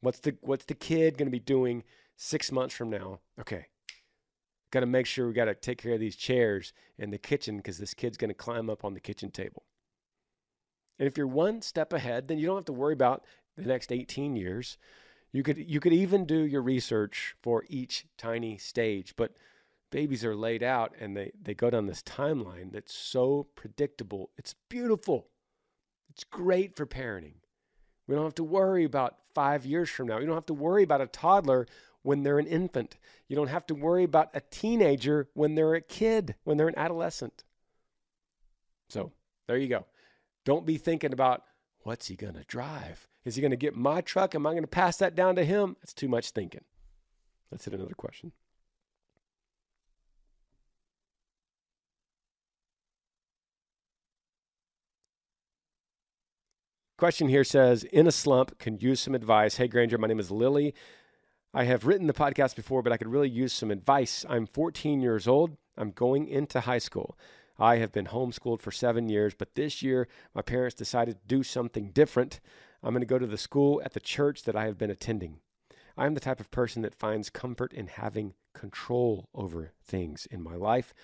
What's 0.00 0.18
the 0.18 0.36
what's 0.40 0.64
the 0.64 0.74
kid 0.74 1.16
going 1.16 1.28
to 1.28 1.32
be 1.32 1.38
doing 1.38 1.84
six 2.22 2.52
months 2.52 2.74
from 2.74 2.90
now? 2.90 3.20
Okay, 3.40 3.66
got 4.70 4.80
to 4.80 4.86
make 4.86 5.06
sure 5.06 5.26
we 5.26 5.34
got 5.34 5.46
to 5.46 5.54
take 5.54 5.78
care 5.78 5.94
of 5.94 6.00
these 6.00 6.16
chairs 6.16 6.72
in 6.98 7.10
the 7.10 7.18
kitchen 7.18 7.56
because 7.56 7.78
this 7.78 7.94
kid's 7.94 8.16
going 8.16 8.30
to 8.30 8.34
climb 8.34 8.70
up 8.70 8.84
on 8.84 8.94
the 8.94 9.00
kitchen 9.00 9.30
table. 9.30 9.64
And 10.98 11.08
if 11.08 11.18
you're 11.18 11.26
one 11.26 11.62
step 11.62 11.92
ahead, 11.92 12.28
then 12.28 12.38
you 12.38 12.46
don't 12.46 12.56
have 12.56 12.64
to 12.66 12.72
worry 12.72 12.92
about 12.92 13.24
the 13.56 13.64
next 13.64 13.90
18 13.90 14.36
years. 14.36 14.78
You 15.32 15.42
could 15.42 15.58
you 15.58 15.80
could 15.80 15.92
even 15.92 16.26
do 16.26 16.40
your 16.40 16.62
research 16.62 17.34
for 17.42 17.64
each 17.68 18.06
tiny 18.18 18.58
stage, 18.58 19.14
but 19.16 19.32
babies 19.90 20.24
are 20.24 20.36
laid 20.36 20.62
out 20.62 20.94
and 21.00 21.16
they, 21.16 21.32
they 21.40 21.54
go 21.54 21.70
down 21.70 21.86
this 21.86 22.02
timeline 22.02 22.72
that's 22.72 22.94
so 22.94 23.48
predictable. 23.56 24.30
It's 24.36 24.54
beautiful. 24.68 25.28
It's 26.10 26.24
great 26.24 26.76
for 26.76 26.86
parenting. 26.86 27.34
We 28.06 28.14
don't 28.14 28.24
have 28.24 28.34
to 28.36 28.44
worry 28.44 28.84
about 28.84 29.16
five 29.34 29.64
years 29.64 29.88
from 29.88 30.08
now. 30.08 30.18
You 30.18 30.26
don't 30.26 30.36
have 30.36 30.46
to 30.46 30.54
worry 30.54 30.82
about 30.82 31.00
a 31.00 31.06
toddler 31.06 31.66
when 32.02 32.22
they're 32.22 32.38
an 32.38 32.46
infant. 32.46 32.96
You 33.28 33.36
don't 33.36 33.48
have 33.48 33.66
to 33.66 33.74
worry 33.74 34.04
about 34.04 34.30
a 34.34 34.40
teenager 34.40 35.28
when 35.34 35.54
they're 35.54 35.74
a 35.74 35.80
kid, 35.80 36.34
when 36.44 36.56
they're 36.56 36.68
an 36.68 36.78
adolescent. 36.78 37.44
So 38.88 39.12
there 39.46 39.56
you 39.56 39.68
go. 39.68 39.86
Don't 40.44 40.66
be 40.66 40.76
thinking 40.76 41.12
about 41.12 41.44
what's 41.82 42.08
he 42.08 42.16
going 42.16 42.34
to 42.34 42.44
drive? 42.44 43.08
Is 43.24 43.36
he 43.36 43.40
going 43.40 43.52
to 43.52 43.56
get 43.56 43.76
my 43.76 44.00
truck? 44.00 44.34
Am 44.34 44.46
I 44.46 44.50
going 44.50 44.64
to 44.64 44.68
pass 44.68 44.96
that 44.98 45.14
down 45.14 45.36
to 45.36 45.44
him? 45.44 45.76
That's 45.80 45.94
too 45.94 46.08
much 46.08 46.30
thinking. 46.30 46.64
Let's 47.50 47.64
hit 47.64 47.74
another 47.74 47.94
question. 47.94 48.32
Question 56.98 57.28
here 57.28 57.42
says, 57.42 57.82
in 57.82 58.06
a 58.06 58.12
slump, 58.12 58.58
can 58.60 58.78
use 58.78 59.00
some 59.00 59.14
advice. 59.14 59.56
Hey, 59.56 59.66
Granger, 59.66 59.98
my 59.98 60.06
name 60.06 60.20
is 60.20 60.30
Lily. 60.30 60.72
I 61.54 61.64
have 61.64 61.84
written 61.84 62.06
the 62.06 62.14
podcast 62.14 62.56
before, 62.56 62.82
but 62.82 62.94
I 62.94 62.96
could 62.96 63.12
really 63.12 63.28
use 63.28 63.52
some 63.52 63.70
advice. 63.70 64.24
I'm 64.26 64.46
14 64.46 65.02
years 65.02 65.28
old. 65.28 65.58
I'm 65.76 65.90
going 65.90 66.26
into 66.26 66.60
high 66.60 66.78
school. 66.78 67.18
I 67.58 67.76
have 67.76 67.92
been 67.92 68.06
homeschooled 68.06 68.62
for 68.62 68.70
seven 68.70 69.10
years, 69.10 69.34
but 69.34 69.54
this 69.54 69.82
year 69.82 70.08
my 70.34 70.40
parents 70.40 70.74
decided 70.74 71.16
to 71.16 71.26
do 71.26 71.42
something 71.42 71.90
different. 71.90 72.40
I'm 72.82 72.94
going 72.94 73.02
to 73.02 73.06
go 73.06 73.18
to 73.18 73.26
the 73.26 73.36
school 73.36 73.82
at 73.84 73.92
the 73.92 74.00
church 74.00 74.44
that 74.44 74.56
I 74.56 74.64
have 74.64 74.78
been 74.78 74.90
attending. 74.90 75.40
I 75.94 76.06
am 76.06 76.14
the 76.14 76.20
type 76.20 76.40
of 76.40 76.50
person 76.50 76.80
that 76.82 76.94
finds 76.94 77.28
comfort 77.28 77.74
in 77.74 77.86
having 77.86 78.32
control 78.54 79.28
over 79.34 79.72
things 79.84 80.26
in 80.30 80.42
my 80.42 80.56
life. 80.56 80.94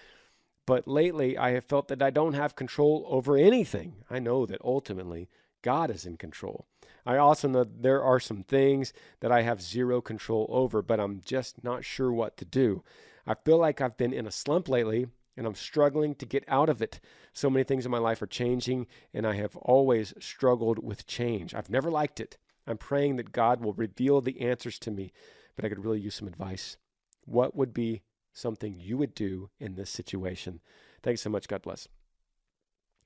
But 0.64 0.88
lately, 0.88 1.36
I 1.36 1.50
have 1.50 1.64
felt 1.64 1.88
that 1.88 2.02
I 2.02 2.08
don't 2.08 2.32
have 2.32 2.56
control 2.56 3.04
over 3.10 3.36
anything. 3.36 3.96
I 4.08 4.18
know 4.18 4.46
that 4.46 4.62
ultimately 4.64 5.28
God 5.62 5.90
is 5.90 6.06
in 6.06 6.16
control. 6.16 6.66
I 7.04 7.16
also 7.16 7.48
know 7.48 7.64
there 7.64 8.02
are 8.02 8.20
some 8.20 8.42
things 8.42 8.92
that 9.20 9.32
I 9.32 9.42
have 9.42 9.62
zero 9.62 10.00
control 10.00 10.46
over, 10.50 10.82
but 10.82 11.00
I'm 11.00 11.20
just 11.24 11.64
not 11.64 11.84
sure 11.84 12.12
what 12.12 12.36
to 12.36 12.44
do. 12.44 12.84
I 13.26 13.34
feel 13.34 13.58
like 13.58 13.80
I've 13.80 13.96
been 13.96 14.12
in 14.12 14.26
a 14.26 14.30
slump 14.30 14.68
lately 14.68 15.06
and 15.36 15.46
I'm 15.46 15.54
struggling 15.54 16.14
to 16.16 16.26
get 16.26 16.44
out 16.48 16.68
of 16.68 16.82
it. 16.82 17.00
So 17.32 17.48
many 17.48 17.62
things 17.62 17.84
in 17.84 17.92
my 17.92 17.98
life 17.98 18.20
are 18.20 18.26
changing, 18.26 18.88
and 19.14 19.24
I 19.24 19.34
have 19.34 19.56
always 19.56 20.12
struggled 20.18 20.82
with 20.82 21.06
change. 21.06 21.54
I've 21.54 21.70
never 21.70 21.92
liked 21.92 22.18
it. 22.18 22.38
I'm 22.66 22.76
praying 22.76 23.16
that 23.16 23.30
God 23.30 23.62
will 23.62 23.72
reveal 23.72 24.20
the 24.20 24.40
answers 24.40 24.80
to 24.80 24.90
me, 24.90 25.12
but 25.54 25.64
I 25.64 25.68
could 25.68 25.84
really 25.84 26.00
use 26.00 26.16
some 26.16 26.26
advice. 26.26 26.76
What 27.24 27.54
would 27.54 27.72
be 27.72 28.02
something 28.32 28.74
you 28.76 28.98
would 28.98 29.14
do 29.14 29.48
in 29.60 29.76
this 29.76 29.90
situation? 29.90 30.60
Thanks 31.02 31.22
so 31.22 31.30
much. 31.30 31.46
God 31.46 31.62
bless. 31.62 31.86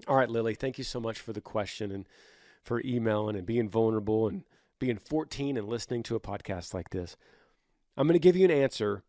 All 0.08 0.16
right, 0.16 0.30
Lily, 0.30 0.54
thank 0.54 0.78
you 0.78 0.84
so 0.84 1.00
much 1.00 1.20
for 1.20 1.34
the 1.34 1.40
question. 1.42 1.92
And 1.92 2.06
for 2.62 2.80
emailing 2.84 3.36
and 3.36 3.46
being 3.46 3.68
vulnerable 3.68 4.28
and 4.28 4.44
being 4.78 4.98
14 4.98 5.56
and 5.56 5.68
listening 5.68 6.02
to 6.04 6.16
a 6.16 6.20
podcast 6.20 6.74
like 6.74 6.90
this. 6.90 7.16
I'm 7.96 8.06
going 8.06 8.14
to 8.14 8.18
give 8.18 8.36
you 8.36 8.44
an 8.44 8.50
answer 8.50 9.02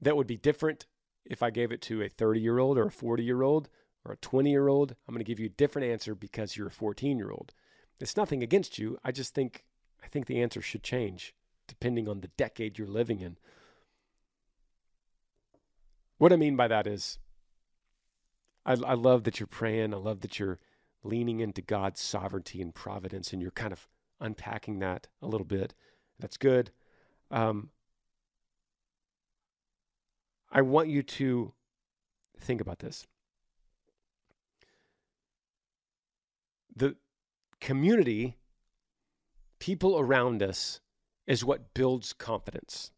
that 0.00 0.16
would 0.16 0.26
be 0.26 0.36
different 0.36 0.86
if 1.24 1.42
I 1.42 1.50
gave 1.50 1.72
it 1.72 1.82
to 1.82 2.02
a 2.02 2.08
30 2.08 2.40
year 2.40 2.58
old 2.58 2.78
or 2.78 2.86
a 2.86 2.90
40 2.90 3.22
year 3.22 3.42
old 3.42 3.68
or 4.04 4.12
a 4.12 4.16
20 4.16 4.50
year 4.50 4.68
old. 4.68 4.94
I'm 5.06 5.14
going 5.14 5.24
to 5.24 5.28
give 5.28 5.40
you 5.40 5.46
a 5.46 5.50
different 5.50 5.90
answer 5.90 6.14
because 6.14 6.56
you're 6.56 6.68
a 6.68 6.72
14 6.72 7.18
year 7.18 7.30
old. 7.30 7.52
It's 8.00 8.16
nothing 8.16 8.42
against 8.42 8.78
you. 8.78 8.98
I 9.04 9.12
just 9.12 9.34
think 9.34 9.64
I 10.02 10.08
think 10.08 10.26
the 10.26 10.40
answer 10.40 10.62
should 10.62 10.82
change 10.82 11.34
depending 11.66 12.08
on 12.08 12.20
the 12.20 12.28
decade 12.36 12.78
you're 12.78 12.86
living 12.86 13.20
in. 13.20 13.36
What 16.18 16.32
I 16.32 16.36
mean 16.36 16.56
by 16.56 16.68
that 16.68 16.86
is, 16.86 17.18
I, 18.64 18.72
I 18.72 18.94
love 18.94 19.24
that 19.24 19.40
you're 19.40 19.46
praying. 19.46 19.92
I 19.92 19.96
love 19.96 20.20
that 20.20 20.38
you're 20.38 20.58
leaning 21.06 21.40
into 21.40 21.62
God's 21.62 22.00
sovereignty 22.00 22.60
and 22.60 22.74
providence, 22.74 23.32
and 23.32 23.40
you're 23.40 23.50
kind 23.50 23.72
of 23.72 23.88
unpacking 24.20 24.78
that 24.80 25.08
a 25.22 25.26
little 25.26 25.46
bit. 25.46 25.74
That's 26.18 26.36
good. 26.36 26.70
Um, 27.30 27.70
I 30.50 30.62
want 30.62 30.88
you 30.88 31.02
to 31.02 31.52
think 32.40 32.60
about 32.60 32.78
this. 32.78 33.06
The 36.74 36.96
community, 37.60 38.36
people 39.58 39.98
around 39.98 40.42
us, 40.42 40.80
is 41.26 41.44
what 41.44 41.74
builds 41.74 42.12
confidence. 42.12 42.90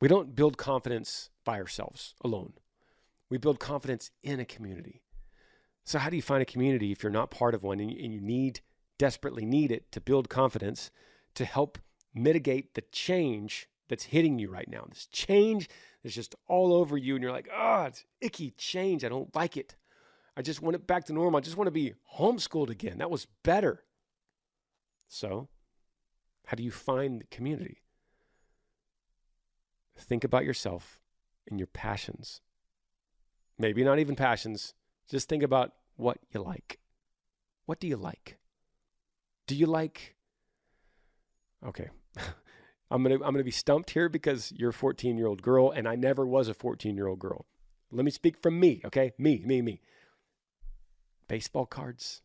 We 0.00 0.08
don't 0.08 0.34
build 0.34 0.56
confidence 0.56 1.30
by 1.44 1.58
ourselves 1.58 2.14
alone. 2.24 2.54
We 3.28 3.36
build 3.36 3.58
confidence 3.58 4.10
in 4.22 4.40
a 4.40 4.44
community. 4.44 5.02
So, 5.88 5.98
how 5.98 6.10
do 6.10 6.16
you 6.16 6.22
find 6.22 6.42
a 6.42 6.44
community 6.44 6.92
if 6.92 7.02
you're 7.02 7.10
not 7.10 7.30
part 7.30 7.54
of 7.54 7.62
one 7.62 7.80
and 7.80 8.12
you 8.12 8.20
need, 8.20 8.60
desperately 8.98 9.46
need 9.46 9.72
it 9.72 9.90
to 9.92 10.02
build 10.02 10.28
confidence 10.28 10.90
to 11.34 11.46
help 11.46 11.78
mitigate 12.12 12.74
the 12.74 12.82
change 12.92 13.70
that's 13.88 14.04
hitting 14.04 14.38
you 14.38 14.50
right 14.50 14.68
now? 14.68 14.84
This 14.86 15.06
change 15.06 15.66
that's 16.02 16.14
just 16.14 16.34
all 16.46 16.74
over 16.74 16.98
you, 16.98 17.14
and 17.14 17.22
you're 17.22 17.32
like, 17.32 17.48
oh, 17.50 17.84
it's 17.84 18.04
icky 18.20 18.50
change. 18.50 19.02
I 19.02 19.08
don't 19.08 19.34
like 19.34 19.56
it. 19.56 19.76
I 20.36 20.42
just 20.42 20.60
want 20.60 20.76
it 20.76 20.86
back 20.86 21.06
to 21.06 21.14
normal. 21.14 21.38
I 21.38 21.40
just 21.40 21.56
want 21.56 21.68
to 21.68 21.72
be 21.72 21.94
homeschooled 22.18 22.68
again. 22.68 22.98
That 22.98 23.10
was 23.10 23.26
better. 23.42 23.84
So, 25.08 25.48
how 26.48 26.54
do 26.56 26.62
you 26.62 26.70
find 26.70 27.22
the 27.22 27.34
community? 27.34 27.80
Think 29.96 30.22
about 30.22 30.44
yourself 30.44 31.00
and 31.48 31.58
your 31.58 31.66
passions. 31.66 32.42
Maybe 33.58 33.82
not 33.82 33.98
even 33.98 34.16
passions, 34.16 34.74
just 35.08 35.28
think 35.28 35.42
about 35.42 35.72
what 35.96 36.18
you 36.32 36.42
like. 36.42 36.78
What 37.66 37.80
do 37.80 37.86
you 37.86 37.96
like? 37.96 38.38
Do 39.46 39.54
you 39.54 39.66
like 39.66 40.16
Okay. 41.66 41.88
I'm 42.90 43.02
going 43.02 43.18
to 43.18 43.24
I'm 43.24 43.32
going 43.32 43.40
to 43.40 43.44
be 43.44 43.50
stumped 43.50 43.90
here 43.90 44.08
because 44.08 44.52
you're 44.52 44.70
a 44.70 44.74
14-year-old 44.74 45.42
girl 45.42 45.70
and 45.70 45.86
I 45.86 45.94
never 45.94 46.26
was 46.26 46.48
a 46.48 46.54
14-year-old 46.54 47.18
girl. 47.18 47.46
Let 47.90 48.04
me 48.04 48.10
speak 48.10 48.40
from 48.40 48.58
me, 48.58 48.80
okay? 48.84 49.12
Me, 49.18 49.42
me, 49.44 49.62
me. 49.62 49.80
Baseball 51.26 51.66
cards 51.66 52.22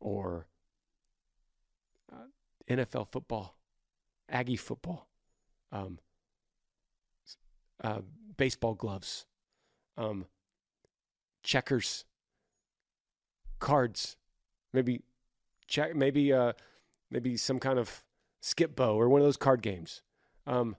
or 0.00 0.46
uh, 2.12 2.26
NFL 2.68 3.08
football, 3.10 3.56
Aggie 4.28 4.56
football, 4.56 5.08
um, 5.70 5.98
uh, 7.82 8.00
baseball 8.36 8.74
gloves, 8.74 9.26
um, 9.96 10.26
checkers, 11.42 12.04
cards, 13.58 14.16
maybe 14.72 15.02
check, 15.66 15.94
maybe 15.94 16.32
uh, 16.32 16.52
maybe 17.10 17.36
some 17.36 17.58
kind 17.58 17.78
of 17.78 18.02
Skip-Bo 18.40 18.96
or 18.96 19.08
one 19.08 19.20
of 19.20 19.26
those 19.26 19.36
card 19.36 19.62
games, 19.62 20.02
um, 20.46 20.76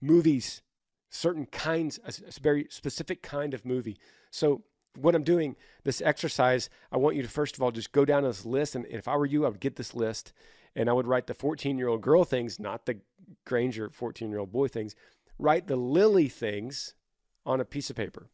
movies, 0.00 0.62
certain 1.08 1.46
kinds, 1.46 1.98
a 2.06 2.40
very 2.40 2.66
specific 2.70 3.22
kind 3.22 3.52
of 3.52 3.64
movie. 3.64 3.98
So 4.30 4.62
what 4.96 5.14
I'm 5.14 5.24
doing, 5.24 5.56
this 5.84 6.00
exercise, 6.00 6.70
I 6.92 6.96
want 6.96 7.16
you 7.16 7.22
to 7.22 7.28
first 7.28 7.56
of 7.56 7.62
all 7.62 7.70
just 7.70 7.92
go 7.92 8.04
down 8.04 8.22
this 8.22 8.44
list. 8.44 8.74
And 8.74 8.86
if 8.86 9.08
I 9.08 9.16
were 9.16 9.26
you, 9.26 9.44
I 9.44 9.48
would 9.48 9.60
get 9.60 9.76
this 9.76 9.94
list 9.94 10.32
and 10.76 10.88
I 10.88 10.92
would 10.92 11.06
write 11.06 11.26
the 11.26 11.34
14 11.34 11.78
year 11.78 11.88
old 11.88 12.00
girl 12.00 12.24
things, 12.24 12.60
not 12.60 12.86
the 12.86 12.98
Granger 13.44 13.90
14 13.90 14.30
year 14.30 14.38
old 14.38 14.52
boy 14.52 14.68
things. 14.68 14.94
Write 15.38 15.66
the 15.66 15.76
Lily 15.76 16.28
things 16.28 16.94
on 17.46 17.60
a 17.60 17.64
piece 17.64 17.90
of 17.90 17.96
paper. 17.96 18.28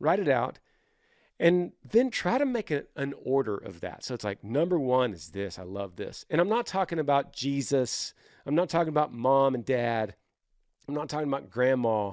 Write 0.00 0.20
it 0.20 0.28
out 0.28 0.58
and 1.40 1.72
then 1.88 2.10
try 2.10 2.36
to 2.38 2.44
make 2.44 2.70
a, 2.70 2.84
an 2.96 3.14
order 3.22 3.56
of 3.56 3.80
that. 3.80 4.02
So 4.04 4.14
it's 4.14 4.24
like 4.24 4.42
number 4.42 4.78
one 4.78 5.12
is 5.12 5.28
this. 5.30 5.58
I 5.58 5.62
love 5.62 5.96
this. 5.96 6.24
And 6.30 6.40
I'm 6.40 6.48
not 6.48 6.66
talking 6.66 6.98
about 6.98 7.32
Jesus. 7.32 8.12
I'm 8.44 8.54
not 8.54 8.68
talking 8.68 8.88
about 8.88 9.12
mom 9.12 9.54
and 9.54 9.64
dad. 9.64 10.14
I'm 10.88 10.94
not 10.94 11.08
talking 11.08 11.28
about 11.28 11.50
grandma. 11.50 12.12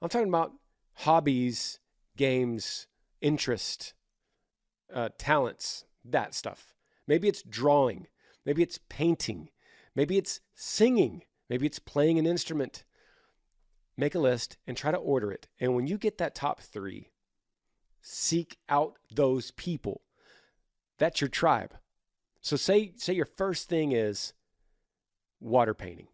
I'm 0.00 0.08
talking 0.08 0.28
about 0.28 0.52
hobbies, 0.94 1.80
games, 2.16 2.86
interest, 3.20 3.94
uh, 4.92 5.10
talents, 5.18 5.84
that 6.04 6.34
stuff. 6.34 6.74
Maybe 7.06 7.28
it's 7.28 7.42
drawing. 7.42 8.06
Maybe 8.44 8.62
it's 8.62 8.78
painting. 8.88 9.50
Maybe 9.94 10.18
it's 10.18 10.40
singing. 10.54 11.22
Maybe 11.48 11.66
it's 11.66 11.78
playing 11.78 12.18
an 12.18 12.26
instrument. 12.26 12.84
Make 13.96 14.14
a 14.14 14.18
list 14.18 14.56
and 14.66 14.76
try 14.76 14.90
to 14.90 14.96
order 14.96 15.30
it. 15.30 15.48
And 15.60 15.74
when 15.74 15.86
you 15.86 15.98
get 15.98 16.18
that 16.18 16.34
top 16.34 16.60
three, 16.60 17.10
seek 18.02 18.58
out 18.68 18.98
those 19.14 19.52
people. 19.52 20.02
That's 20.98 21.20
your 21.20 21.28
tribe. 21.28 21.74
So 22.40 22.56
say 22.56 22.92
say 22.96 23.14
your 23.14 23.26
first 23.26 23.68
thing 23.68 23.92
is 23.92 24.34
water 25.40 25.72
painting. 25.72 26.08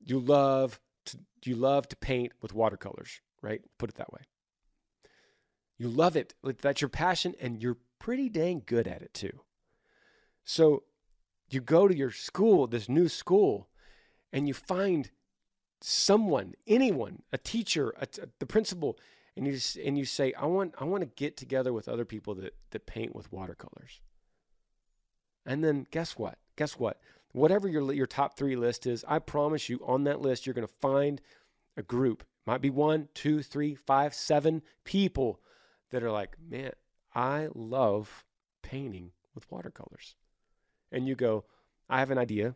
You 0.00 0.18
love 0.18 0.80
to, 1.06 1.18
you 1.44 1.54
love 1.54 1.88
to 1.88 1.96
paint 1.96 2.32
with 2.40 2.54
watercolors, 2.54 3.20
right? 3.40 3.62
Put 3.78 3.90
it 3.90 3.96
that 3.96 4.12
way. 4.12 4.22
You 5.78 5.88
love 5.88 6.16
it. 6.16 6.34
That's 6.42 6.80
your 6.80 6.88
passion 6.88 7.34
and 7.40 7.62
you're 7.62 7.78
pretty 7.98 8.28
dang 8.28 8.62
good 8.64 8.88
at 8.88 9.02
it 9.02 9.14
too. 9.14 9.40
So 10.44 10.84
you 11.48 11.60
go 11.60 11.88
to 11.88 11.96
your 11.96 12.10
school, 12.10 12.66
this 12.66 12.88
new 12.88 13.08
school, 13.08 13.68
and 14.32 14.46
you 14.48 14.54
find 14.54 15.10
someone, 15.80 16.54
anyone, 16.66 17.22
a 17.32 17.38
teacher, 17.38 17.94
a, 18.00 18.06
the 18.38 18.46
principal, 18.46 18.98
and 19.36 19.46
you 19.46 19.52
just, 19.54 19.76
and 19.76 19.98
you 19.98 20.04
say, 20.04 20.32
I 20.34 20.46
want 20.46 20.74
I 20.78 20.84
want 20.84 21.02
to 21.02 21.10
get 21.16 21.36
together 21.36 21.72
with 21.72 21.88
other 21.88 22.04
people 22.04 22.34
that 22.36 22.54
that 22.70 22.86
paint 22.86 23.14
with 23.14 23.32
watercolors. 23.32 24.00
And 25.46 25.62
then 25.62 25.86
guess 25.90 26.16
what? 26.16 26.38
Guess 26.56 26.78
what? 26.78 27.00
Whatever 27.32 27.68
your 27.68 27.92
your 27.92 28.06
top 28.06 28.36
three 28.36 28.56
list 28.56 28.86
is, 28.86 29.04
I 29.08 29.18
promise 29.18 29.68
you 29.68 29.80
on 29.84 30.04
that 30.04 30.20
list 30.20 30.46
you're 30.46 30.54
going 30.54 30.66
to 30.66 30.74
find 30.74 31.20
a 31.76 31.82
group. 31.82 32.24
Might 32.46 32.60
be 32.60 32.70
one, 32.70 33.08
two, 33.14 33.42
three, 33.42 33.74
five, 33.74 34.14
seven 34.14 34.62
people 34.84 35.40
that 35.90 36.02
are 36.02 36.10
like, 36.10 36.36
man, 36.40 36.72
I 37.14 37.48
love 37.54 38.24
painting 38.62 39.12
with 39.34 39.50
watercolors. 39.50 40.14
And 40.92 41.08
you 41.08 41.14
go, 41.14 41.44
I 41.88 41.98
have 42.00 42.10
an 42.10 42.18
idea. 42.18 42.54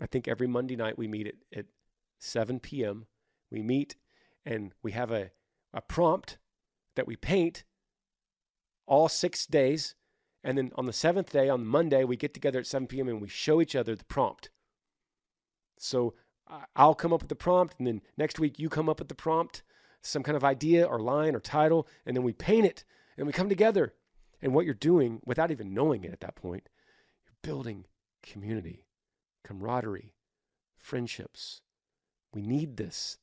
I 0.00 0.06
think 0.06 0.26
every 0.26 0.46
Monday 0.46 0.76
night 0.76 0.98
we 0.98 1.06
meet 1.06 1.26
at, 1.26 1.58
at 1.58 1.66
7 2.18 2.60
p.m. 2.60 3.06
We 3.50 3.62
meet 3.62 3.96
and 4.44 4.72
we 4.82 4.92
have 4.92 5.10
a 5.10 5.30
a 5.76 5.80
prompt 5.80 6.38
that 6.96 7.06
we 7.06 7.14
paint 7.14 7.62
all 8.86 9.08
six 9.08 9.46
days. 9.46 9.94
And 10.42 10.56
then 10.56 10.72
on 10.74 10.86
the 10.86 10.92
seventh 10.92 11.32
day, 11.32 11.48
on 11.48 11.66
Monday, 11.66 12.02
we 12.02 12.16
get 12.16 12.34
together 12.34 12.58
at 12.58 12.66
7 12.66 12.88
p.m. 12.88 13.08
and 13.08 13.20
we 13.20 13.28
show 13.28 13.60
each 13.60 13.76
other 13.76 13.94
the 13.94 14.04
prompt. 14.04 14.50
So 15.78 16.14
I'll 16.74 16.94
come 16.94 17.12
up 17.12 17.20
with 17.20 17.28
the 17.28 17.34
prompt, 17.34 17.74
and 17.78 17.86
then 17.86 18.00
next 18.16 18.38
week 18.38 18.58
you 18.58 18.68
come 18.68 18.88
up 18.88 19.00
with 19.00 19.08
the 19.08 19.14
prompt, 19.14 19.62
some 20.02 20.22
kind 20.22 20.36
of 20.36 20.44
idea 20.44 20.84
or 20.84 21.00
line 21.00 21.34
or 21.34 21.40
title, 21.40 21.86
and 22.06 22.16
then 22.16 22.22
we 22.22 22.32
paint 22.32 22.64
it 22.64 22.84
and 23.18 23.26
we 23.26 23.32
come 23.32 23.48
together. 23.48 23.94
And 24.40 24.54
what 24.54 24.64
you're 24.64 24.74
doing, 24.74 25.20
without 25.24 25.50
even 25.50 25.74
knowing 25.74 26.04
it 26.04 26.12
at 26.12 26.20
that 26.20 26.36
point, 26.36 26.68
you're 27.24 27.34
building 27.42 27.86
community, 28.22 28.86
camaraderie, 29.44 30.14
friendships. 30.78 31.62
We 32.32 32.42
need 32.42 32.76
this. 32.76 33.18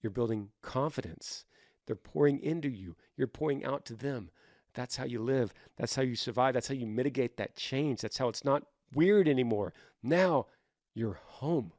You're 0.00 0.10
building 0.10 0.50
confidence. 0.62 1.44
They're 1.86 1.96
pouring 1.96 2.40
into 2.40 2.68
you, 2.68 2.96
you're 3.16 3.26
pouring 3.26 3.64
out 3.64 3.84
to 3.86 3.94
them. 3.94 4.30
That's 4.74 4.96
how 4.96 5.04
you 5.04 5.22
live. 5.22 5.54
That's 5.76 5.94
how 5.94 6.02
you 6.02 6.16
survive. 6.16 6.54
That's 6.54 6.66
how 6.66 6.74
you 6.74 6.86
mitigate 6.86 7.36
that 7.36 7.54
change. 7.54 8.00
That's 8.00 8.18
how 8.18 8.28
it's 8.28 8.44
not 8.44 8.64
weird 8.92 9.28
anymore. 9.28 9.72
Now 10.02 10.46
you're 10.94 11.20
home. 11.24 11.72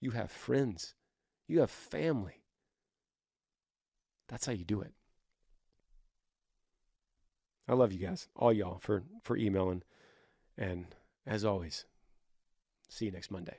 You 0.00 0.12
have 0.12 0.30
friends. 0.30 0.94
You 1.46 1.60
have 1.60 1.70
family. 1.70 2.40
That's 4.28 4.46
how 4.46 4.52
you 4.52 4.64
do 4.64 4.80
it. 4.80 4.92
I 7.68 7.74
love 7.74 7.92
you 7.92 7.98
guys, 7.98 8.28
all 8.36 8.52
y'all, 8.52 8.78
for, 8.78 9.04
for 9.22 9.36
emailing. 9.36 9.82
And 10.56 10.86
as 11.26 11.44
always, 11.44 11.84
see 12.88 13.06
you 13.06 13.12
next 13.12 13.30
Monday. 13.30 13.58